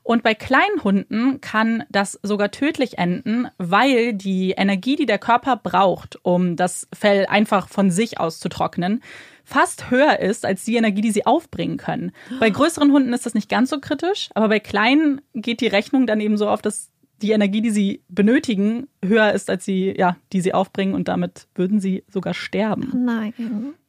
[0.07, 5.57] Und bei kleinen Hunden kann das sogar tödlich enden, weil die Energie, die der Körper
[5.57, 9.03] braucht, um das Fell einfach von sich aus zu trocknen,
[9.43, 12.13] fast höher ist als die Energie, die sie aufbringen können.
[12.39, 16.07] Bei größeren Hunden ist das nicht ganz so kritisch, aber bei kleinen geht die Rechnung
[16.07, 16.89] dann eben so auf, dass
[17.21, 21.49] die Energie, die sie benötigen, höher ist als die, ja, die sie aufbringen und damit
[21.53, 22.93] würden sie sogar sterben.
[23.03, 23.33] Nein.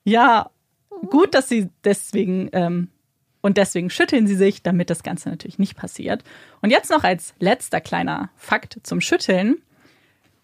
[0.02, 0.50] Ja,
[1.10, 2.88] gut, dass sie deswegen ähm,
[3.48, 6.22] und deswegen schütteln sie sich, damit das Ganze natürlich nicht passiert.
[6.60, 9.56] Und jetzt noch als letzter kleiner Fakt zum Schütteln.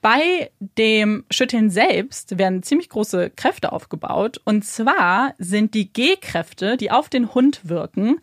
[0.01, 4.41] Bei dem Schütteln selbst werden ziemlich große Kräfte aufgebaut.
[4.47, 8.21] Und zwar sind die G-Kräfte, die auf den Hund wirken,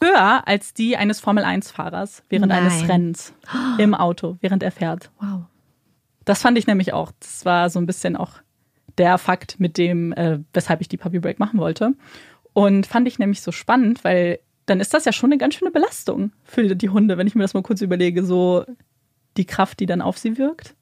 [0.00, 2.62] höher als die eines Formel-1-Fahrers während Nein.
[2.64, 3.34] eines Rennens
[3.76, 5.10] im Auto, während er fährt.
[5.20, 5.42] Wow.
[6.24, 7.12] Das fand ich nämlich auch.
[7.20, 8.40] Das war so ein bisschen auch
[8.96, 11.92] der Fakt, mit dem, äh, weshalb ich die Puppy Break machen wollte.
[12.54, 15.70] Und fand ich nämlich so spannend, weil dann ist das ja schon eine ganz schöne
[15.70, 18.64] Belastung für die Hunde, wenn ich mir das mal kurz überlege, so
[19.36, 20.74] die Kraft, die dann auf sie wirkt.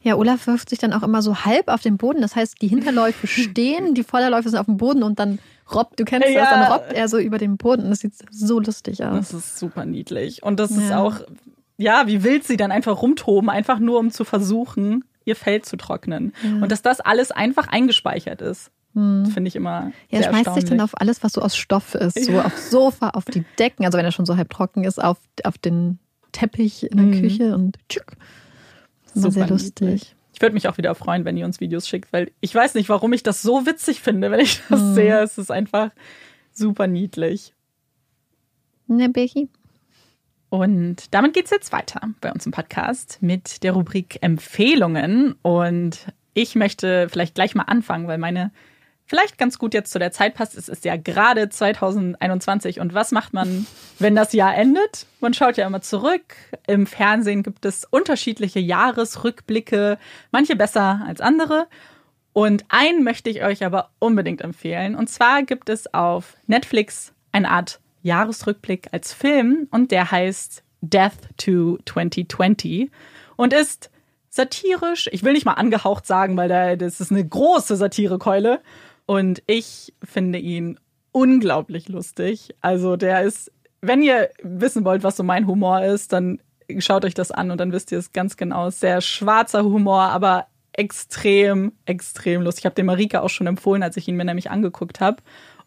[0.00, 2.20] Ja, Olaf wirft sich dann auch immer so halb auf den Boden.
[2.20, 5.38] Das heißt, die Hinterläufe stehen, die Vorderläufe sind auf dem Boden und dann
[5.74, 6.50] robbt, du kennst das, Ja.
[6.50, 7.88] dann robbt er so über den Boden.
[7.90, 9.30] Das sieht so lustig aus.
[9.30, 10.42] Das ist super niedlich.
[10.42, 11.02] Und das ist Ja.
[11.02, 11.20] auch,
[11.78, 15.76] ja, wie wild sie dann einfach rumtoben, einfach nur um zu versuchen, ihr Fell zu
[15.76, 16.32] trocknen.
[16.60, 18.70] Und dass das alles einfach eingespeichert ist.
[18.94, 21.96] Finde ich immer Ja, er sehr schmeißt sich dann auf alles, was so aus Stoff
[21.96, 22.24] ist.
[22.26, 25.18] So aufs Sofa, auf die Decken, also wenn er schon so halb trocken ist, auf,
[25.42, 25.98] auf den
[26.30, 27.20] Teppich in der Mhm.
[27.20, 28.12] Küche und tschück.
[29.16, 29.80] Immer sehr Super lustig.
[29.80, 30.16] niedlich.
[30.32, 32.88] Ich würde mich auch wieder freuen, wenn ihr uns Videos schickt, weil ich weiß nicht,
[32.88, 34.94] warum ich das so witzig finde, wenn ich das Mhm.
[34.94, 35.20] sehe.
[35.22, 35.90] Es ist einfach
[36.52, 37.52] super niedlich.
[38.86, 39.48] Ne, Becky?
[40.54, 45.34] Und damit geht's jetzt weiter bei uns im Podcast mit der Rubrik Empfehlungen.
[45.42, 48.52] Und ich möchte vielleicht gleich mal anfangen, weil meine
[49.04, 50.56] vielleicht ganz gut jetzt zu der Zeit passt.
[50.56, 52.78] Es ist ja gerade 2021.
[52.78, 53.66] Und was macht man,
[53.98, 55.06] wenn das Jahr endet?
[55.18, 56.36] Man schaut ja immer zurück.
[56.68, 59.98] Im Fernsehen gibt es unterschiedliche Jahresrückblicke,
[60.30, 61.66] manche besser als andere.
[62.32, 64.94] Und einen möchte ich euch aber unbedingt empfehlen.
[64.94, 71.12] Und zwar gibt es auf Netflix eine Art Jahresrückblick als Film und der heißt Death
[71.36, 72.90] to 2020
[73.36, 73.90] und ist
[74.28, 75.08] satirisch.
[75.12, 78.60] Ich will nicht mal angehaucht sagen, weil da, das ist eine große Satirekeule.
[79.06, 80.78] Und ich finde ihn
[81.12, 82.54] unglaublich lustig.
[82.60, 86.40] Also der ist, wenn ihr wissen wollt, was so mein Humor ist, dann
[86.78, 88.70] schaut euch das an und dann wisst ihr es ganz genau.
[88.70, 92.62] Sehr schwarzer Humor, aber extrem, extrem lustig.
[92.62, 95.22] Ich habe den Marika auch schon empfohlen, als ich ihn mir nämlich angeguckt habe.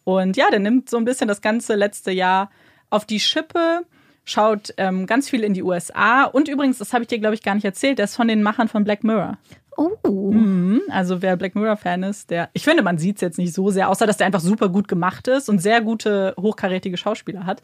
[0.07, 2.49] Und ja, der nimmt so ein bisschen das ganze letzte Jahr
[2.89, 3.81] auf die Schippe,
[4.23, 6.23] schaut ähm, ganz viel in die USA.
[6.23, 8.41] Und übrigens, das habe ich dir, glaube ich, gar nicht erzählt, der ist von den
[8.41, 9.37] Machern von Black Mirror.
[9.75, 10.31] Oh.
[10.31, 10.81] Mhm.
[10.89, 13.89] Also wer Black Mirror-Fan ist, der, ich finde, man sieht es jetzt nicht so sehr,
[13.89, 17.61] außer dass der einfach super gut gemacht ist und sehr gute, hochkarätige Schauspieler hat.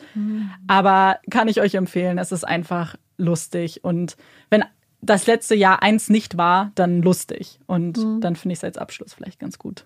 [0.68, 3.86] Aber kann ich euch empfehlen, es ist einfach lustig.
[3.86, 4.18] Und
[4.50, 4.66] wenn
[5.02, 7.62] das letzte Jahr eins nicht war, dann lustig.
[7.68, 9.86] Und dann finde ich es als Abschluss vielleicht ganz gut.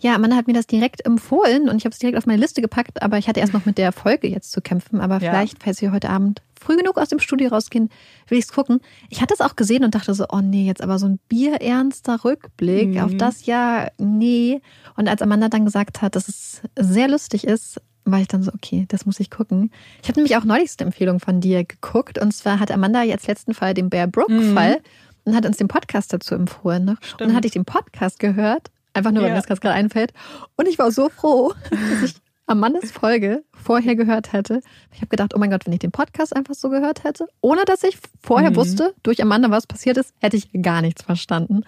[0.00, 2.62] Ja, Amanda hat mir das direkt empfohlen und ich habe es direkt auf meine Liste
[2.62, 5.00] gepackt, aber ich hatte erst noch mit der Folge jetzt zu kämpfen.
[5.00, 5.30] Aber Ja.
[5.30, 7.88] vielleicht, falls wir heute Abend früh genug aus dem Studio rausgehen,
[8.28, 8.80] will ich es gucken.
[9.08, 12.24] Ich hatte es auch gesehen und dachte so, oh nee, jetzt aber so ein bierernster
[12.24, 12.98] Rückblick Mhm.
[13.00, 14.60] auf das Jahr, nee.
[14.96, 18.50] Und als Amanda dann gesagt hat, dass es sehr lustig ist, war ich dann so,
[18.54, 19.70] okay, das muss ich gucken.
[20.02, 23.26] Ich habe nämlich auch neulich eine Empfehlung von dir geguckt und zwar hat Amanda jetzt
[23.26, 24.80] letzten Fall den Bear Brook-Fall
[25.24, 26.84] und hat uns den Podcast dazu empfohlen.
[26.86, 26.96] Ne?
[27.12, 29.34] Und dann hatte ich den Podcast gehört, einfach nur, weil Ja.
[29.36, 30.12] mir das gerade einfällt.
[30.56, 32.14] Und ich war so froh, dass ich
[32.46, 34.60] Amandas Folge vorher gehört hätte.
[34.92, 37.64] Ich habe gedacht, oh mein Gott, wenn ich den Podcast einfach so gehört hätte, ohne
[37.64, 38.56] dass ich vorher Mhm.
[38.56, 41.62] wusste, durch Amanda, was passiert ist, hätte ich gar nichts verstanden.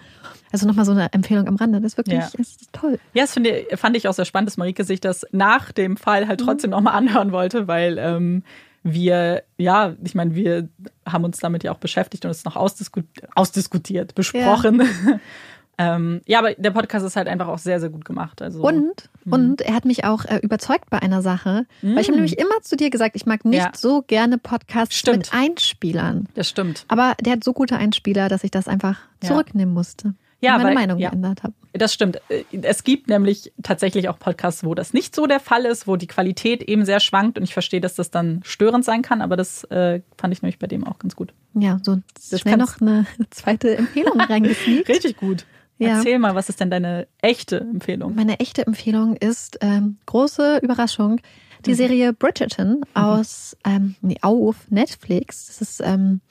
[0.51, 1.79] Also nochmal so eine Empfehlung am Rande.
[1.79, 2.29] Das ist wirklich Ja.
[2.37, 2.99] ist toll.
[3.13, 6.27] Ja, das finde, fand ich auch sehr spannend, dass Marike sich das nach dem Fall
[6.27, 8.43] halt trotzdem noch nochmal anhören wollte, weil ähm,
[8.85, 10.67] wir, ja, ich meine, wir
[11.07, 13.05] haben uns damit ja auch beschäftigt und es noch ausdiskut
[13.35, 14.81] ausdiskutiert, besprochen.
[14.81, 15.19] Ja.
[15.77, 18.41] ähm, ja, aber der Podcast ist halt einfach auch sehr, sehr gut gemacht.
[18.41, 21.65] Also, Und, und er hat mich auch äh, überzeugt bei einer Sache.
[21.81, 23.71] Weil ich habe nämlich immer zu dir gesagt, ich mag nicht Ja.
[23.75, 25.17] so gerne Podcasts Stimmt.
[25.17, 26.27] mit Einspielern.
[26.35, 26.85] das stimmt.
[26.89, 29.29] Aber der hat so gute Einspieler, dass ich das einfach Ja.
[29.29, 30.13] zurücknehmen musste.
[30.41, 31.09] Ja, meine weil- Meinung ja.
[31.09, 31.53] geändert habe.
[31.71, 32.19] Das stimmt.
[32.29, 35.95] Äh, Es gibt nämlich tatsächlich auch Podcasts, wo das nicht so der Fall ist, wo
[35.95, 39.37] die Qualität eben sehr schwankt und ich verstehe, dass das dann störend sein kann, aber
[39.37, 41.33] das äh, fand ich nämlich bei dem auch ganz gut.
[41.55, 41.97] Ja, so
[42.29, 44.89] Das schnell noch eine zweite Empfehlung reingesneakt.
[44.89, 45.45] Richtig gut.
[45.83, 45.97] Ja.
[45.97, 48.15] Erzähl mal, was ist denn deine echte Empfehlung?
[48.15, 51.19] Meine echte Empfehlung ist, ähm, große Überraschung,
[51.65, 51.75] die Mhm.
[51.75, 55.47] Serie Bridgerton aus, ähm, nee, auf Netflix.
[55.47, 56.21] Das ist, ähm,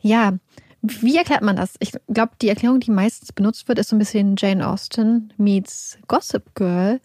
[0.00, 0.34] ja,
[0.82, 1.74] wie erklärt man das?
[1.80, 5.98] Ich glaube, die Erklärung, die meistens benutzt wird, ist so ein bisschen Jane Austen meets
[6.08, 7.00] Gossip Girl.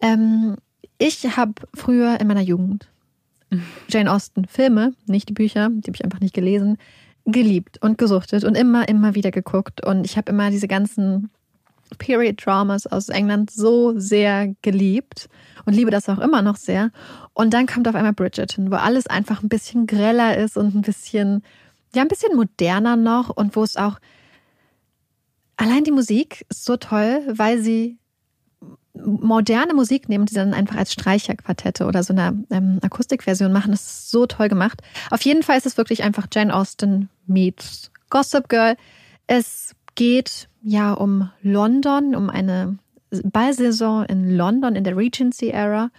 [0.00, 0.56] Ähm,
[0.98, 2.88] ich habe früher in meiner Jugend
[3.88, 6.76] Jane Austen Filme, nicht die Bücher, die habe ich einfach nicht gelesen,
[7.24, 9.84] geliebt und gesuchtet und immer, immer wieder geguckt.
[9.86, 11.30] Und ich habe immer diese ganzen
[11.98, 15.28] Period Dramas aus England so sehr geliebt
[15.64, 16.90] und liebe das auch immer noch sehr.
[17.34, 20.82] Und dann kommt auf einmal Bridgerton, wo alles einfach ein bisschen greller ist und ein
[20.82, 21.42] bisschen,
[21.94, 23.98] ja, ein bisschen moderner noch und wo es auch
[25.56, 27.98] allein die Musik ist so toll, weil sie
[28.94, 33.70] moderne Musik nehmen, die dann einfach als Streicherquartette oder so eine ähm, Akustikversion machen.
[33.70, 34.82] Das ist so toll gemacht.
[35.10, 38.76] Auf jeden Fall ist es wirklich einfach Jane Austen meets Gossip Girl.
[39.26, 42.78] Es geht ja um London, um eine
[43.10, 45.90] Ballsaison in London in der Regency-Ära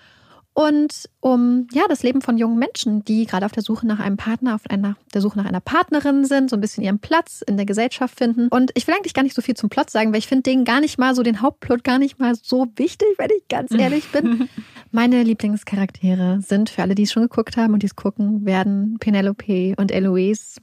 [0.54, 4.18] und um ja das Leben von jungen Menschen, die gerade auf der Suche nach einem
[4.18, 7.56] Partner, auf einer der Suche nach einer Partnerin sind, so ein bisschen ihren Platz in
[7.56, 8.50] der Gesellschaft finden.
[8.50, 10.66] Und ich will eigentlich gar nicht so viel zum Plot sagen, weil ich finde den
[10.66, 14.12] gar nicht mal so den Hauptplot gar nicht mal so wichtig, wenn ich ganz ehrlich
[14.12, 14.50] bin.
[14.92, 18.98] Meine Lieblingscharaktere sind für alle, die es schon geguckt haben und die es gucken, werden
[19.00, 20.60] Penelope und Eloise.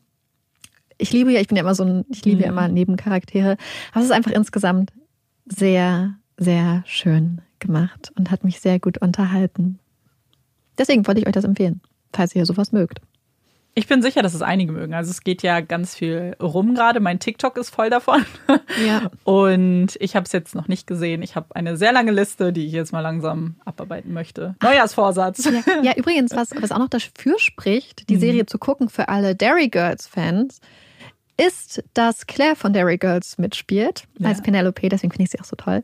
[0.99, 3.57] Ich liebe ja, ich bin ja immer so ein, ich liebe ja immer Nebencharaktere,
[3.93, 4.93] aber es ist einfach insgesamt
[5.47, 9.79] sehr, sehr schön gemacht und hat mich sehr gut unterhalten.
[10.77, 11.81] Deswegen wollte ich euch das empfehlen,
[12.13, 13.01] falls ihr sowas mögt.
[13.75, 14.93] Ich bin sicher, dass es einige mögen.
[14.93, 16.99] Also es geht ja ganz viel rum gerade.
[16.99, 18.25] Mein TikTok ist voll davon.
[18.85, 19.11] Ja.
[19.25, 21.23] Und ich habe es jetzt noch nicht gesehen.
[21.23, 24.55] Ich habe eine sehr lange Liste, die ich jetzt mal langsam abarbeiten möchte.
[24.63, 25.45] Neujahrsvorsatz.
[25.45, 28.21] Ja, ja übrigens, was, was auch noch dafür spricht, die Mhm.
[28.21, 30.61] Serie zu gucken für alle Dairy Girls-Fans,
[31.39, 34.45] ist, dass Claire von Dairy Girls mitspielt, als Ja.
[34.45, 35.83] Penelope, deswegen finde ich sie auch so toll.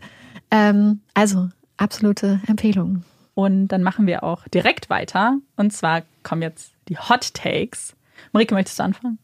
[0.51, 3.05] Ähm, also, absolute Empfehlung.
[3.35, 5.39] Und dann machen wir auch direkt weiter.
[5.57, 7.95] Und zwar kommen jetzt die Hot Takes.
[8.33, 9.19] Marike, möchtest du anfangen?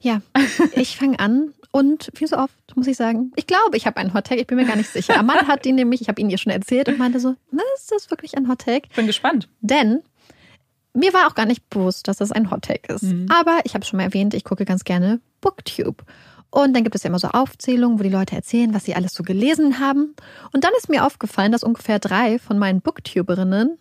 [0.00, 0.20] Ja,
[0.74, 4.12] ich fange an und wie so oft muss ich sagen, ich glaube, ich habe einen
[4.12, 5.18] Hottake, ich bin mir gar nicht sicher.
[5.18, 7.90] Amanda hat ihn nämlich, ich habe ihn ihr schon erzählt und meinte so, na, ist
[7.90, 8.86] das wirklich ein Hottake?
[8.90, 9.48] Ich bin gespannt.
[9.60, 10.02] Denn
[10.94, 13.02] mir war auch gar nicht bewusst, dass das ein Hottake ist.
[13.02, 13.26] Mhm.
[13.28, 16.04] Aber ich habe schon mal erwähnt, ich gucke ganz gerne Booktube.
[16.50, 19.12] Und dann gibt es ja immer so Aufzählungen, wo die Leute erzählen, was sie alles
[19.12, 20.14] so gelesen haben.
[20.52, 23.76] Und dann ist mir aufgefallen, dass ungefähr drei von meinen Booktuberinnen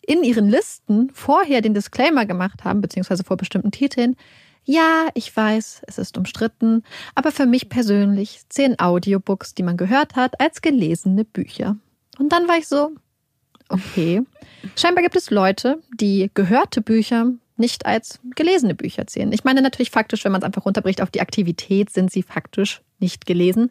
[0.00, 4.16] in ihren Listen vorher den Disclaimer gemacht haben, beziehungsweise vor bestimmten Titeln.
[4.64, 6.84] Ja, ich weiß, es ist umstritten,
[7.14, 11.76] aber für mich persönlich zählen Audiobooks, die man gehört hat, als gelesene Bücher.
[12.18, 12.92] Und dann war ich so,
[13.70, 14.22] okay.
[14.76, 19.32] Scheinbar gibt es Leute, die gehörte Bücher nicht als gelesene Bücher zählen.
[19.32, 22.82] Ich meine natürlich faktisch, wenn man es einfach runterbricht auf die Aktivität, sind sie faktisch
[22.98, 23.70] nicht gelesen.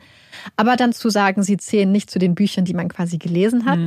[0.56, 3.80] Aber dann zu sagen, sie zählen nicht zu den Büchern, die man quasi gelesen hat,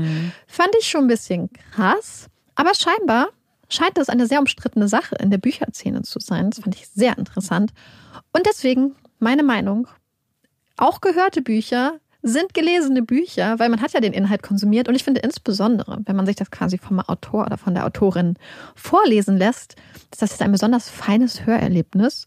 [0.46, 2.28] fand ich schon ein bisschen krass.
[2.54, 3.28] Aber scheinbar
[3.68, 6.50] scheint das eine sehr umstrittene Sache in der Bücherszene zu sein.
[6.50, 7.72] Das fand ich sehr interessant.
[8.32, 9.88] Und deswegen meine Meinung,
[10.76, 14.88] auch gehörte Bücher sind gelesene Bücher, weil man hat ja den Inhalt konsumiert.
[14.88, 18.36] Und ich finde insbesondere, wenn man sich das quasi vom Autor oder von der Autorin
[18.76, 19.76] vorlesen lässt,
[20.12, 22.26] ist das jetzt ein besonders feines Hörerlebnis.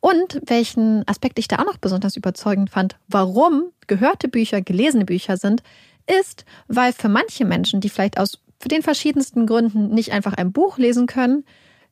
[0.00, 5.36] Und welchen Aspekt ich da auch noch besonders überzeugend fand, warum gehörte Bücher gelesene Bücher
[5.36, 5.62] sind,
[6.06, 10.52] ist, weil für manche Menschen, die vielleicht aus für den verschiedensten Gründen nicht einfach ein
[10.52, 11.44] Buch lesen können,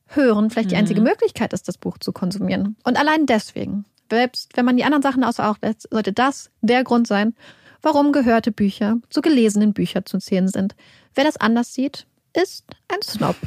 [0.07, 2.75] hören vielleicht die einzige Möglichkeit ist, das Buch zu konsumieren.
[2.83, 6.83] Und allein deswegen, selbst wenn man die anderen Sachen außer Acht lässt, sollte das der
[6.83, 7.35] Grund sein,
[7.81, 10.75] warum gehörte Bücher zu gelesenen Büchern zu zählen sind.
[11.15, 13.35] Wer das anders sieht, ist ein Snob.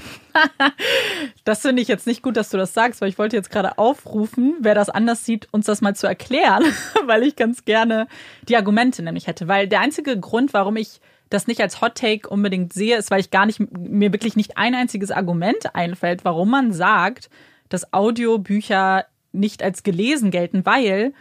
[1.45, 3.77] Das finde ich jetzt nicht gut, dass du das sagst, weil ich wollte jetzt gerade
[3.77, 6.65] aufrufen, wer das anders sieht, uns das mal zu erklären,
[7.07, 8.07] weil ich ganz gerne
[8.49, 9.49] die Argumente nämlich hätte.
[9.49, 13.21] Weil der einzige Grund, warum ich das nicht als Hot Take unbedingt sehe, ist, weil
[13.21, 17.29] ich gar nicht, mir wirklich nicht ein einziges Argument einfällt, warum man sagt,
[17.69, 21.13] dass Audiobücher nicht als gelesen gelten, weil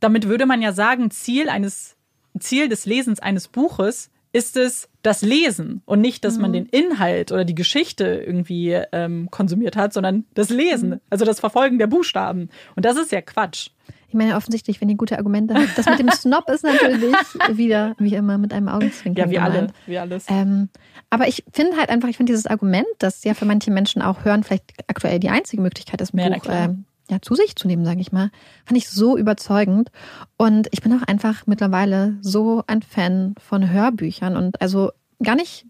[0.00, 1.96] damit würde man ja sagen, Ziel eines,
[2.38, 7.32] Ziel des Lesens eines Buches ist es das Lesen und nicht, dass man den Inhalt
[7.32, 12.48] oder die Geschichte irgendwie ähm, konsumiert hat, sondern das Lesen, also das Verfolgen der Buchstaben.
[12.74, 13.68] Und das ist ja Quatsch.
[14.08, 15.76] Ich meine, offensichtlich, wenn ihr gute Argumente habt.
[15.76, 17.14] Das mit dem Snob ist natürlich
[17.52, 19.74] wieder, wie immer, mit einem Augenzwinkern Ja, wie alle, gemeint.
[19.86, 20.26] wie alles.
[20.28, 20.68] Ähm,
[21.10, 24.24] aber ich finde halt einfach, ich finde dieses Argument, dass ja für manche Menschen auch
[24.24, 26.74] hören vielleicht aktuell die einzige Möglichkeit ist, ein Ja, Buch klar.
[27.12, 28.30] Ja, zu sich zu nehmen, sage ich mal,
[28.64, 29.90] fand ich so überzeugend.
[30.38, 34.90] Und ich bin auch einfach mittlerweile so ein Fan von Hörbüchern und also
[35.22, 35.66] gar nicht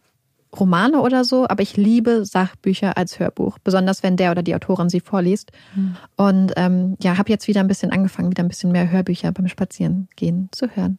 [0.58, 4.90] Romane oder so, aber ich liebe Sachbücher als Hörbuch, besonders wenn der oder die Autorin
[4.90, 5.50] sie vorliest.
[5.74, 5.96] Hm.
[6.16, 9.48] Und ähm, ja, habe jetzt wieder ein bisschen angefangen, wieder ein bisschen mehr Hörbücher beim
[9.48, 10.98] Spazierengehen zu hören.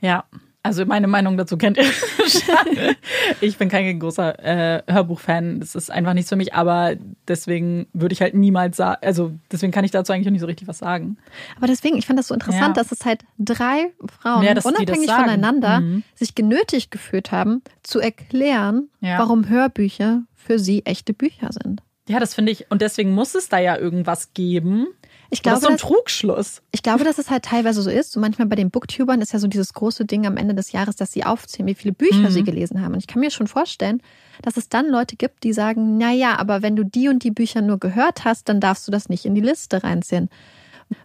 [0.00, 0.24] Ja,
[0.64, 1.84] also meine Meinung dazu kennt ihr
[2.26, 2.96] schon.
[3.42, 5.60] Ich bin kein großer äh, Hörbuchfan.
[5.60, 6.94] Das ist einfach nichts für mich, aber
[7.28, 10.46] deswegen würde ich halt niemals sagen, also deswegen kann ich dazu eigentlich auch nicht so
[10.46, 11.18] richtig was sagen.
[11.56, 12.82] Aber deswegen, ich fand das so interessant, Ja.
[12.82, 16.02] dass es halt drei Frauen Ja, unabhängig voneinander Mhm.
[16.14, 19.18] sich genötigt gefühlt haben, zu erklären, Ja.
[19.18, 21.82] warum Hörbücher für sie echte Bücher sind.
[22.08, 24.86] Ja, das finde ich, und deswegen muss es da ja irgendwas geben.
[25.34, 26.62] Ich Das glaube, ist so ein Trugschluss.
[26.70, 28.12] ich glaube, dass es halt teilweise so ist.
[28.12, 30.94] So manchmal bei den Booktubern ist ja so dieses große Ding am Ende des Jahres,
[30.94, 32.30] dass sie aufzählen, wie viele Bücher Mhm.
[32.30, 32.92] sie gelesen haben.
[32.94, 34.00] Und ich kann mir schon vorstellen,
[34.42, 37.32] dass es dann Leute gibt, die sagen, na ja, aber wenn du die und die
[37.32, 40.30] Bücher nur gehört hast, dann darfst du das nicht in die Liste reinziehen.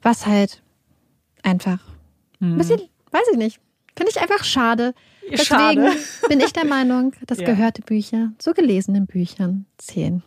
[0.03, 0.61] Was halt
[1.41, 1.80] einfach
[2.39, 2.53] Mhm.
[2.53, 2.81] ein bisschen,
[3.11, 3.60] weiß ich nicht,
[3.97, 4.93] finde ich einfach schade.
[5.31, 5.91] Deswegen Schade.
[6.27, 7.45] bin ich der Meinung, dass Ja.
[7.45, 10.22] gehörte Bücher zu gelesenen Büchern zählen.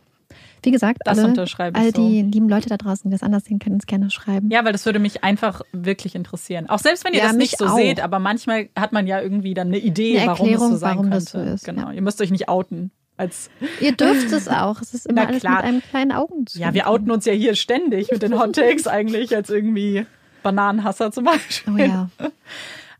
[0.63, 2.27] Wie gesagt, Das alle, unterschreibe ich all die so.
[2.29, 4.49] lieben Leute da draußen, die das anders sehen, können uns gerne schreiben.
[4.49, 6.69] Ja, weil das würde mich einfach wirklich interessieren.
[6.69, 7.75] Auch selbst wenn ihr Ja, das nicht so auch.
[7.75, 10.77] seht, aber manchmal hat man ja irgendwie dann eine Idee, Eine warum es Erklärung, so
[10.77, 11.23] sein warum könnte.
[11.23, 11.87] das so ist, Genau.
[11.87, 11.91] ja.
[11.93, 12.91] Ihr müsst euch nicht outen.
[13.15, 13.49] Als
[13.79, 14.81] Ihr dürft es auch.
[14.81, 15.57] Es ist immer alles klar.
[15.57, 16.69] mit einem kleinen Augenzwinkern.
[16.69, 20.05] ja, wir outen uns ja hier ständig mit den Hot Takes eigentlich als irgendwie
[20.41, 21.73] Bananenhasser zum Beispiel.
[21.73, 22.09] Oh ja.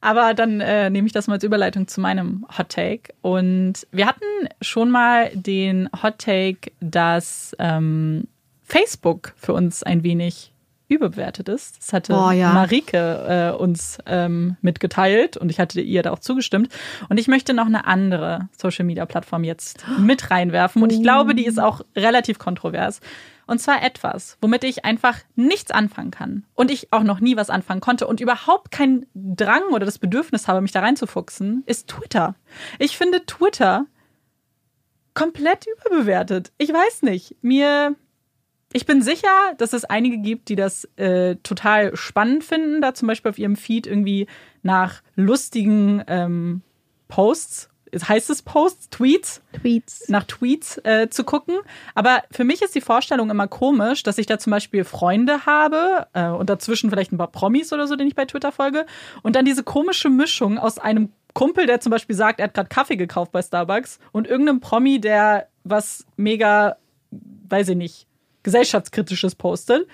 [0.03, 3.13] Aber dann äh, nehme ich das mal als Überleitung zu meinem Hot Take.
[3.21, 8.27] Und wir hatten schon mal den Hot Take, dass ähm,
[8.63, 10.51] Facebook für uns ein wenig
[10.89, 11.77] überbewertet ist.
[11.77, 12.51] Das hatte Boah, ja.
[12.51, 16.67] Marike äh, uns ähm, mitgeteilt und ich hatte ihr da auch zugestimmt.
[17.07, 20.83] Und ich möchte noch eine andere Social Media Plattform jetzt mit reinwerfen.
[20.83, 22.99] Und ich glaube, die ist auch relativ kontrovers.
[23.45, 26.45] Und zwar etwas, womit ich einfach nichts anfangen kann.
[26.53, 30.47] Und ich auch noch nie was anfangen konnte und überhaupt keinen Drang oder das Bedürfnis
[30.47, 32.35] habe, mich da reinzufuchsen, ist Twitter.
[32.79, 33.85] Ich finde Twitter
[35.13, 36.51] komplett überbewertet.
[36.57, 37.35] Ich weiß nicht.
[37.41, 37.95] Mir.
[38.75, 43.07] Ich bin sicher, dass es einige gibt, die das äh, total spannend finden, da zum
[43.07, 44.25] Beispiel auf ihrem Feed irgendwie
[44.63, 46.63] nach lustigen ähm,
[47.07, 49.41] Posts heißt es Posts, Tweets?
[49.53, 50.09] Tweets.
[50.09, 51.55] Nach Tweets äh, zu gucken.
[51.95, 56.07] Aber für mich ist die Vorstellung immer komisch, dass ich da zum Beispiel Freunde habe
[56.13, 58.85] äh, und dazwischen vielleicht ein paar Promis oder so, den ich bei Twitter folge.
[59.21, 62.69] Und dann diese komische Mischung aus einem Kumpel, der zum Beispiel sagt, er hat gerade
[62.69, 66.77] Kaffee gekauft bei Starbucks und irgendeinem Promi, der was mega,
[67.11, 68.07] weiß ich nicht,
[68.43, 69.87] gesellschaftskritisches postet.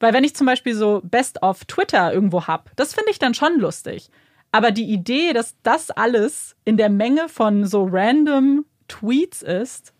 [0.00, 3.34] Weil wenn ich zum Beispiel so Best of Twitter irgendwo hab, das finde ich dann
[3.34, 4.10] schon lustig.
[4.52, 9.92] Aber die Idee, dass das alles in der Menge von so random Tweets ist,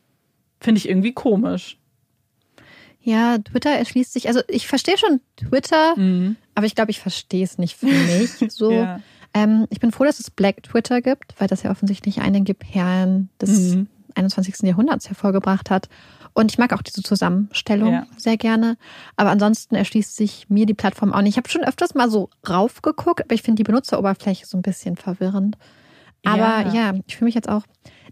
[0.60, 1.78] finde ich irgendwie komisch.
[3.02, 4.28] Ja, Twitter erschließt sich.
[4.28, 6.36] Also ich verstehe schon Twitter, Mhm.
[6.54, 8.30] aber ich glaube, ich verstehe es nicht für mich.
[8.52, 8.70] So.
[8.72, 9.00] Ja.
[9.32, 13.30] ähm, ich bin froh, dass es Black Twitter gibt, weil das ja offensichtlich einige Perlen
[13.40, 13.86] des Mhm.
[14.16, 14.66] 21.
[14.68, 15.88] Jahrhunderts hervorgebracht hat.
[16.34, 18.06] Und ich mag auch diese Zusammenstellung Ja.
[18.16, 18.76] sehr gerne.
[19.16, 21.32] Aber ansonsten erschließt sich mir die Plattform auch nicht.
[21.32, 24.96] Ich habe schon öfters mal so raufgeguckt, aber ich finde die Benutzeroberfläche so ein bisschen
[24.96, 25.56] verwirrend.
[26.24, 26.72] Aber Ja.
[26.92, 27.62] ja, ich fühle mich jetzt auch.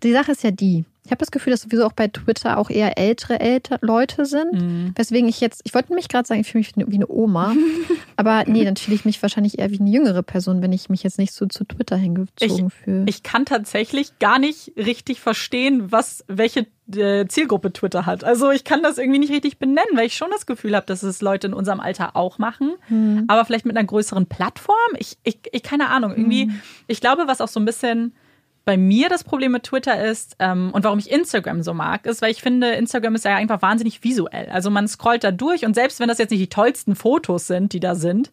[0.03, 0.85] Die Sache ist ja die.
[1.05, 4.53] Ich habe das Gefühl, dass sowieso auch bei Twitter auch eher ältere älter Leute sind.
[4.53, 4.93] Mhm.
[4.95, 7.55] Weswegen ich jetzt, ich wollte nämlich gerade sagen, ich fühle mich wie eine- eine Oma.
[8.17, 11.03] aber nee, dann fühle ich mich wahrscheinlich eher wie eine jüngere Person, wenn ich mich
[11.03, 13.05] jetzt nicht so zu Twitter hingezogen fühle.
[13.09, 18.25] Ich kann tatsächlich gar nicht richtig verstehen, was welche Zielgruppe Twitter hat.
[18.25, 21.03] Also ich kann das irgendwie nicht richtig benennen, weil ich schon das Gefühl habe, dass
[21.03, 22.75] es Leute in unserem Alter auch machen,
[23.29, 24.77] aber vielleicht mit einer größeren Plattform.
[24.99, 26.13] Ich, ich, ich keine Ahnung.
[26.13, 26.51] Irgendwie,
[26.87, 28.15] ich glaube, was auch so ein bisschen
[28.69, 32.21] bei mir das Problem mit Twitter ist ähm, und warum ich Instagram so mag, ist,
[32.21, 34.51] weil ich finde, Instagram ist ja einfach wahnsinnig visuell.
[34.51, 37.73] Also man scrollt da durch und selbst wenn das jetzt nicht die tollsten Fotos sind,
[37.73, 38.31] die da sind,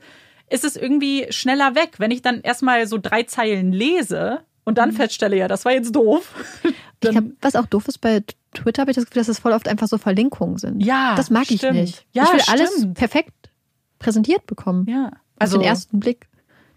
[0.49, 1.99] ist es irgendwie schneller weg.
[1.99, 5.95] Wenn ich dann erstmal so drei Zeilen lese und dann feststelle, ja, das war jetzt
[5.95, 6.34] doof.
[6.99, 8.22] Glaub, was auch doof ist bei
[8.56, 10.82] Twitter, habe ich das Gefühl, dass es voll oft einfach so Verlinkungen sind.
[10.84, 11.76] Ja, Das mag ich stimmt.
[11.80, 12.06] nicht.
[12.11, 12.98] Ja, ich will alles stimmt.
[12.98, 13.52] perfekt
[13.99, 14.86] präsentiert bekommen.
[14.90, 15.06] ja,
[15.38, 16.27] Also also den ersten Blick.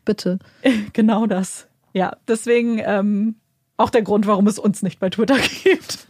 [0.05, 0.39] Bitte.
[0.93, 1.69] genau das.
[1.93, 3.37] Ja, deswegen ähm,
[3.77, 6.07] auch der Grund, warum es uns nicht bei Twitter gibt.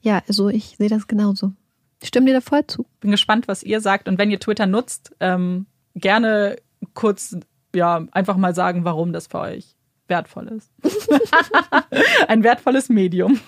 [0.00, 1.52] Ja, also ich sehe das genauso.
[2.00, 2.86] Ich stimme dir da voll zu.
[3.00, 6.56] Bin gespannt, was ihr sagt und wenn ihr Twitter nutzt, ähm, gerne
[6.94, 7.36] kurz
[7.74, 9.76] ja einfach mal sagen, warum das für euch
[10.08, 10.70] wertvoll ist.
[12.28, 13.40] Ein wertvolles Medium.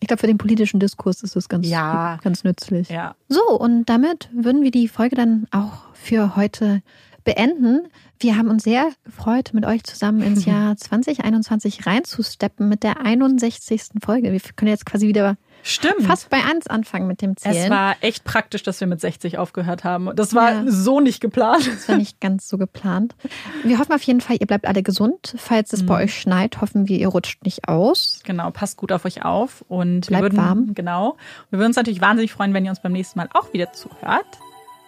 [0.00, 2.18] Ich glaube, für den politischen Diskurs ist das ganz, Ja.
[2.22, 2.88] ganz nützlich.
[2.88, 3.14] Ja.
[3.28, 6.82] So, und damit würden wir die Folge dann auch für heute
[7.24, 7.86] beenden.
[8.18, 13.82] Wir haben uns sehr gefreut, mit euch zusammen ins Jahr 2021 reinzusteppen mit der 61.
[14.04, 14.32] Folge.
[14.32, 16.02] Wir können jetzt quasi wieder Stimmt.
[16.02, 17.56] fast bei 1 anfangen mit dem Zählen.
[17.56, 20.10] Es war echt praktisch, dass wir mit 60 aufgehört haben.
[20.16, 20.64] Das war Ja.
[20.66, 21.66] so nicht geplant.
[21.66, 23.14] Das war nicht ganz so geplant.
[23.62, 25.34] Wir hoffen auf jeden Fall, ihr bleibt alle gesund.
[25.38, 25.86] Falls es Mhm.
[25.86, 28.20] bei euch schneit, hoffen wir, ihr rutscht nicht aus.
[28.24, 30.74] Genau, passt gut auf euch auf und Bleibt wir würden, warm.
[30.74, 31.16] Genau.
[31.50, 34.26] Wir würden uns natürlich wahnsinnig freuen, wenn ihr uns beim nächsten Mal auch wieder zuhört.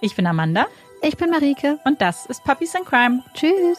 [0.01, 0.67] Ich bin Amanda
[1.03, 1.79] Ich bin Marike.
[1.85, 3.23] und das ist Puppies and Crime.
[3.35, 3.79] Tschüss.